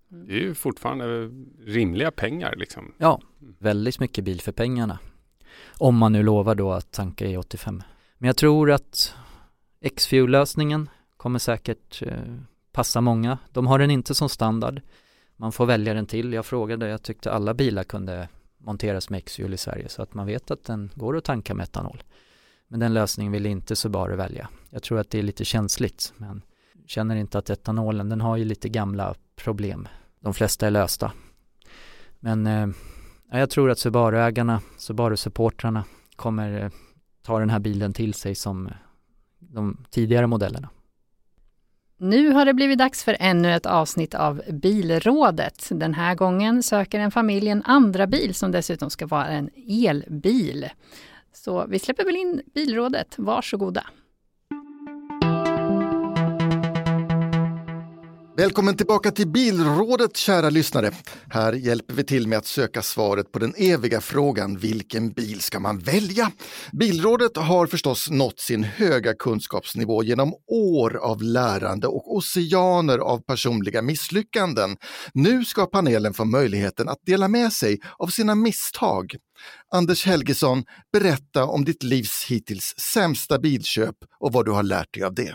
Det 0.08 0.32
är 0.32 0.40
ju 0.40 0.54
fortfarande 0.54 1.30
rimliga 1.66 2.10
pengar 2.10 2.54
liksom. 2.56 2.94
Ja, 2.98 3.20
väldigt 3.58 4.00
mycket 4.00 4.24
bil 4.24 4.40
för 4.40 4.52
pengarna. 4.52 4.98
Om 5.78 5.96
man 5.96 6.12
nu 6.12 6.22
lovar 6.22 6.54
då 6.54 6.72
att 6.72 6.92
tanka 6.92 7.26
i 7.26 7.36
85. 7.36 7.82
Men 8.18 8.26
jag 8.26 8.36
tror 8.36 8.70
att 8.70 9.14
X-Fuel-lösningen 9.80 10.88
kommer 11.16 11.38
säkert 11.38 12.02
eh, 12.02 12.18
passa 12.72 13.00
många. 13.00 13.38
De 13.52 13.66
har 13.66 13.78
den 13.78 13.90
inte 13.90 14.14
som 14.14 14.28
standard. 14.28 14.80
Man 15.36 15.52
får 15.52 15.66
välja 15.66 15.94
den 15.94 16.06
till. 16.06 16.32
Jag 16.32 16.46
frågade, 16.46 16.88
jag 16.88 17.02
tyckte 17.02 17.32
alla 17.32 17.54
bilar 17.54 17.84
kunde 17.84 18.28
monteras 18.58 19.10
med 19.10 19.18
X-Fuel 19.18 19.54
i 19.54 19.56
Sverige 19.56 19.88
så 19.88 20.02
att 20.02 20.14
man 20.14 20.26
vet 20.26 20.50
att 20.50 20.64
den 20.64 20.90
går 20.94 21.16
att 21.16 21.24
tanka 21.24 21.54
med 21.54 21.64
etanol. 21.64 22.02
Men 22.74 22.80
den 22.80 22.94
lösningen 22.94 23.32
vill 23.32 23.46
inte 23.46 23.76
Subaru 23.76 24.16
välja. 24.16 24.48
Jag 24.70 24.82
tror 24.82 24.98
att 24.98 25.10
det 25.10 25.18
är 25.18 25.22
lite 25.22 25.44
känsligt 25.44 26.12
men 26.16 26.42
känner 26.86 27.16
inte 27.16 27.38
att 27.38 27.50
etanolen, 27.50 28.08
den 28.08 28.20
har 28.20 28.36
ju 28.36 28.44
lite 28.44 28.68
gamla 28.68 29.14
problem. 29.36 29.88
De 30.20 30.34
flesta 30.34 30.66
är 30.66 30.70
lösta. 30.70 31.12
Men 32.20 32.46
eh, 32.46 32.68
jag 33.30 33.50
tror 33.50 33.70
att 33.70 33.78
Subaru-ägarna, 33.78 34.60
Subaru-supportrarna 34.78 35.84
kommer 36.16 36.62
eh, 36.62 36.70
ta 37.22 37.38
den 37.38 37.50
här 37.50 37.58
bilen 37.58 37.92
till 37.92 38.14
sig 38.14 38.34
som 38.34 38.66
eh, 38.66 38.72
de 39.38 39.84
tidigare 39.90 40.26
modellerna. 40.26 40.68
Nu 41.98 42.30
har 42.30 42.44
det 42.44 42.54
blivit 42.54 42.78
dags 42.78 43.04
för 43.04 43.16
ännu 43.20 43.54
ett 43.54 43.66
avsnitt 43.66 44.14
av 44.14 44.42
Bilrådet. 44.50 45.68
Den 45.70 45.94
här 45.94 46.14
gången 46.14 46.62
söker 46.62 47.00
en 47.00 47.10
familj 47.10 47.48
en 47.48 47.62
andra 47.62 48.06
bil 48.06 48.34
som 48.34 48.50
dessutom 48.50 48.90
ska 48.90 49.06
vara 49.06 49.26
en 49.26 49.50
elbil. 49.68 50.68
Så 51.34 51.66
vi 51.66 51.78
släpper 51.78 52.04
väl 52.04 52.16
in 52.16 52.42
Bilrådet. 52.54 53.14
Varsågoda. 53.18 53.86
Välkommen 58.36 58.76
tillbaka 58.76 59.10
till 59.10 59.28
Bilrådet 59.28 60.16
kära 60.16 60.50
lyssnare. 60.50 60.90
Här 61.30 61.52
hjälper 61.52 61.94
vi 61.94 62.04
till 62.04 62.28
med 62.28 62.38
att 62.38 62.46
söka 62.46 62.82
svaret 62.82 63.32
på 63.32 63.38
den 63.38 63.54
eviga 63.56 64.00
frågan 64.00 64.56
vilken 64.56 65.12
bil 65.12 65.40
ska 65.40 65.60
man 65.60 65.78
välja? 65.78 66.30
Bilrådet 66.72 67.36
har 67.36 67.66
förstås 67.66 68.10
nått 68.10 68.40
sin 68.40 68.64
höga 68.64 69.14
kunskapsnivå 69.14 70.02
genom 70.02 70.34
år 70.48 70.96
av 70.96 71.22
lärande 71.22 71.86
och 71.86 72.16
oceaner 72.16 72.98
av 72.98 73.18
personliga 73.18 73.82
misslyckanden. 73.82 74.76
Nu 75.12 75.44
ska 75.44 75.66
panelen 75.66 76.14
få 76.14 76.24
möjligheten 76.24 76.88
att 76.88 77.00
dela 77.06 77.28
med 77.28 77.52
sig 77.52 77.80
av 77.98 78.06
sina 78.06 78.34
misstag. 78.34 79.16
Anders 79.72 80.06
Helgesson, 80.06 80.64
berätta 80.92 81.44
om 81.44 81.64
ditt 81.64 81.82
livs 81.82 82.26
hittills 82.28 82.74
sämsta 82.78 83.38
bilköp 83.38 83.96
och 84.20 84.32
vad 84.32 84.44
du 84.44 84.50
har 84.50 84.62
lärt 84.62 84.94
dig 84.94 85.02
av 85.02 85.14
det. 85.14 85.34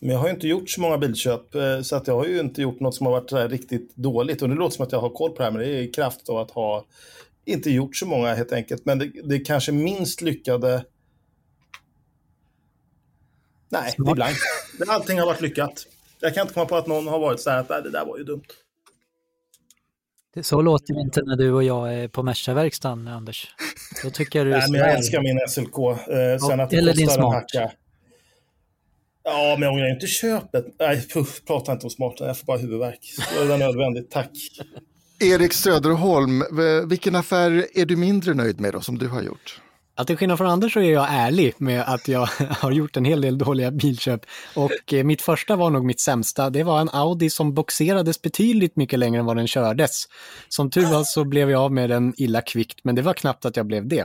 Men 0.00 0.10
jag 0.10 0.18
har 0.18 0.30
inte 0.30 0.48
gjort 0.48 0.70
så 0.70 0.80
många 0.80 0.98
bilköp, 0.98 1.54
eh, 1.54 1.80
så 1.80 1.96
att 1.96 2.06
jag 2.06 2.14
har 2.14 2.26
ju 2.26 2.40
inte 2.40 2.62
gjort 2.62 2.80
något 2.80 2.94
som 2.94 3.06
har 3.06 3.12
varit 3.20 3.50
riktigt 3.50 3.96
dåligt. 3.96 4.42
Och 4.42 4.48
det 4.48 4.54
låter 4.54 4.76
som 4.76 4.86
att 4.86 4.92
jag 4.92 5.00
har 5.00 5.10
koll 5.10 5.30
på 5.30 5.36
det 5.36 5.44
här, 5.44 5.50
men 5.50 5.60
det 5.60 5.68
är 5.68 5.82
i 5.82 5.88
kraft 5.88 6.28
av 6.28 6.36
att 6.36 6.50
ha 6.50 6.84
inte 7.44 7.70
gjort 7.70 7.96
så 7.96 8.06
många 8.06 8.34
helt 8.34 8.52
enkelt. 8.52 8.84
Men 8.84 8.98
det, 8.98 9.10
det 9.24 9.38
kanske 9.38 9.72
minst 9.72 10.20
lyckade... 10.22 10.84
Nej, 13.68 13.94
det 13.98 14.10
är 14.10 14.14
blankt. 14.14 14.40
Allting 14.88 15.18
har 15.18 15.26
varit 15.26 15.40
lyckat. 15.40 15.86
Jag 16.20 16.34
kan 16.34 16.42
inte 16.42 16.54
komma 16.54 16.66
på 16.66 16.76
att 16.76 16.86
någon 16.86 17.08
har 17.08 17.18
varit 17.18 17.40
så 17.40 17.50
här 17.50 17.58
att 17.58 17.68
det 17.68 17.90
där 17.90 18.04
var 18.06 18.18
ju 18.18 18.24
dumt. 18.24 18.44
Så 20.42 20.62
låter 20.62 20.94
det 20.94 21.00
inte 21.00 21.22
när 21.22 21.36
du 21.36 21.52
och 21.52 21.64
jag 21.64 21.94
är 21.94 22.08
på 22.08 22.22
Merca-verkstaden, 22.22 23.08
Anders. 23.08 23.54
Då 24.04 24.10
tycker 24.10 24.38
jag 24.38 24.46
du 24.46 24.50
Nej, 24.50 24.70
men 24.70 24.80
jag 24.80 24.94
älskar 24.94 25.22
min 25.22 25.40
SLK. 25.48 25.78
Eh, 25.78 26.48
sen 26.48 26.60
att 26.60 26.70
det 26.70 26.76
eller 26.76 27.18
en 27.18 27.32
hacka. 27.32 27.70
Ja, 29.24 29.56
men 29.58 29.62
jag 29.62 29.72
ångrar 29.72 29.94
inte 29.94 30.06
köpet. 30.06 30.66
Nej, 30.78 31.08
puff, 31.08 31.44
prata 31.46 31.72
inte 31.72 31.86
om 31.86 31.90
smarta, 31.90 32.26
jag 32.26 32.38
får 32.38 32.46
bara 32.46 32.58
huvudvärk. 32.58 33.14
Det 33.34 33.54
är 33.54 33.58
nödvändigt, 33.58 34.10
tack. 34.10 34.30
Erik 35.20 35.52
Söderholm, 35.52 36.44
vilken 36.88 37.16
affär 37.16 37.66
är 37.74 37.86
du 37.86 37.96
mindre 37.96 38.34
nöjd 38.34 38.60
med 38.60 38.72
då, 38.72 38.80
som 38.80 38.98
du 38.98 39.08
har 39.08 39.22
gjort? 39.22 39.60
Att 39.94 40.06
till 40.06 40.16
skillnad 40.16 40.38
från 40.38 40.46
Anders 40.46 40.72
så 40.72 40.80
är 40.80 40.92
jag 40.92 41.06
ärlig 41.10 41.54
med 41.58 41.82
att 41.86 42.08
jag 42.08 42.26
har 42.50 42.70
gjort 42.70 42.96
en 42.96 43.04
hel 43.04 43.20
del 43.20 43.38
dåliga 43.38 43.70
bilköp. 43.70 44.20
Och 44.54 44.92
eh, 44.92 45.04
mitt 45.04 45.22
första 45.22 45.56
var 45.56 45.70
nog 45.70 45.84
mitt 45.84 46.00
sämsta. 46.00 46.50
Det 46.50 46.62
var 46.62 46.80
en 46.80 46.88
Audi 46.92 47.30
som 47.30 47.54
boxerades 47.54 48.22
betydligt 48.22 48.76
mycket 48.76 48.98
längre 48.98 49.20
än 49.20 49.26
vad 49.26 49.36
den 49.36 49.46
kördes. 49.46 50.04
Som 50.48 50.70
tur 50.70 50.86
var 50.86 51.04
så 51.04 51.24
blev 51.24 51.50
jag 51.50 51.60
av 51.60 51.72
med 51.72 51.90
den 51.90 52.14
illa 52.16 52.40
kvickt, 52.42 52.80
men 52.82 52.94
det 52.94 53.02
var 53.02 53.14
knappt 53.14 53.44
att 53.44 53.56
jag 53.56 53.66
blev 53.66 53.88
det. 53.88 54.04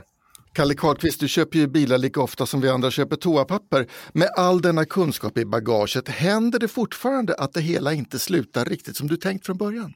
Kalle 0.56 0.74
Karlqvist, 0.74 1.20
du 1.20 1.28
köper 1.28 1.58
ju 1.58 1.66
bilar 1.66 1.98
lika 1.98 2.20
ofta 2.20 2.46
som 2.46 2.60
vi 2.60 2.68
andra 2.68 2.90
köper 2.90 3.16
toapapper. 3.16 3.86
Med 4.12 4.28
all 4.36 4.60
denna 4.62 4.84
kunskap 4.84 5.38
i 5.38 5.44
bagaget, 5.44 6.08
händer 6.08 6.58
det 6.58 6.68
fortfarande 6.68 7.34
att 7.34 7.52
det 7.52 7.60
hela 7.60 7.92
inte 7.92 8.18
slutar 8.18 8.64
riktigt 8.64 8.96
som 8.96 9.08
du 9.08 9.16
tänkt 9.16 9.46
från 9.46 9.56
början? 9.56 9.94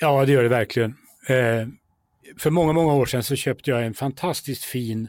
Ja, 0.00 0.24
det 0.24 0.32
gör 0.32 0.42
det 0.42 0.48
verkligen. 0.48 0.90
Eh, 1.28 1.68
för 2.38 2.50
många, 2.50 2.72
många 2.72 2.94
år 2.94 3.06
sedan 3.06 3.22
så 3.22 3.36
köpte 3.36 3.70
jag 3.70 3.86
en 3.86 3.94
fantastiskt 3.94 4.64
fin, 4.64 5.08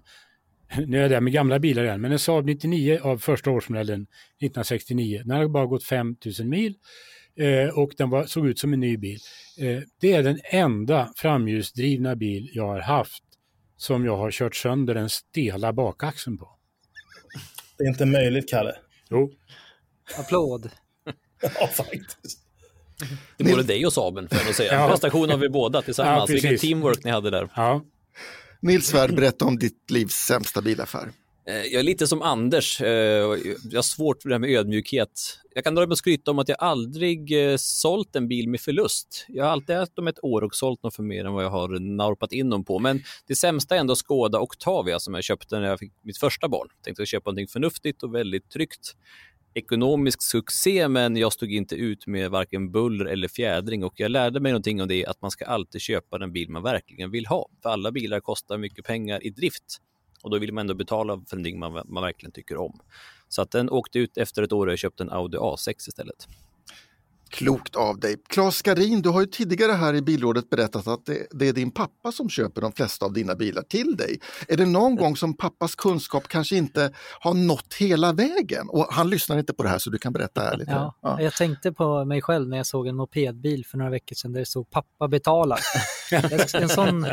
nu 0.88 0.98
är 0.98 1.02
jag 1.02 1.12
där 1.12 1.22
med 1.22 1.34
gamla 1.34 1.60
bilar 1.60 1.84
igen, 1.84 2.02
men 2.02 2.12
en 2.12 2.20
Saab 2.20 2.46
99 2.46 3.00
av 3.04 3.18
första 3.18 3.52
årsmodellen 3.52 4.02
1969. 4.02 5.22
Den 5.26 5.38
har 5.38 5.48
bara 5.48 5.66
gått 5.66 5.84
5000 5.84 6.50
mil 6.50 6.76
eh, 7.40 7.80
och 7.80 7.92
den 7.98 8.10
var, 8.10 8.26
såg 8.26 8.48
ut 8.48 8.60
som 8.60 8.74
en 8.74 8.80
ny 8.80 8.98
bil. 8.98 9.20
Eh, 9.60 9.80
det 10.02 10.14
är 10.14 10.24
den 10.24 10.40
enda 10.52 11.12
framhjulsdrivna 11.16 12.16
bil 12.16 12.50
jag 12.54 12.68
har 12.68 12.80
haft 12.80 13.25
som 13.78 14.06
jag 14.06 14.18
har 14.18 14.32
kört 14.32 14.56
sönder 14.56 14.94
den 14.94 15.10
stela 15.10 15.74
bakaxeln 15.74 16.38
på. 16.38 16.50
Det 17.78 17.84
är 17.84 17.88
inte 17.88 18.06
möjligt, 18.06 18.50
Kalle. 18.50 18.76
Jo. 19.10 19.32
Applåd. 20.18 20.70
ja, 21.42 21.68
faktiskt. 21.68 22.40
Det 23.38 23.44
är 23.44 23.50
både 23.50 23.64
dig 23.64 23.86
och 23.86 23.94
Saben, 23.94 24.30
för 24.30 24.50
att 24.50 24.56
säga. 24.56 24.74
Ja. 24.74 24.90
Prestation 24.90 25.30
har 25.30 25.38
vi 25.38 25.50
båda 25.50 25.82
tillsammans. 25.82 26.30
Ja, 26.30 26.34
Vilken 26.34 26.58
teamwork 26.58 27.04
ni 27.04 27.12
hade 27.12 27.30
där. 27.30 27.50
Ja. 27.56 27.82
Nils 28.60 28.88
Svärd, 28.88 29.16
berätta 29.16 29.46
om 29.46 29.60
ditt 29.60 29.92
livs 29.92 30.14
sämsta 30.14 30.62
bilaffär. 30.62 31.12
Eh, 31.48 31.56
jag 31.56 31.80
är 31.80 31.84
lite 31.84 32.08
som 32.08 32.22
Anders, 32.22 32.82
eh, 32.82 32.88
jag 32.90 33.78
har 33.78 33.82
svårt 33.82 34.22
för 34.22 34.30
det 34.30 34.36
här 34.36 34.40
med 34.40 34.50
ödmjukhet. 34.50 35.40
Jag 35.54 35.64
kan 35.64 35.76
dra 35.76 35.82
mig 35.82 35.92
och 35.92 35.98
skryta 35.98 36.32
om 36.32 36.40
att 36.40 36.50
jag 36.50 36.58
aldrig 36.60 37.50
eh, 37.52 37.58
sålt 37.58 38.16
en 38.16 38.28
bil 38.28 38.50
med 38.50 38.62
förlust. 38.62 39.26
Jag 39.28 39.46
har 39.46 39.52
alltid 39.52 39.76
haft 39.76 39.96
dem 39.96 40.08
ett 40.08 40.24
år 40.24 40.42
och 40.42 40.56
sålt 40.56 40.82
dem 40.82 40.92
för 40.92 41.04
mer 41.04 41.26
än 41.26 41.34
vad 41.34 41.44
jag 41.44 41.50
har 41.50 41.80
narpat 41.80 42.32
in 42.32 42.50
dem 42.50 42.66
på. 42.66 42.80
Men 42.80 43.04
det 43.28 43.36
sämsta 43.36 43.76
är 43.76 43.80
ändå 43.80 43.96
Skoda 43.96 44.40
Octavia 44.40 45.00
som 45.00 45.14
jag 45.14 45.24
köpte 45.24 45.60
när 45.60 45.68
jag 45.68 45.80
fick 45.80 45.94
mitt 46.02 46.18
första 46.18 46.48
barn. 46.48 46.68
Jag 46.76 46.84
tänkte 46.84 47.06
köpa 47.06 47.30
någonting 47.30 47.48
förnuftigt 47.48 48.04
och 48.04 48.16
väldigt 48.16 48.50
tryggt. 48.50 48.96
Ekonomisk 49.54 50.22
succé, 50.22 50.88
men 50.88 51.18
jag 51.18 51.34
stod 51.34 51.52
inte 51.52 51.76
ut 51.76 52.08
med 52.08 52.32
varken 52.32 52.72
buller 52.72 53.06
eller 53.06 53.28
fjädring 53.28 53.84
och 53.84 53.94
jag 53.96 54.12
lärde 54.12 54.40
mig 54.40 54.52
någonting 54.52 54.82
om 54.82 54.88
det, 54.88 55.06
att 55.06 55.22
man 55.22 55.32
ska 55.32 55.46
alltid 55.46 55.82
köpa 55.82 56.18
den 56.18 56.32
bil 56.32 56.50
man 56.50 56.64
verkligen 56.64 57.12
vill 57.12 57.26
ha. 57.26 57.50
För 57.64 57.70
alla 57.70 57.92
bilar 57.92 58.20
kostar 58.20 58.58
mycket 58.58 58.86
pengar 58.86 59.26
i 59.26 59.30
drift 59.30 59.82
och 60.26 60.32
då 60.32 60.38
vill 60.38 60.54
man 60.54 60.62
ändå 60.62 60.74
betala 60.74 61.22
för 61.28 61.36
någonting 61.36 61.60
man, 61.60 61.82
man 61.86 62.04
verkligen 62.04 62.32
tycker 62.32 62.58
om. 62.58 62.80
Så 63.30 63.42
att 63.42 63.52
den 63.52 63.70
åkte 63.70 64.00
ut 64.00 64.18
efter 64.18 64.44
ett 64.44 64.54
år 64.54 64.68
och 64.68 64.72
jag 64.72 64.80
köpte 64.80 65.04
en 65.04 65.10
Audi 65.10 65.38
A6 65.38 65.74
istället. 65.88 66.28
Klokt 67.36 67.76
av 67.76 68.00
dig. 68.00 68.16
Claes 68.28 68.56
Skarin, 68.56 69.02
du 69.02 69.10
har 69.10 69.22
ju 69.22 69.28
tidigare 69.28 69.72
här 69.72 69.94
i 69.94 70.02
Bilrådet 70.02 70.50
berättat 70.50 70.88
att 70.88 71.06
det, 71.06 71.28
det, 71.32 71.48
är 71.48 71.54
din 71.54 71.72
pappa 71.72 72.12
som 72.12 72.30
köper 72.30 72.62
de 72.62 72.72
flesta 72.72 73.06
av 73.06 73.14
dina 73.14 73.36
bilar 73.36 73.62
till 73.62 73.98
dig. 73.98 74.20
Är 74.48 74.58
det 74.58 74.66
någon 74.66 74.96
gång 74.96 75.16
som 75.16 75.38
pappas 75.38 75.76
kunskap 75.76 76.28
kanske 76.28 76.56
inte 76.56 76.92
har 77.20 77.34
nått 77.34 77.74
hela 77.74 78.14
vägen? 78.14 78.70
Och 78.70 78.88
han 78.92 79.10
lyssnar 79.10 79.38
inte 79.38 79.54
på 79.54 79.64
det 79.64 79.70
här 79.70 79.78
så 79.78 79.90
du 79.90 79.98
kan 79.98 80.14
berätta 80.14 80.52
ärligt. 80.52 80.68
Ja, 80.68 80.96
ja. 81.02 81.22
Jag 81.22 81.34
tänkte 81.34 81.72
på 81.72 82.06
mig 82.06 82.22
själv 82.22 82.50
när 82.50 82.58
jag 82.58 82.66
såg 82.66 82.88
en 82.88 82.96
mopedbil 82.96 83.66
för 83.66 83.78
några 83.78 83.92
veckor 83.92 84.16
sedan 84.16 84.34
där 84.34 84.40
det 84.40 84.46
stod 84.46 84.70
pappa 84.70 85.08
betalar. 85.08 85.60
en 86.54 86.70
sån 86.70 87.08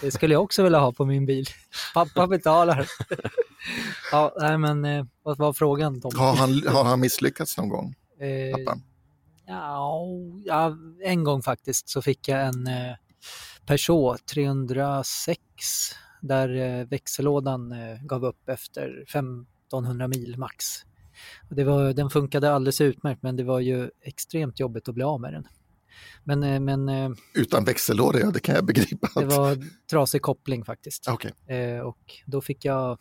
det 0.00 0.10
skulle 0.10 0.34
jag 0.34 0.42
också 0.42 0.62
vilja 0.62 0.78
ha 0.78 0.92
på 0.92 1.04
min 1.04 1.26
bil. 1.26 1.46
Pappa 1.94 2.26
betalar. 2.26 2.86
ja, 4.12 4.34
nej 4.40 4.58
men 4.58 4.84
eh, 4.84 5.04
vad 5.22 5.38
var 5.38 5.52
frågan 5.52 6.00
Tom? 6.00 6.12
Har 6.16 6.34
han, 6.34 6.62
har 6.66 6.84
han 6.84 7.00
misslyckats 7.00 7.56
någon 7.56 7.68
gång? 7.68 7.94
Eh, 8.20 8.56
pappan? 8.56 8.82
Ja, 10.44 10.76
en 11.04 11.24
gång 11.24 11.42
faktiskt 11.42 11.88
så 11.88 12.02
fick 12.02 12.28
jag 12.28 12.46
en 12.46 12.66
eh, 12.66 12.94
Peugeot 13.66 14.26
306 14.26 15.40
där 16.20 16.56
eh, 16.56 16.86
växellådan 16.86 17.72
eh, 17.72 18.02
gav 18.02 18.24
upp 18.24 18.48
efter 18.48 19.02
1500 19.02 20.08
mil 20.08 20.34
max. 20.38 20.64
Det 21.50 21.64
var, 21.64 21.92
den 21.92 22.10
funkade 22.10 22.52
alldeles 22.52 22.80
utmärkt 22.80 23.22
men 23.22 23.36
det 23.36 23.44
var 23.44 23.60
ju 23.60 23.90
extremt 24.02 24.60
jobbigt 24.60 24.88
att 24.88 24.94
bli 24.94 25.04
av 25.04 25.20
med 25.20 25.32
den. 25.32 25.46
Men, 26.24 26.64
men, 26.64 27.16
Utan 27.34 27.64
växellåda, 27.64 28.20
ja 28.20 28.30
det 28.30 28.40
kan 28.40 28.54
jag 28.54 28.64
begripa. 28.64 29.08
Det 29.20 29.26
var 29.26 29.58
trasig 29.90 30.22
koppling 30.22 30.64
faktiskt. 30.64 31.08
Okay. 31.08 31.32
Och 31.80 32.14
då 32.26 32.40
fick 32.40 32.64
jag 32.64 32.98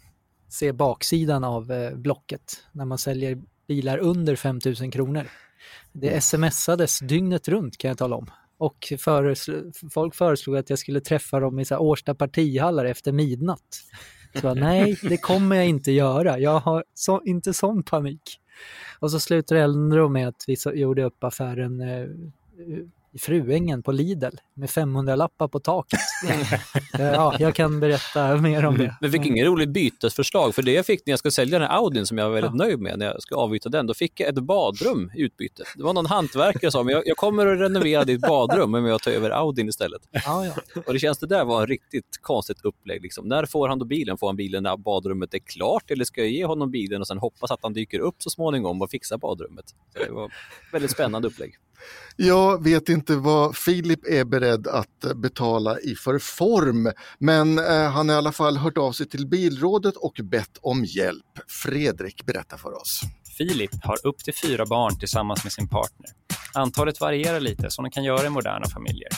se 0.50 0.74
baksidan 0.74 1.43
av 1.43 1.72
Blocket 1.95 2.64
när 2.72 2.86
man 2.86 2.97
säljer 2.97 3.41
bilar 3.68 3.97
under 3.97 4.36
5000 4.36 4.91
kronor. 4.91 5.28
Det 5.91 6.22
smsades 6.22 6.99
dygnet 6.99 7.47
runt 7.47 7.78
kan 7.78 7.88
jag 7.88 7.97
tala 7.97 8.16
om. 8.16 8.32
Och 8.57 8.93
föresl 8.99 9.51
folk 9.91 10.16
föreslog 10.16 10.57
att 10.57 10.70
jag 10.70 10.80
skulle 10.80 11.01
träffa 11.01 11.39
dem 11.39 11.60
i 11.60 11.66
så 11.66 11.78
Årsta 11.78 12.16
partihallar 12.16 12.86
efter 12.86 13.12
midnatt. 13.12 13.84
Så 14.34 14.47
jag, 14.47 14.57
nej, 14.57 14.97
det 15.01 15.18
kommer 15.18 15.55
jag 15.55 15.68
inte 15.68 15.91
göra. 15.91 16.39
Jag 16.39 16.60
har 16.60 16.84
så, 16.93 17.22
inte 17.26 17.53
sån 17.53 17.84
panik. 17.84 18.22
Och 18.99 19.12
så 19.12 19.20
slutade 19.20 19.62
Eldro 19.62 20.10
med 20.10 20.28
att 20.28 20.43
vi 20.47 20.55
så, 20.55 20.72
gjorde 20.72 21.03
upp 21.03 21.24
affären 21.24 21.82
eh, 21.82 22.07
i 23.12 23.20
Fruängen 23.20 23.84
på 23.84 23.91
Lidl 23.91 24.36
med 24.53 24.70
500 24.70 25.16
lappar 25.16 25.47
på 25.47 25.60
taket. 25.60 25.99
ja, 26.99 27.36
jag 27.39 27.55
kan 27.55 27.80
berätta 27.80 28.38
mer 28.38 28.66
om 28.66 28.78
det. 28.78 28.95
Men 29.01 29.12
fick 29.12 29.26
inget 29.26 29.45
roligt 29.47 29.70
bytesförslag, 29.70 30.55
för 30.55 30.62
det 30.62 30.72
jag 30.72 30.86
fick 30.86 31.05
när 31.05 31.12
jag 31.12 31.20
skulle 31.20 31.32
sälja 31.32 31.60
den 31.60 31.68
här 31.68 31.78
Audin 31.78 32.05
som 32.05 32.18
jag 32.18 32.26
var 32.26 32.34
väldigt 32.34 32.51
ja. 32.51 32.66
nöjd 32.66 32.80
med 32.80 32.99
när 32.99 33.05
jag 33.05 33.22
skulle 33.22 33.38
avyta 33.38 33.70
den, 33.70 33.88
då 33.88 33.93
fick 33.93 34.20
jag 34.20 34.30
ett 34.30 34.43
badrum 34.43 35.12
i 35.16 35.22
utbyte. 35.22 35.64
Det 35.76 35.84
var 35.84 35.93
någon 35.93 36.05
hantverkare 36.05 36.72
som 36.72 36.80
sa, 36.80 36.84
men 36.84 36.93
jag, 36.93 37.03
jag 37.05 37.18
kommer 37.18 37.47
att 37.47 37.60
renovera 37.60 38.03
ditt 38.03 38.22
badrum 38.22 38.72
med 38.72 38.93
att 38.93 39.01
ta 39.01 39.12
över 39.12 39.30
Audin 39.30 39.70
istället. 39.70 40.01
Ja, 40.12 40.45
ja. 40.45 40.82
Och 40.88 40.93
det 40.93 40.99
känns 40.99 41.20
det 41.20 41.28
där 41.28 41.45
var 41.45 41.62
en 41.62 41.68
riktigt 41.68 42.20
konstigt 42.22 42.66
upplägg. 42.66 43.01
Liksom. 43.01 43.28
När 43.28 43.45
får 43.45 43.68
han 43.68 43.80
då 43.80 43.86
bilen? 43.86 44.18
Får 44.18 44.28
han 44.28 44.36
bilen 44.36 44.64
när 44.64 44.78
badrummet 44.78 45.34
är 45.34 45.39
klart 45.39 45.91
eller 45.91 46.05
ska 46.05 46.22
jag 46.22 46.30
ge 46.30 46.45
honom 46.45 46.72
bilen 46.72 47.01
och 47.01 47.07
sen 47.07 47.18
hoppas 47.18 47.51
att 47.51 47.60
han 47.62 47.74
dyker 47.74 47.99
upp 47.99 48.16
så 48.18 48.30
småningom 48.30 48.82
och 48.82 48.89
fixar 48.89 49.18
badrummet? 49.18 49.66
Så 49.93 50.03
det 50.03 50.12
var 50.12 50.26
ett 50.26 50.32
väldigt 50.74 50.91
spännande 50.91 51.28
upplägg. 51.28 51.55
Jag 52.15 52.63
vet 52.63 52.89
inte 52.89 53.15
vad 53.15 53.57
Filip 53.57 54.07
är 54.07 54.25
beredd 54.25 54.67
att 54.67 55.03
eh, 55.03 55.13
betala 55.13 55.80
i 55.80 55.95
för 55.95 56.19
form, 56.19 56.91
men 57.19 57.59
eh, 57.59 57.91
han 57.91 58.09
har 58.09 58.15
i 58.15 58.17
alla 58.17 58.32
fall 58.32 58.57
hört 58.57 58.77
av 58.77 58.91
sig 58.91 59.09
till 59.09 59.27
Bilrådet 59.27 59.95
och 59.95 60.19
bett 60.23 60.57
om 60.61 60.86
hjälp. 60.86 61.39
Fredrik 61.47 62.25
berättar 62.25 62.57
för 62.57 62.82
oss. 62.82 63.01
Filip 63.38 63.71
har 63.84 64.07
upp 64.07 64.23
till 64.23 64.34
fyra 64.43 64.65
barn 64.65 64.99
tillsammans 64.99 65.43
med 65.43 65.53
sin 65.53 65.67
partner. 65.67 66.09
Antalet 66.53 67.01
varierar 67.01 67.39
lite, 67.39 67.69
som 67.69 67.84
det 67.86 67.91
kan 67.91 68.03
göra 68.03 68.25
i 68.25 68.30
moderna 68.30 68.65
familjer. 68.65 69.09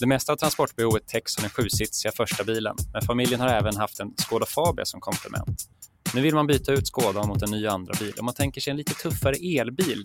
Det 0.00 0.06
mesta 0.06 0.32
av 0.32 0.36
transportbehovet 0.36 1.08
täcks 1.08 1.36
av 1.36 1.42
den 1.42 1.50
sjusitsiga 1.50 2.12
första 2.12 2.44
bilen, 2.44 2.76
men 2.92 3.02
familjen 3.02 3.40
har 3.40 3.48
även 3.48 3.76
haft 3.76 4.00
en 4.00 4.14
Skoda 4.16 4.46
Fabia 4.46 4.84
som 4.84 5.00
komplement. 5.00 5.68
Nu 6.14 6.20
vill 6.20 6.34
man 6.34 6.46
byta 6.46 6.72
ut 6.72 6.86
Skodan 6.86 7.28
mot 7.28 7.42
en 7.42 7.50
ny 7.50 7.66
andra 7.66 7.94
bil 8.00 8.12
och 8.18 8.24
man 8.24 8.34
tänker 8.34 8.60
sig 8.60 8.70
en 8.70 8.76
lite 8.76 8.94
tuffare 8.94 9.34
elbil, 9.34 10.04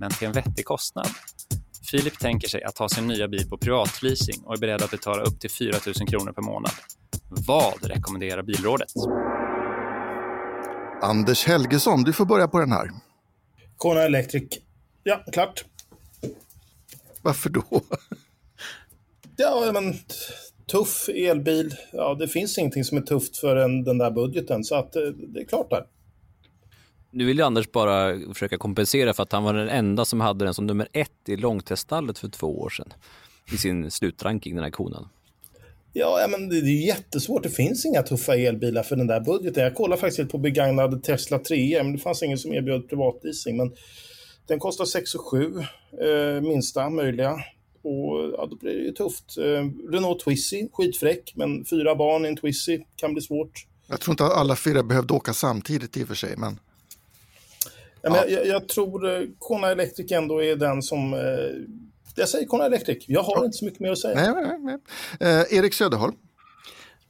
men 0.00 0.10
till 0.10 0.26
en 0.26 0.32
vettig 0.32 0.64
kostnad. 0.64 1.06
Filip 1.90 2.18
tänker 2.18 2.48
sig 2.48 2.62
att 2.62 2.74
ta 2.74 2.88
sin 2.88 3.06
nya 3.06 3.28
bil 3.28 3.48
på 3.48 3.58
privatleasing 3.58 4.42
och 4.44 4.54
är 4.54 4.58
beredd 4.58 4.82
att 4.82 4.90
betala 4.90 5.22
upp 5.22 5.40
till 5.40 5.50
4 5.50 5.76
000 5.86 6.08
kronor 6.08 6.32
per 6.32 6.42
månad. 6.42 6.72
Vad 7.28 7.84
rekommenderar 7.84 8.42
Bilrådet? 8.42 8.88
Anders 11.02 11.46
Helgesson, 11.46 12.02
du 12.02 12.12
får 12.12 12.26
börja 12.26 12.48
på 12.48 12.58
den 12.58 12.72
här. 12.72 12.90
Kona 13.76 14.02
Electric. 14.02 14.44
Ja, 15.02 15.24
klart. 15.32 15.64
Varför 17.22 17.50
då? 17.50 17.62
Ja, 19.36 19.70
men 19.72 19.94
tuff 20.70 21.08
elbil. 21.08 21.74
Ja, 21.92 22.14
det 22.14 22.28
finns 22.28 22.58
ingenting 22.58 22.84
som 22.84 22.98
är 22.98 23.02
tufft 23.02 23.36
för 23.36 23.56
en, 23.56 23.84
den 23.84 23.98
där 23.98 24.10
budgeten, 24.10 24.64
så 24.64 24.74
att, 24.74 24.96
eh, 24.96 25.02
det 25.02 25.40
är 25.40 25.44
klart 25.44 25.70
där. 25.70 25.84
Nu 27.14 27.24
vill 27.24 27.38
ju 27.38 27.44
Anders 27.44 27.72
bara 27.72 28.18
försöka 28.32 28.58
kompensera 28.58 29.14
för 29.14 29.22
att 29.22 29.32
han 29.32 29.44
var 29.44 29.54
den 29.54 29.68
enda 29.68 30.04
som 30.04 30.20
hade 30.20 30.44
den 30.44 30.54
som 30.54 30.66
nummer 30.66 30.88
ett 30.92 31.28
i 31.28 31.36
långteststallet 31.36 32.18
för 32.18 32.28
två 32.28 32.60
år 32.60 32.70
sedan. 32.70 32.92
I 33.52 33.56
sin 33.56 33.90
slutranking, 33.90 34.54
den 34.54 34.64
här 34.64 34.70
konan. 34.70 35.08
Ja, 35.92 36.26
men 36.30 36.48
det 36.48 36.56
är 36.56 36.86
jättesvårt. 36.86 37.42
Det 37.42 37.50
finns 37.50 37.86
inga 37.86 38.02
tuffa 38.02 38.36
elbilar 38.36 38.82
för 38.82 38.96
den 38.96 39.06
där 39.06 39.20
budgeten. 39.20 39.62
Jag 39.62 39.74
kollade 39.74 40.00
faktiskt 40.00 40.30
på 40.30 40.38
begagnad 40.38 41.02
Tesla 41.02 41.38
3 41.38 41.82
men 41.82 41.92
det 41.92 41.98
fanns 41.98 42.22
ingen 42.22 42.38
som 42.38 42.52
erbjöd 42.52 42.88
privatleasing. 42.88 43.56
Men 43.56 43.72
den 44.46 44.58
kostar 44.58 44.84
6 44.84 45.10
7 45.30 45.58
eh, 46.04 46.40
minsta 46.40 46.90
möjliga. 46.90 47.32
Och 47.82 48.32
ja, 48.32 48.46
då 48.50 48.56
blir 48.56 48.74
det 48.74 48.84
ju 48.84 48.92
tufft. 48.92 49.38
Eh, 49.38 49.92
Renault 49.92 50.24
Twizy, 50.24 50.68
skitfräck, 50.72 51.32
men 51.36 51.64
fyra 51.64 51.94
barn 51.94 52.24
i 52.24 52.28
en 52.28 52.36
Twizy 52.36 52.80
kan 52.96 53.12
bli 53.12 53.22
svårt. 53.22 53.66
Jag 53.86 54.00
tror 54.00 54.12
inte 54.12 54.24
att 54.24 54.32
alla 54.32 54.56
fyra 54.56 54.82
behövde 54.82 55.14
åka 55.14 55.32
samtidigt 55.32 55.96
i 55.96 56.04
och 56.04 56.08
för 56.08 56.14
sig, 56.14 56.36
men... 56.36 56.58
Ja, 58.04 58.10
men 58.10 58.32
jag, 58.32 58.46
jag 58.46 58.68
tror 58.68 59.14
eh, 59.16 59.22
Kona 59.38 59.70
Electric 59.70 60.12
ändå 60.12 60.42
är 60.42 60.56
den 60.56 60.82
som... 60.82 61.14
Eh, 61.14 61.20
jag 62.16 62.28
säger 62.28 62.46
Kona 62.46 62.66
Electric. 62.66 63.04
Jag 63.08 63.22
har 63.22 63.44
inte 63.44 63.56
så 63.56 63.64
mycket 63.64 63.80
mer 63.80 63.92
att 63.92 63.98
säga. 63.98 64.32
Nej, 64.32 64.46
nej, 64.46 64.58
nej. 64.60 64.78
Eh, 65.20 65.58
Erik 65.58 65.74
Söderholm. 65.74 66.14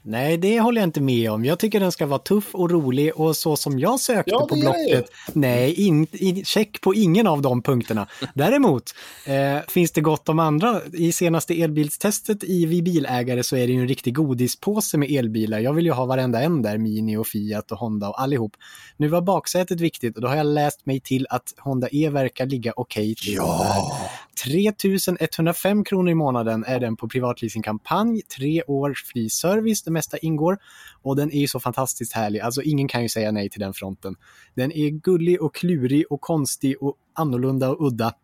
Nej, 0.06 0.36
det 0.36 0.60
håller 0.60 0.80
jag 0.80 0.86
inte 0.86 1.00
med 1.00 1.30
om. 1.30 1.44
Jag 1.44 1.58
tycker 1.58 1.80
den 1.80 1.92
ska 1.92 2.06
vara 2.06 2.18
tuff 2.18 2.54
och 2.54 2.70
rolig 2.70 3.16
och 3.16 3.36
så 3.36 3.56
som 3.56 3.78
jag 3.78 4.00
sökte 4.00 4.30
Ja, 4.30 4.46
på 4.46 4.54
Blocket. 4.54 5.10
Nej, 5.32 5.72
in, 5.72 6.06
in, 6.12 6.44
check 6.44 6.80
på 6.80 6.94
ingen 6.94 7.26
av 7.26 7.42
de 7.42 7.62
punkterna. 7.62 8.06
Däremot 8.34 8.94
eh, 9.26 9.58
finns 9.68 9.92
det 9.92 10.00
gott 10.00 10.28
om 10.28 10.38
andra. 10.38 10.80
I 10.92 11.12
senaste 11.12 11.62
elbilstestet 11.62 12.44
i 12.44 12.66
Vi 12.66 12.82
bilägare 12.82 13.42
så 13.42 13.56
är 13.56 13.66
det 13.66 13.72
ju 13.72 13.80
en 13.80 13.88
riktig 13.88 14.14
godispåse 14.14 14.98
med 14.98 15.10
elbilar. 15.10 15.58
Jag 15.58 15.72
vill 15.72 15.86
ju 15.86 15.92
ha 15.92 16.04
varenda 16.04 16.42
en 16.42 16.62
där, 16.62 16.78
Mini 16.78 17.16
och 17.16 17.26
Fiat 17.26 17.72
och 17.72 17.78
Honda 17.78 18.08
och 18.08 18.20
allihop. 18.20 18.52
Nu 18.96 19.08
var 19.08 19.20
baksätet 19.20 19.80
viktigt 19.80 20.16
och 20.16 20.22
då 20.22 20.28
har 20.28 20.36
jag 20.36 20.46
läst 20.46 20.86
mig 20.86 21.00
till 21.00 21.26
att 21.30 21.54
Honda 21.58 21.88
E 21.92 22.08
verkar 22.08 22.46
ligga 22.46 22.72
okej 22.76 23.14
till. 23.14 23.34
Ja! 23.34 23.98
3105 24.36 25.84
kronor 25.84 26.10
i 26.10 26.14
månaden 26.14 26.64
är 26.64 26.80
den 26.80 26.96
på 26.96 27.08
privatleasingkampanj, 27.08 28.22
tre 28.22 28.62
års 28.62 29.04
fri 29.04 29.30
service, 29.30 29.82
det 29.82 29.90
mesta 29.90 30.18
ingår. 30.18 30.58
Och 31.02 31.16
den 31.16 31.32
är 31.32 31.40
ju 31.40 31.48
så 31.48 31.60
fantastiskt 31.60 32.12
härlig, 32.12 32.40
alltså 32.40 32.62
ingen 32.62 32.88
kan 32.88 33.02
ju 33.02 33.08
säga 33.08 33.32
nej 33.32 33.50
till 33.50 33.60
den 33.60 33.74
fronten. 33.74 34.16
Den 34.54 34.72
är 34.72 34.88
gullig 34.88 35.42
och 35.42 35.54
klurig 35.54 36.04
och 36.10 36.20
konstig 36.20 36.82
och 36.82 36.96
annorlunda 37.14 37.70
och 37.70 37.86
udda. 37.86 38.14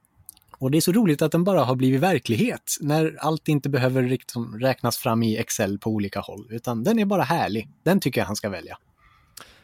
Och 0.59 0.71
det 0.71 0.79
är 0.79 0.81
så 0.81 0.93
roligt 0.93 1.23
att 1.23 1.33
den 1.33 1.45
bara 1.45 1.65
har 1.65 1.75
blivit 1.75 2.01
verklighet, 2.01 2.77
när 2.81 3.17
allt 3.21 3.49
inte 3.49 3.69
behöver 3.69 4.03
liksom 4.03 4.59
räknas 4.61 4.99
fram 4.99 5.23
i 5.23 5.37
Excel 5.37 5.79
på 5.79 5.91
olika 5.91 6.21
håll, 6.21 6.47
utan 6.51 6.85
den 6.85 6.99
är 6.99 7.05
bara 7.05 7.23
härlig. 7.23 7.69
Den 7.83 8.01
tycker 8.01 8.21
jag 8.21 8.27
han 8.27 8.37
ska 8.37 8.49
välja. 8.49 8.79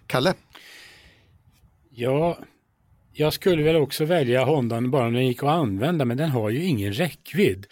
Kalle? 0.07 0.35
Ja, 1.91 2.39
jag 3.19 3.33
skulle 3.33 3.63
väl 3.63 3.77
också 3.77 4.05
välja 4.05 4.45
Hondan 4.45 4.91
bara 4.91 5.07
om 5.07 5.15
den 5.15 5.27
gick 5.27 5.43
att 5.43 5.49
använda, 5.49 6.05
men 6.05 6.17
den 6.17 6.31
har 6.31 6.51
ju 6.51 6.65
ingen 6.65 6.93
räckvidd. 6.93 7.67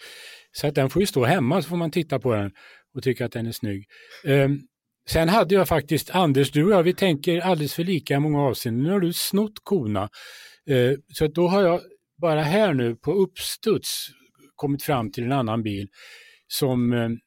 Så 0.51 0.67
att 0.67 0.75
den 0.75 0.89
får 0.89 1.01
ju 1.01 1.05
stå 1.05 1.25
hemma 1.25 1.61
så 1.61 1.69
får 1.69 1.77
man 1.77 1.91
titta 1.91 2.19
på 2.19 2.33
den 2.33 2.51
och 2.95 3.03
tycka 3.03 3.25
att 3.25 3.31
den 3.31 3.47
är 3.47 3.51
snygg. 3.51 3.85
Um, 4.23 4.61
sen 5.09 5.29
hade 5.29 5.55
jag 5.55 5.67
faktiskt, 5.67 6.09
Anders, 6.09 6.51
du 6.51 6.65
och 6.65 6.71
jag, 6.71 6.83
vi 6.83 6.93
tänker 6.93 7.39
alldeles 7.39 7.73
för 7.73 7.83
lika 7.83 8.15
i 8.15 8.19
många 8.19 8.41
avseenden. 8.41 8.83
Nu 8.83 8.91
har 8.91 8.99
du 8.99 9.13
snott 9.13 9.53
kona. 9.63 10.09
Uh, 10.69 10.77
ehm, 10.77 10.95
så 11.13 11.25
att 11.25 11.33
då 11.33 11.47
har 11.47 11.63
jag 11.63 11.81
bara 12.21 12.41
här 12.41 12.73
nu 12.73 12.95
på 12.95 13.13
uppstuds 13.13 14.07
kommit 14.55 14.83
fram 14.83 15.11
till 15.11 15.23
en 15.23 15.31
annan 15.31 15.63
bil 15.63 15.87
som 16.47 16.93
ehm, 16.93 17.17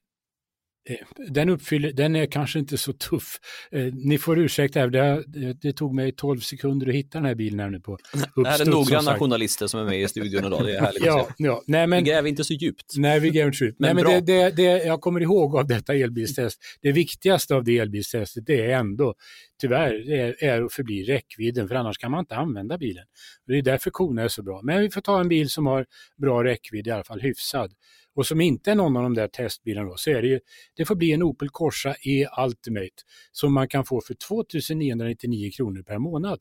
den 1.29 1.49
uppfyller, 1.49 1.93
den 1.93 2.17
är 2.17 2.27
kanske 2.27 2.59
inte 2.59 2.79
så 2.79 2.93
tuff. 2.93 3.39
Eh, 3.73 3.85
ni 3.95 4.19
får 4.19 4.39
ursäkta, 4.39 4.87
det, 4.87 5.25
det, 5.63 5.73
tog 5.73 5.95
mig 5.95 6.13
12 6.13 6.41
sekunder 6.41 6.89
att 6.89 6.95
hitta 6.95 7.19
den 7.19 7.25
här 7.25 7.35
bilen 7.35 7.61
här 7.61 7.71
nu 7.71 7.81
på 7.81 7.95
uppstuds. 7.95 8.27
Det 8.37 8.49
här 8.49 8.61
är 8.61 8.67
noggranna 8.67 9.19
journalister 9.19 9.67
som 9.67 9.81
är 9.81 9.85
med 9.85 10.03
i 10.03 10.09
studion 10.09 10.45
idag, 10.45 10.65
det 10.65 10.77
är 10.77 10.81
härligt 10.81 11.05
Ja, 11.05 11.29
ja. 11.37 11.63
Nej, 11.67 11.87
men, 11.87 12.05
Vi 12.05 12.11
gräver 12.11 12.29
inte 12.29 12.45
så 12.45 12.53
djupt. 12.53 12.95
Nej, 12.97 13.21
vi 13.21 13.31
gräver 13.31 13.47
inte 13.47 13.59
så 13.59 13.65
djupt. 13.65 13.81
Men 13.81 13.97
Nej, 13.97 14.05
men 14.05 14.25
det, 14.25 14.33
det, 14.33 14.57
det 14.57 14.85
jag 14.85 15.01
kommer 15.01 15.21
ihåg 15.21 15.57
av 15.57 15.67
detta 15.67 15.95
elbilstest, 15.95 16.61
det 16.83 16.93
viktigaste 16.93 17.55
av 17.55 17.65
det 17.65 17.79
elbilstestet, 17.79 18.47
det 18.47 18.61
är 18.71 18.79
ändå, 18.79 19.15
tyvärr, 19.61 20.11
är, 20.11 20.45
är 20.45 20.63
att 20.63 20.73
förbli 20.73 21.05
räckvidden, 21.05 21.69
för 21.69 21.75
annars 21.75 21.99
kan 21.99 22.11
man 22.11 22.21
inte 22.21 22.37
använda 22.37 22.79
bilen. 22.79 23.05
Och 23.47 23.53
det 23.53 23.59
är 23.59 23.63
därför 23.63 23.91
Kona 23.91 24.23
är 24.23 24.29
så 24.29 24.43
bra. 24.43 24.61
Men 24.63 24.81
vi 24.81 24.91
får 24.91 25.01
ta 25.01 25.21
en 25.21 25.29
bil 25.29 25.51
som 25.51 25.67
har 25.67 25.87
bra 26.17 26.45
räckvidd, 26.45 26.87
i 26.87 26.91
alla 26.91 27.05
fall 27.05 27.21
hyfsad. 27.21 27.73
Och 28.19 28.27
som 28.27 28.41
inte 28.41 28.71
är 28.71 28.75
någon 28.75 28.97
av 28.97 29.03
de 29.03 29.15
där 29.15 29.29
testbilarna 29.29 29.89
då, 29.89 29.97
så 29.97 30.11
är 30.11 30.23
det 30.23 30.29
ju, 30.29 30.41
det 30.77 30.85
får 30.85 30.95
bli 30.95 31.13
en 31.13 31.23
Opel 31.23 31.49
Corsa 31.49 31.95
E 32.03 32.27
Ultimate 32.45 32.95
som 33.33 33.53
man 33.53 33.69
kan 33.69 33.85
få 33.85 34.01
för 34.01 34.15
2999 34.15 35.51
kronor 35.57 35.83
per 35.83 35.99
månad. 35.99 36.41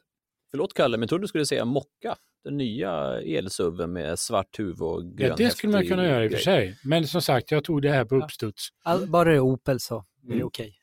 Förlåt 0.52 0.74
Kalle, 0.74 0.98
men 0.98 1.02
jag 1.02 1.10
trodde 1.10 1.24
du 1.24 1.28
skulle 1.28 1.46
säga 1.46 1.66
Mocka, 1.66 2.16
den 2.44 2.58
nya 2.58 3.22
elsuven 3.22 3.94
med 3.94 4.20
svart 4.20 4.60
huvud 4.60 4.82
och 4.82 5.18
grön 5.18 5.30
Ja, 5.30 5.36
det 5.36 5.50
skulle 5.50 5.74
man 5.74 5.88
kunna 5.88 6.06
göra 6.06 6.26
i 6.26 6.28
och 6.28 6.32
för 6.32 6.40
sig. 6.40 6.78
Men 6.84 7.08
som 7.08 7.22
sagt, 7.22 7.52
jag 7.52 7.64
tog 7.64 7.82
det 7.82 7.90
här 7.90 8.06
på 8.06 8.16
uppstuds. 8.16 8.70
All, 8.84 9.08
bara 9.08 9.30
det 9.30 9.36
är 9.36 9.40
Opel 9.40 9.80
så 9.80 9.96
är 9.96 10.04
det 10.28 10.34
Mm. 10.34 10.48
okej. 10.48 10.80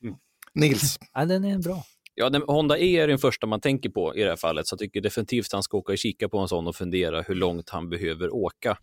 Nils? 0.54 0.98
Ja, 1.14 1.24
den 1.24 1.44
är 1.44 1.58
bra. 1.58 1.82
Ja, 2.14 2.30
den, 2.30 2.42
Honda 2.42 2.78
E 2.78 2.96
är 2.96 3.08
den 3.08 3.18
första 3.18 3.46
man 3.46 3.60
tänker 3.60 3.90
på 3.90 4.16
i 4.16 4.22
det 4.22 4.28
här 4.28 4.36
fallet, 4.36 4.66
så 4.66 4.74
jag 4.74 4.78
tycker 4.78 5.00
definitivt 5.00 5.52
han 5.52 5.62
ska 5.62 5.76
åka 5.76 5.92
och 5.92 5.98
kika 5.98 6.28
på 6.28 6.38
en 6.38 6.48
sån 6.48 6.66
och 6.66 6.76
fundera 6.76 7.22
hur 7.22 7.34
långt 7.34 7.70
han 7.70 7.88
behöver 7.88 8.34
åka. 8.34 8.78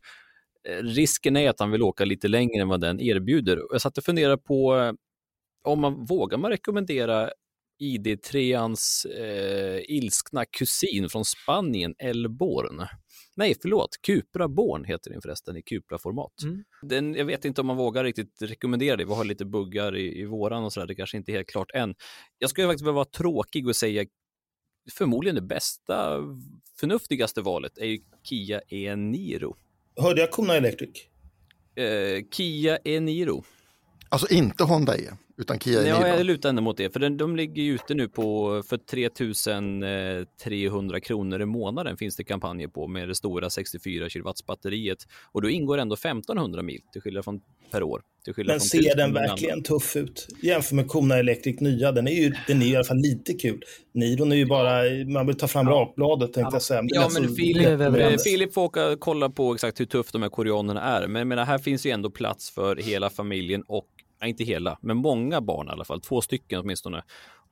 Risken 0.81 1.37
är 1.37 1.49
att 1.49 1.59
han 1.59 1.71
vill 1.71 1.81
åka 1.81 2.05
lite 2.05 2.27
längre 2.27 2.61
än 2.61 2.67
vad 2.67 2.81
den 2.81 2.99
erbjuder. 2.99 3.61
Jag 3.71 3.81
satt 3.81 3.97
och 3.97 4.03
funderade 4.03 4.37
på 4.37 4.77
eh, 4.77 4.93
om 5.63 5.81
man 5.81 6.05
vågar 6.05 6.37
man 6.37 6.51
rekommendera 6.51 7.29
ID3ans 7.81 9.05
eh, 9.19 9.81
ilskna 9.87 10.45
kusin 10.45 11.09
från 11.09 11.25
Spanien, 11.25 11.95
El 11.99 12.29
Born. 12.29 12.87
Nej, 13.35 13.55
förlåt, 13.61 13.89
Cupra 14.01 14.47
Born 14.47 14.85
heter 14.85 15.11
den 15.11 15.21
förresten 15.21 15.57
i 15.57 15.61
Cupra-format. 15.61 16.43
Mm. 16.43 16.63
Den, 16.81 17.15
jag 17.15 17.25
vet 17.25 17.45
inte 17.45 17.61
om 17.61 17.67
man 17.67 17.77
vågar 17.77 18.03
riktigt 18.03 18.41
rekommendera 18.41 18.97
det. 18.97 19.05
Vi 19.05 19.13
har 19.13 19.25
lite 19.25 19.45
buggar 19.45 19.95
i, 19.95 20.19
i 20.19 20.25
våran 20.25 20.63
och 20.63 20.73
sådär. 20.73 20.87
Det 20.87 20.95
kanske 20.95 21.17
inte 21.17 21.31
är 21.31 21.33
helt 21.33 21.49
klart 21.49 21.71
än. 21.71 21.95
Jag 22.37 22.49
skulle 22.49 22.67
faktiskt 22.67 22.83
vilja 22.83 22.93
vara 22.93 23.05
tråkig 23.05 23.67
och 23.67 23.75
säga 23.75 24.05
förmodligen 24.91 25.35
det 25.35 25.41
bästa, 25.41 26.19
förnuftigaste 26.79 27.41
valet 27.41 27.77
är 27.77 27.85
ju 27.85 27.99
Kia 28.23 28.61
e-Niro. 28.67 29.55
Hörde 29.97 30.21
jag 30.21 30.31
Kona 30.31 30.55
Electric? 30.55 30.89
Eh, 31.75 32.23
Kia 32.31 32.77
e-Niro. 32.83 33.43
Alltså 34.09 34.33
inte 34.33 34.63
Honda 34.63 34.97
E, 34.97 35.11
utan 35.41 35.59
Kia 35.59 35.87
Ja, 35.87 35.97
Niro. 35.99 36.07
jag 36.07 36.25
lutar 36.25 36.49
ändå 36.49 36.61
mot 36.61 36.77
det, 36.77 36.93
för 36.93 36.99
den, 36.99 37.17
de 37.17 37.35
ligger 37.35 37.63
ju 37.63 37.73
ute 37.75 37.93
nu 37.93 38.07
på 38.07 38.63
för 38.69 38.77
3300 38.77 40.99
kronor 40.99 41.41
i 41.41 41.45
månaden 41.45 41.97
finns 41.97 42.15
det 42.15 42.23
kampanjer 42.23 42.67
på 42.67 42.87
med 42.87 43.07
det 43.07 43.15
stora 43.15 43.49
64 43.49 44.09
kW 44.09 44.29
batteriet 44.47 44.97
och 45.31 45.41
då 45.41 45.49
ingår 45.49 45.77
ändå 45.77 45.93
1500 45.95 46.61
mil 46.61 46.81
till 46.93 47.01
skillnad 47.01 47.23
från 47.23 47.41
per 47.71 47.83
år. 47.83 48.01
Till 48.25 48.33
skillnad 48.33 48.53
Men 48.53 48.59
från 48.59 48.67
ser 48.67 48.77
1000 48.79 48.97
den 48.97 49.13
verkligen 49.13 49.53
annan. 49.53 49.63
tuff 49.63 49.95
ut? 49.95 50.27
Jämför 50.43 50.75
med 50.75 50.87
Kona 50.87 51.17
Electric 51.17 51.59
nya, 51.59 51.91
den 51.91 52.07
är 52.07 52.11
ju, 52.11 52.33
den 52.47 52.61
är 52.61 52.65
i 52.65 52.75
alla 52.75 52.83
fall 52.85 52.97
lite 52.97 53.33
kul. 53.33 53.61
Niron 53.93 54.31
är 54.31 54.35
ju 54.35 54.45
bara, 54.45 54.81
man 55.13 55.27
vill 55.27 55.37
ta 55.37 55.47
fram 55.47 55.69
rakbladet 55.69 56.33
tänkte 56.33 56.55
jag 56.55 56.61
säga. 56.61 56.83
Ja, 56.87 57.07
Den 57.07 57.17
är 57.17 57.21
men 57.27 57.35
Filip, 57.35 57.67
eh. 58.11 58.17
Filip 58.23 58.53
får 58.53 58.61
åka 58.61 58.95
kolla 58.99 59.29
på 59.29 59.53
exakt 59.53 59.79
hur 59.79 59.85
tufft 59.85 60.13
de 60.13 60.21
här 60.21 60.29
koreanerna 60.29 60.81
är. 60.81 61.07
Men 61.07 61.27
menar, 61.27 61.45
här 61.45 61.57
finns 61.57 61.85
ju 61.85 61.91
ändå 61.91 62.09
plats 62.09 62.51
för 62.51 62.75
hela 62.75 63.09
familjen 63.09 63.63
och, 63.67 63.85
nej, 64.21 64.29
inte 64.29 64.43
hela, 64.43 64.77
men 64.81 64.97
många 64.97 65.41
barn 65.41 65.67
i 65.67 65.71
alla 65.71 65.85
fall, 65.85 66.01
två 66.01 66.21
stycken 66.21 66.59
åtminstone, 66.59 67.03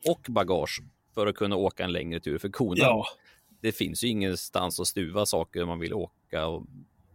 och 0.08 0.22
bagage 0.30 0.82
för 1.14 1.28
att 1.28 1.36
kunna 1.36 1.56
åka 1.56 1.84
en 1.84 1.92
längre 1.92 2.20
tur. 2.20 2.38
För 2.38 2.50
konan, 2.50 2.78
Ja. 2.78 3.06
det 3.62 3.72
finns 3.72 4.04
ju 4.04 4.08
ingenstans 4.08 4.80
att 4.80 4.88
stuva 4.88 5.26
saker 5.26 5.62
om 5.62 5.68
man 5.68 5.80
vill 5.80 5.94
åka 5.94 6.48
och 6.48 6.66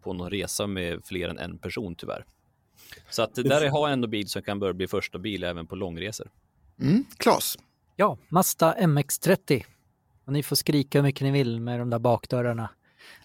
på 0.02 0.12
någon 0.12 0.30
resa 0.30 0.66
med 0.66 1.00
fler 1.04 1.28
än 1.28 1.38
en 1.38 1.58
person 1.58 1.94
tyvärr. 1.94 2.24
Så 3.10 3.22
att 3.22 3.34
där 3.34 3.68
har 3.70 3.88
jag 3.88 3.92
ändå 3.92 4.08
bil 4.08 4.28
som 4.28 4.42
kan 4.42 4.58
börja 4.58 4.72
bli 4.74 4.86
första 4.86 5.18
bil 5.18 5.44
även 5.44 5.66
på 5.66 5.76
långresor. 5.76 6.30
Mm. 6.80 7.04
Klas? 7.16 7.58
Ja, 7.96 8.18
Mazda 8.28 8.74
MX30. 8.74 9.64
Och 10.24 10.32
ni 10.32 10.42
får 10.42 10.56
skrika 10.56 10.98
hur 10.98 11.02
mycket 11.02 11.22
ni 11.22 11.30
vill 11.30 11.60
med 11.60 11.78
de 11.78 11.90
där 11.90 11.98
bakdörrarna. 11.98 12.70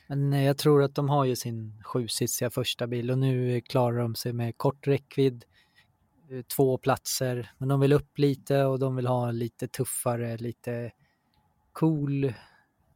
Men 0.07 0.33
eh, 0.33 0.43
jag 0.43 0.57
tror 0.57 0.83
att 0.83 0.95
de 0.95 1.09
har 1.09 1.25
ju 1.25 1.35
sin 1.35 1.81
sjusitsiga 1.85 2.49
första 2.49 2.87
bil 2.87 3.11
och 3.11 3.17
nu 3.17 3.61
klarar 3.61 3.99
de 4.01 4.15
sig 4.15 4.33
med 4.33 4.57
kort 4.57 4.87
räckvidd, 4.87 5.45
två 6.55 6.77
platser, 6.77 7.51
men 7.57 7.69
de 7.69 7.79
vill 7.79 7.93
upp 7.93 8.17
lite 8.17 8.63
och 8.63 8.79
de 8.79 8.95
vill 8.95 9.07
ha 9.07 9.31
lite 9.31 9.67
tuffare, 9.67 10.37
lite 10.37 10.91
cool 11.71 12.33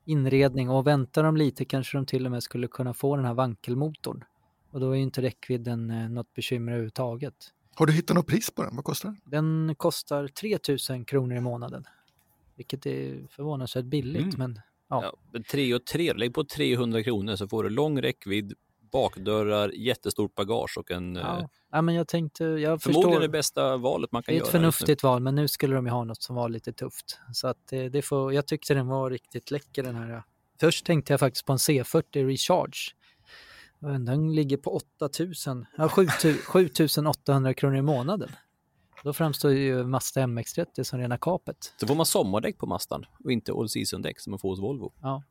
inredning 0.05 0.69
och 0.69 0.87
väntar 0.87 1.23
de 1.23 1.37
lite 1.37 1.65
kanske 1.65 1.97
de 1.97 2.05
till 2.05 2.25
och 2.25 2.31
med 2.31 2.43
skulle 2.43 2.67
kunna 2.67 2.93
få 2.93 3.15
den 3.15 3.25
här 3.25 3.33
vankelmotorn. 3.33 4.23
Och 4.71 4.79
då 4.79 4.91
är 4.91 4.95
ju 4.95 5.01
inte 5.01 5.21
räckvidden 5.21 5.89
eh, 5.89 6.09
något 6.09 6.33
bekymmer 6.33 6.71
överhuvudtaget. 6.71 7.33
Har 7.75 7.85
du 7.85 7.93
hittat 7.93 8.15
något 8.15 8.27
pris 8.27 8.51
på 8.51 8.63
den? 8.63 8.75
Vad 8.75 8.85
kostar 8.85 9.09
den? 9.09 9.19
Den 9.25 9.75
kostar 9.75 10.27
3000 10.27 11.05
kronor 11.05 11.37
i 11.37 11.41
månaden. 11.41 11.85
Vilket 12.55 12.85
är 12.85 13.27
förvånansvärt 13.29 13.85
billigt 13.85 14.21
Mm. 14.21 14.35
men 14.37 14.61
ja. 14.87 15.03
Ja, 15.03 15.13
men 15.31 15.43
3 15.43 15.73
och 15.73 15.85
3, 15.85 16.13
lägg 16.13 16.33
på 16.33 16.43
300 16.43 17.03
kronor 17.03 17.35
så 17.35 17.47
får 17.47 17.63
du 17.63 17.69
lång 17.69 18.01
räckvidd, 18.01 18.53
bakdörrar, 18.93 19.69
jättestort 19.69 20.35
bagage 20.35 20.77
och 20.77 20.91
en... 20.91 21.15
eh, 21.17 21.21
Ja. 21.23 21.49
ja 21.71 21.81
men 21.81 21.95
jag 21.95 22.07
tänkte, 22.07 22.43
jag 22.43 22.81
Förmodligen 22.81 23.09
förstår. 23.11 23.21
det 23.21 23.29
bästa 23.29 23.77
valet 23.77 24.11
man 24.11 24.21
Det 24.21 24.25
kan 24.25 24.33
är 24.33 24.37
göra. 24.37 24.41
ett 24.43 24.45
just 24.47 24.53
nu. 24.53 24.59
förnuftigt 24.59 25.03
val 25.03 25.21
men 25.21 25.35
nu 25.35 25.47
skulle 25.47 25.75
de 25.75 25.85
ju 25.85 25.91
ha 25.91 26.03
något 26.03 26.23
som 26.23 26.35
var 26.35 26.49
lite 26.49 26.73
tufft. 26.73 27.19
Så 27.33 27.47
att 27.47 27.57
det, 27.69 27.89
det 27.89 28.01
får, 28.01 28.33
jag 28.33 28.47
tyckte 28.47 28.73
den 28.73 28.87
var 28.87 29.09
riktigt 29.09 29.51
läcker 29.51 29.83
den 29.83 29.95
här. 29.95 30.23
Först 30.59 30.85
tänkte 30.85 31.13
jag 31.13 31.19
faktiskt 31.19 31.45
på 31.45 31.51
en 31.51 31.57
C40 31.57 32.27
Recharge. 32.27 32.77
Den 34.05 34.35
ligger 34.35 34.57
på 34.57 34.75
8000, 34.99 35.65
ja 35.77 35.89
7000 35.89 36.33
7800 36.47 37.53
kronor 37.53 37.77
i 37.77 37.81
månaden. 37.81 38.29
Då 39.03 39.13
framstår 39.13 39.51
ju 39.51 39.83
Mazda 39.83 40.21
MX-30 40.21 40.83
som 40.83 40.99
rena 40.99 41.17
kapet. 41.17 41.73
Så 41.77 41.87
får 41.87 41.95
man 41.95 42.05
sommardäck 42.05 42.57
på 42.57 42.65
Mazdan 42.65 43.05
och 43.23 43.31
inte 43.31 43.51
all 43.53 43.69
season-däck 43.69 44.19
som 44.19 44.31
man 44.31 44.39
får 44.39 44.49
hos 44.49 44.59
Volvo. 44.59 44.93
Ja. 45.01 45.23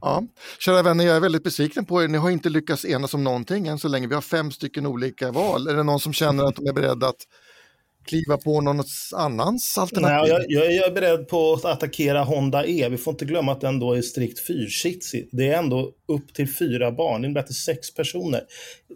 Ja, 0.00 0.22
kära 0.58 0.82
vänner, 0.82 1.06
jag 1.06 1.16
är 1.16 1.20
väldigt 1.20 1.44
besviken 1.44 1.84
på 1.84 2.02
er. 2.02 2.08
Ni 2.08 2.18
har 2.18 2.30
inte 2.30 2.48
lyckats 2.48 2.84
enas 2.84 3.14
om 3.14 3.24
någonting 3.24 3.66
än 3.66 3.78
så 3.78 3.88
länge. 3.88 4.06
Vi 4.06 4.14
har 4.14 4.22
fem 4.22 4.50
stycken 4.50 4.86
olika 4.86 5.32
val. 5.32 5.68
Är 5.68 5.74
det 5.74 5.82
någon 5.82 6.00
som 6.00 6.12
känner 6.12 6.44
att 6.44 6.56
de 6.56 6.66
är 6.66 6.72
beredda 6.72 7.08
att 7.08 7.26
kliva 8.06 8.36
på 8.36 8.60
någon 8.60 8.84
annans 9.14 9.78
alternativ? 9.78 10.32
Nej, 10.32 10.46
jag, 10.48 10.72
jag 10.72 10.86
är 10.86 10.90
beredd 10.90 11.28
på 11.28 11.52
att 11.52 11.64
attackera 11.64 12.22
Honda 12.22 12.66
E. 12.66 12.88
Vi 12.90 12.96
får 12.96 13.12
inte 13.12 13.24
glömma 13.24 13.52
att 13.52 13.60
den 13.60 13.78
då 13.78 13.92
är 13.92 14.02
strikt 14.02 14.46
fyrsitsig. 14.46 15.28
Det 15.32 15.48
är 15.48 15.58
ändå 15.58 15.92
upp 16.08 16.34
till 16.34 16.54
fyra 16.54 16.92
barn, 16.92 17.22
det 17.22 17.26
innebär 17.26 17.40
att 17.40 17.46
det 17.46 17.52
är 17.52 17.74
sex 17.74 17.94
personer. 17.94 18.42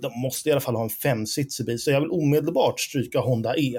De 0.03 0.20
måste 0.20 0.48
i 0.48 0.53
alla 0.53 0.61
fall 0.61 0.76
ha 0.76 0.82
en 0.82 0.90
femsitsig 0.90 1.66
bil, 1.66 1.78
så 1.78 1.90
jag 1.90 2.01
vill 2.01 2.11
omedelbart 2.11 2.80
stryka 2.80 3.18
Honda 3.18 3.57
E. 3.57 3.78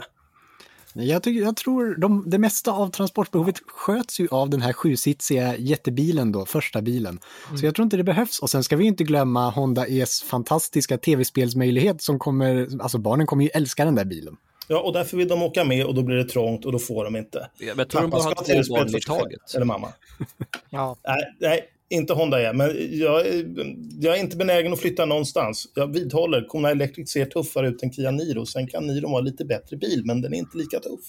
Jag, 0.94 1.24
tycker, 1.24 1.42
jag 1.42 1.56
tror 1.56 1.96
de, 1.96 2.30
det 2.30 2.38
mesta 2.38 2.72
av 2.72 2.90
transportbehovet 2.90 3.60
sköts 3.68 4.20
ju 4.20 4.28
av 4.32 4.50
den 4.50 4.62
här 4.62 4.74
sjusitsiga 4.74 5.58
jättebilen 5.58 6.32
då, 6.32 6.46
första 6.46 6.82
bilen. 6.82 7.20
Så 7.60 7.66
jag 7.66 7.76
tror 7.76 7.84
inte 7.84 7.98
det 7.98 8.04
behövs. 8.04 8.40
Och 8.40 8.50
sen 8.50 8.64
ska 8.64 8.76
vi 8.76 8.86
inte 8.86 9.04
glömma 9.04 9.50
Honda 9.50 9.86
E's 9.86 10.26
fantastiska 10.26 10.98
tv-spelsmöjlighet 10.98 12.02
som 12.02 12.20
kommer, 12.20 12.68
alltså 12.82 12.98
barnen 12.98 13.28
kommer 13.28 13.44
ju 13.44 13.50
älska 13.50 13.86
den 13.86 13.96
där 13.96 14.06
bilen. 14.06 14.38
Ja, 14.68 14.80
och 14.80 14.94
därför 14.94 15.18
vill 15.18 15.28
de 15.28 15.44
åka 15.44 15.64
med 15.64 15.86
och 15.86 15.96
då 15.96 16.04
blir 16.04 16.16
det 16.16 16.26
trångt 16.26 16.66
och 16.66 16.72
då 16.72 16.80
får 16.80 17.04
de 17.04 17.16
inte. 17.16 17.50
Jag 17.58 17.90
tror 17.90 18.02
de 18.02 18.12
Pappa 18.12 18.24
bara 18.24 18.36
ska 18.36 18.52
har 18.52 18.58
ha 18.58 18.64
två 18.64 18.74
barn 18.74 18.90
för 18.90 18.98
i 18.98 19.02
taget. 19.02 19.56
Eller 19.56 19.66
mamma. 19.66 19.88
Ja. 20.70 20.98
Nej, 21.08 21.36
nej, 21.40 21.64
inte 21.92 22.14
Honda 22.14 22.42
E. 22.42 22.54
Men 22.54 22.68
jag, 23.00 23.28
är- 23.28 23.76
jag 24.00 24.18
är 24.18 24.20
inte 24.22 24.38
benägen 24.38 24.74
att 24.74 24.80
flytta 24.80 25.06
någonstans. 25.06 25.68
Jag 25.76 25.94
vidhåller, 25.94 26.48
Kona 26.48 26.70
Electric 26.72 27.12
ser 27.12 27.26
tuffare 27.26 27.68
ut 27.68 27.84
än 27.84 27.92
Kia 27.94 28.12
Niro. 28.12 28.46
Sen 28.46 28.68
kan 28.68 28.88
Niro 28.88 29.10
vara 29.12 29.22
lite 29.22 29.46
bättre 29.46 29.78
bil, 29.78 30.02
men 30.06 30.22
den 30.22 30.34
är 30.34 30.38
inte 30.38 30.58
lika 30.58 30.80
tuff. 30.80 31.00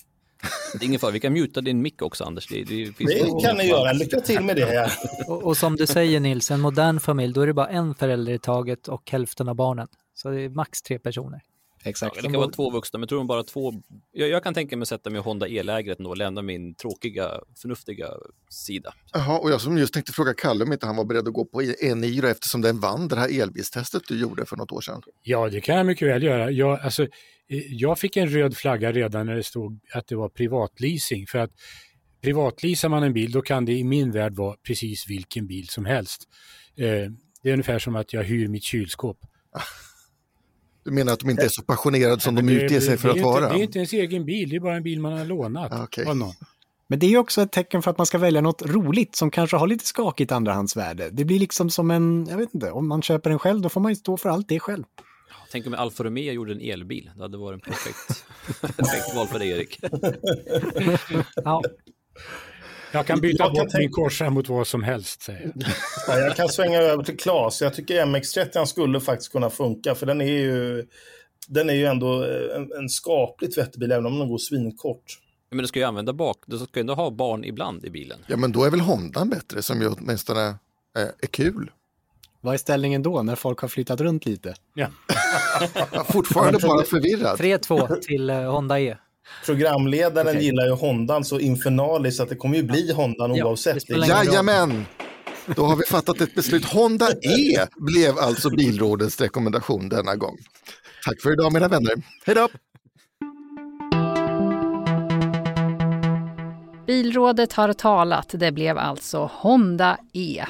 Det 0.78 0.84
är 0.84 0.88
ingen 0.88 1.00
fara, 1.00 1.10
vi 1.10 1.20
kan 1.20 1.32
muta 1.32 1.60
din 1.60 1.82
mick 1.82 2.02
också 2.02 2.24
Anders. 2.24 2.46
Det, 2.48 2.64
det, 2.64 2.92
finns 2.96 3.10
Det 3.10 3.46
kan 3.46 3.56
ni 3.56 3.64
göra. 3.64 3.92
Lycka 3.92 4.20
till 4.20 4.40
med 4.40 4.56
det. 4.56 4.74
Ja. 4.74 4.88
Och, 5.34 5.42
och 5.44 5.56
som 5.56 5.76
du 5.76 5.86
säger 5.86 6.20
Nils, 6.20 6.50
en 6.50 6.60
modern 6.60 7.00
familj, 7.00 7.34
då 7.34 7.40
är 7.40 7.46
det 7.46 7.54
bara 7.54 7.68
en 7.68 7.94
förälder 7.94 8.32
i 8.32 8.38
taget 8.38 8.88
och 8.88 9.10
hälften 9.10 9.48
av 9.48 9.54
barnen. 9.56 9.88
Så 10.14 10.30
det 10.30 10.40
är 10.40 10.48
max 10.48 10.82
tre 10.82 10.98
personer. 10.98 11.40
Exakt. 11.84 12.16
Ja, 12.16 12.22
det 12.22 12.28
kan 12.28 12.40
vara 12.40 12.50
två 12.50 12.70
vuxna, 12.70 12.98
men 12.98 13.08
tror 13.08 13.18
de 13.18 13.26
bara 13.26 13.42
två... 13.42 13.72
Jag, 14.12 14.28
jag 14.28 14.42
kan 14.42 14.54
tänka 14.54 14.76
mig 14.76 14.82
att 14.82 14.88
sätta 14.88 15.10
mig 15.10 15.18
i 15.18 15.22
Honda 15.22 15.48
E-lägret 15.48 16.00
och 16.00 16.16
lämna 16.16 16.42
min 16.42 16.74
tråkiga, 16.74 17.40
förnuftiga 17.62 18.08
sida. 18.50 18.94
Jaha, 19.12 19.38
och 19.38 19.50
jag 19.50 19.60
som 19.60 19.78
just 19.78 19.94
tänkte 19.94 20.12
fråga 20.12 20.34
Kalle 20.34 20.64
om 20.64 20.72
inte 20.72 20.86
han 20.86 20.96
var 20.96 21.04
beredd 21.04 21.28
att 21.28 21.34
gå 21.34 21.44
på 21.44 21.62
E-Niro 21.62 22.26
eftersom 22.26 22.60
den 22.60 22.80
vann 22.80 23.08
det 23.08 23.16
här 23.16 23.42
elbilstestet 23.42 24.02
du 24.08 24.20
gjorde 24.20 24.46
för 24.46 24.56
något 24.56 24.72
år 24.72 24.80
sedan. 24.80 25.02
Ja, 25.22 25.48
det 25.48 25.60
kan 25.60 25.76
jag 25.76 25.86
mycket 25.86 26.08
väl 26.08 26.22
göra. 26.22 26.50
Jag, 26.50 26.80
alltså, 26.80 27.02
eh, 27.02 27.08
jag 27.68 27.98
fick 27.98 28.16
en 28.16 28.28
röd 28.28 28.56
flagga 28.56 28.92
redan 28.92 29.26
när 29.26 29.34
det 29.34 29.42
stod 29.42 29.80
att 29.94 30.06
det 30.06 30.16
var 30.16 30.28
privatleasing. 30.28 31.26
För 31.26 31.38
att 31.38 31.50
privatleasar 32.22 32.88
man 32.88 33.02
en 33.02 33.12
bil, 33.12 33.32
då 33.32 33.42
kan 33.42 33.64
det 33.64 33.72
i 33.72 33.84
min 33.84 34.12
värld 34.12 34.34
vara 34.34 34.56
precis 34.66 35.08
vilken 35.08 35.46
bil 35.46 35.68
som 35.68 35.84
helst. 35.84 36.22
Eh, 36.76 37.10
det 37.42 37.48
är 37.48 37.52
ungefär 37.52 37.78
som 37.78 37.96
att 37.96 38.12
jag 38.12 38.24
hyr 38.24 38.48
mitt 38.48 38.64
kylskåp. 38.64 39.18
Du 40.84 40.90
menar 40.90 41.12
att 41.12 41.20
de 41.20 41.30
inte 41.30 41.44
är 41.44 41.48
så 41.48 41.62
passionerade 41.62 42.20
som 42.20 42.34
de 42.34 42.48
utger 42.48 42.80
sig 42.80 42.96
för 42.96 43.08
att 43.08 43.16
inte, 43.16 43.24
vara? 43.26 43.48
Det 43.48 43.54
är 43.54 43.62
inte 43.62 43.78
ens 43.78 43.92
egen 43.92 44.24
bil, 44.24 44.48
det 44.48 44.56
är 44.56 44.60
bara 44.60 44.76
en 44.76 44.82
bil 44.82 45.00
man 45.00 45.12
har 45.12 45.24
lånat 45.24 45.72
Okej. 45.72 46.06
av 46.06 46.16
någon. 46.16 46.34
Men 46.86 46.98
det 46.98 47.06
är 47.06 47.10
ju 47.10 47.18
också 47.18 47.42
ett 47.42 47.52
tecken 47.52 47.82
för 47.82 47.90
att 47.90 47.98
man 47.98 48.06
ska 48.06 48.18
välja 48.18 48.40
något 48.40 48.62
roligt 48.62 49.16
som 49.16 49.30
kanske 49.30 49.56
har 49.56 49.66
lite 49.66 49.84
skakigt 49.86 50.32
andrahandsvärde. 50.32 51.10
Det 51.10 51.24
blir 51.24 51.38
liksom 51.38 51.70
som 51.70 51.90
en, 51.90 52.26
jag 52.30 52.36
vet 52.36 52.54
inte, 52.54 52.70
om 52.70 52.88
man 52.88 53.02
köper 53.02 53.30
en 53.30 53.38
själv 53.38 53.60
då 53.60 53.68
får 53.68 53.80
man 53.80 53.92
ju 53.92 53.96
stå 53.96 54.16
för 54.16 54.28
allt 54.28 54.48
det 54.48 54.60
själv. 54.60 54.84
Tänk 55.52 55.66
om 55.66 55.74
Alfa 55.74 56.04
Romeo 56.04 56.32
gjorde 56.32 56.52
en 56.52 56.60
elbil. 56.60 57.10
Det 57.16 57.22
hade 57.22 57.38
varit 57.38 57.54
en 57.54 57.72
perfekt, 57.72 58.24
perfekt 58.76 59.14
val 59.14 59.26
för 59.26 59.38
dig 59.38 59.50
Erik. 59.50 59.80
Ja, 61.34 61.62
Jag 62.92 63.06
kan 63.06 63.20
byta 63.20 63.44
Jag 63.44 63.54
kan 63.54 63.64
bort 63.64 63.74
min 63.78 63.90
Corsa 63.90 64.30
mot 64.30 64.48
vad 64.48 64.66
som 64.66 64.82
helst, 64.82 65.22
säger 65.22 65.52
jag. 65.54 65.64
Ja, 66.06 66.18
jag 66.18 66.36
kan 66.36 66.48
svänga 66.48 66.78
över 66.78 67.04
till 67.04 67.16
Claes. 67.16 67.60
Jag 67.60 67.74
tycker 67.74 68.06
MX-30 68.06 68.64
skulle 68.64 69.00
faktiskt 69.00 69.32
kunna 69.32 69.50
funka, 69.50 69.94
för 69.94 70.06
den 70.06 70.20
är 70.20 70.24
ju, 70.24 70.86
den 71.48 71.70
är 71.70 71.74
ju 71.74 71.86
ändå 71.86 72.24
eh, 72.24 72.56
en, 72.56 72.72
en 72.78 72.88
skapligt 72.88 73.58
vettig 73.58 73.80
bil, 73.80 73.92
även 73.92 74.06
om 74.06 74.18
den 74.18 74.28
går 74.28 74.38
svinkort. 74.38 75.18
Men 75.50 75.58
du 75.58 75.66
ska 75.66 75.78
ju 75.78 75.84
använda 75.84 76.12
bak, 76.12 76.38
du 76.46 76.58
ska 76.58 76.68
ju 76.74 76.80
ändå 76.80 76.94
ha 76.94 77.10
barn 77.10 77.44
ibland 77.44 77.84
i 77.84 77.90
bilen. 77.90 78.18
Ja, 78.26 78.36
men 78.36 78.52
då 78.52 78.64
är 78.64 78.70
väl 78.70 78.80
Hondan 78.80 79.30
bättre 79.30 79.62
som 79.62 79.80
ju 79.80 79.88
åtminstone 79.88 80.46
eh, 80.96 81.02
är 81.02 81.26
kul. 81.30 81.70
Vad 82.40 82.54
är 82.54 82.58
ställningen 82.58 83.02
då 83.02 83.22
när 83.22 83.36
folk 83.36 83.58
har 83.58 83.68
flyttat 83.68 84.00
runt 84.00 84.26
lite? 84.26 84.54
Ja. 84.74 84.86
Ja, 85.92 86.04
fortfarande 86.04 86.58
bara 86.58 86.84
förvirrad. 86.84 87.38
3-2 87.38 88.00
till 88.00 88.30
eh, 88.30 88.52
Honda 88.52 88.80
E. 88.80 88.96
Programledaren 89.46 90.28
Okej. 90.28 90.44
gillar 90.44 90.66
ju 90.66 90.72
Hondan 90.72 91.24
så 91.24 91.40
infernaliskt 91.40 92.20
att 92.20 92.28
det 92.28 92.36
kommer 92.36 92.56
ju 92.56 92.62
bli 92.62 92.92
Hondan 92.92 93.34
Ja, 93.34 93.44
oavsett. 93.46 93.90
Jajamän! 93.90 94.86
Då 95.46 95.64
har 95.64 95.76
vi 95.76 95.84
fattat 95.84 96.20
ett 96.20 96.34
beslut. 96.34 96.64
Honda 96.64 97.10
E 97.12 97.66
blev 97.76 98.18
alltså 98.18 98.50
Bilrådets 98.50 99.20
rekommendation 99.20 99.88
denna 99.88 100.16
gång. 100.16 100.36
Tack 101.04 101.20
för 101.20 101.32
idag 101.32 101.52
mina 101.52 101.68
vänner. 101.68 101.94
Hej 102.26 102.34
då! 102.34 102.48
Bilrådet 106.86 107.52
har 107.52 107.72
talat. 107.72 108.28
Det 108.32 108.52
blev 108.52 108.78
alltså 108.78 109.30
Honda 109.32 109.98
E. 110.12 110.44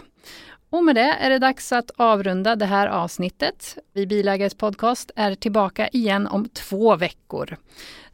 Och 0.70 0.84
med 0.84 0.94
det 0.94 1.16
är 1.20 1.30
det 1.30 1.38
dags 1.38 1.72
att 1.72 1.90
avrunda 1.96 2.56
det 2.56 2.66
här 2.66 2.86
avsnittet. 2.86 3.78
Vi 3.92 4.06
Bilägares 4.06 4.54
podcast 4.54 5.10
är 5.16 5.34
tillbaka 5.34 5.88
igen 5.88 6.26
om 6.26 6.48
två 6.48 6.96
veckor. 6.96 7.56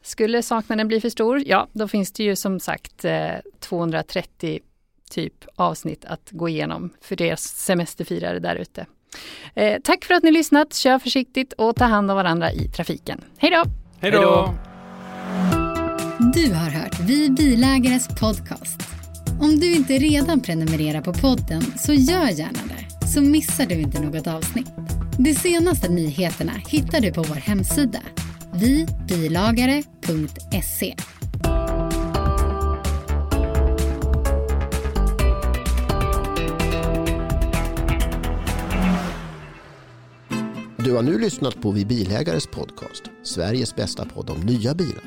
Skulle 0.09 0.43
saknaden 0.43 0.87
bli 0.87 1.01
för 1.01 1.09
stor, 1.09 1.43
ja 1.45 1.67
då 1.73 1.87
finns 1.87 2.11
det 2.11 2.23
ju 2.23 2.35
som 2.35 2.59
sagt 2.59 3.05
eh, 3.05 3.31
230 3.59 4.59
typ 5.09 5.33
avsnitt 5.55 6.05
att 6.05 6.29
gå 6.31 6.49
igenom 6.49 6.89
för 7.01 7.21
er 7.21 7.35
semesterfirare 7.35 8.39
där 8.39 8.55
ute. 8.55 8.85
Eh, 9.53 9.81
tack 9.83 10.05
för 10.05 10.13
att 10.13 10.23
ni 10.23 10.31
lyssnat, 10.31 10.73
kör 10.73 10.99
försiktigt 10.99 11.53
och 11.53 11.75
ta 11.75 11.85
hand 11.85 12.11
om 12.11 12.17
varandra 12.17 12.51
i 12.51 12.67
trafiken. 12.67 13.21
Hej 13.37 13.51
då! 13.51 13.63
Hej 13.99 14.11
då! 14.11 14.53
Du 16.33 16.53
har 16.53 16.69
hört 16.69 16.99
Vi 16.99 17.29
Bilägares 17.29 18.07
podcast. 18.07 18.81
Om 19.41 19.59
du 19.59 19.75
inte 19.75 19.93
redan 19.93 20.41
prenumererar 20.41 21.01
på 21.01 21.13
podden 21.13 21.61
så 21.77 21.93
gör 21.93 22.27
gärna 22.27 22.59
det, 22.67 23.07
så 23.07 23.21
missar 23.21 23.65
du 23.65 23.75
inte 23.75 24.01
något 24.01 24.27
avsnitt. 24.27 24.71
De 25.17 25.33
senaste 25.33 25.91
nyheterna 25.91 26.53
hittar 26.67 27.01
du 27.01 27.13
på 27.13 27.23
vår 27.23 27.35
hemsida, 27.35 27.99
vibilagare.se. 28.53 30.95
Du 40.77 40.95
har 40.95 41.01
nu 41.03 41.19
lyssnat 41.19 41.61
på 41.61 41.71
Vi 41.71 41.85
Bilägares 41.85 42.47
podcast, 42.47 43.03
Sveriges 43.23 43.75
bästa 43.75 44.05
podd 44.05 44.29
om 44.29 44.39
nya 44.39 44.73
bilar. 44.73 45.03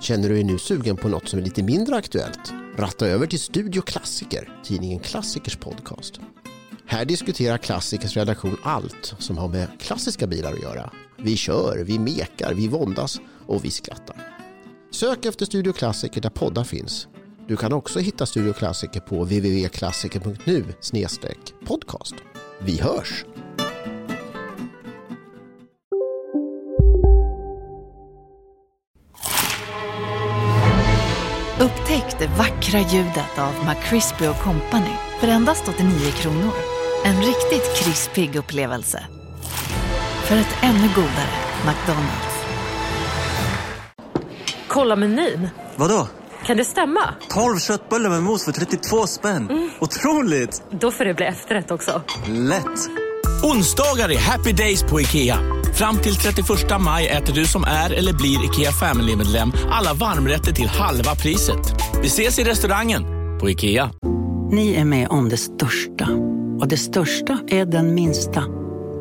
Känner 0.00 0.28
du 0.28 0.34
dig 0.34 0.44
nu 0.44 0.58
sugen 0.58 0.96
på 0.96 1.08
något 1.08 1.28
som 1.28 1.38
är 1.38 1.42
lite 1.44 1.62
mindre 1.62 1.96
aktuellt? 1.96 2.52
Ratta 2.76 3.06
över 3.06 3.26
till 3.26 3.40
Studio 3.40 3.82
Klassiker, 3.82 4.48
tidningen 4.64 4.98
Klassikers 4.98 5.56
podcast. 5.56 6.20
Här 6.86 7.04
diskuterar 7.04 7.58
Klassikers 7.58 8.16
redaktion 8.16 8.56
allt 8.62 9.14
som 9.18 9.38
har 9.38 9.48
med 9.48 9.68
klassiska 9.80 10.26
bilar 10.26 10.52
att 10.52 10.62
göra. 10.62 10.90
Vi 11.22 11.36
kör, 11.36 11.84
vi 11.84 11.98
mekar, 11.98 12.54
vi 12.54 12.68
våndas 12.68 13.20
och 13.46 13.64
vi 13.64 13.70
skrattar. 13.70 14.16
Sök 14.90 15.24
efter 15.24 15.46
Studio 15.46 15.72
Klassiker 15.72 16.20
där 16.20 16.30
poddar 16.30 16.64
finns. 16.64 17.08
Du 17.48 17.56
kan 17.56 17.72
också 17.72 17.98
hitta 17.98 18.26
Studio 18.26 18.52
Klassiker 18.52 19.00
på 19.00 19.24
www.klassiker.nu 19.24 20.64
podcast. 21.66 22.14
Vi 22.60 22.80
hörs! 22.80 23.24
Upptäck 31.60 32.18
det 32.18 32.26
vackra 32.26 32.80
ljudet 32.80 33.38
av 33.38 33.52
McCrispy 33.68 34.24
Company 34.42 34.94
för 35.20 35.28
endast 35.28 35.68
89 35.68 36.10
kronor. 36.10 36.52
En 37.04 37.16
riktigt 37.16 37.76
krispig 37.76 38.36
upplevelse. 38.36 39.19
För 40.30 40.36
ett 40.36 40.56
ännu 40.62 40.88
godare 40.94 41.30
McDonalds. 41.66 42.44
Kolla 44.68 44.96
menyn. 44.96 45.48
Vadå? 45.76 46.08
Kan 46.46 46.56
det 46.56 46.64
stämma? 46.64 47.00
12 47.28 47.58
köttbullar 47.58 48.10
med 48.10 48.22
mos 48.22 48.44
för 48.44 48.52
32 48.52 49.06
spänn. 49.06 49.50
Mm. 49.50 49.70
Otroligt! 49.78 50.62
Då 50.70 50.90
får 50.90 51.04
det 51.04 51.14
bli 51.14 51.26
efterrätt 51.26 51.70
också. 51.70 52.02
Lätt! 52.26 52.90
Onsdagar 53.42 54.10
är 54.10 54.18
happy 54.18 54.52
days 54.52 54.82
på 54.82 55.00
IKEA. 55.00 55.38
Fram 55.74 55.98
till 55.98 56.16
31 56.16 56.46
maj 56.80 57.08
äter 57.08 57.34
du 57.34 57.44
som 57.44 57.64
är 57.64 57.90
eller 57.92 58.12
blir 58.12 58.44
IKEA 58.44 58.72
Family-medlem 58.72 59.52
alla 59.70 59.94
varmrätter 59.94 60.52
till 60.52 60.68
halva 60.68 61.14
priset. 61.14 61.74
Vi 62.02 62.06
ses 62.06 62.38
i 62.38 62.44
restaurangen 62.44 63.02
på 63.40 63.50
IKEA. 63.50 63.90
Ni 64.50 64.74
är 64.74 64.84
med 64.84 65.08
om 65.08 65.28
det 65.28 65.36
största. 65.36 66.08
Och 66.60 66.68
det 66.68 66.76
största 66.76 67.38
är 67.48 67.66
den 67.66 67.94
minsta. 67.94 68.59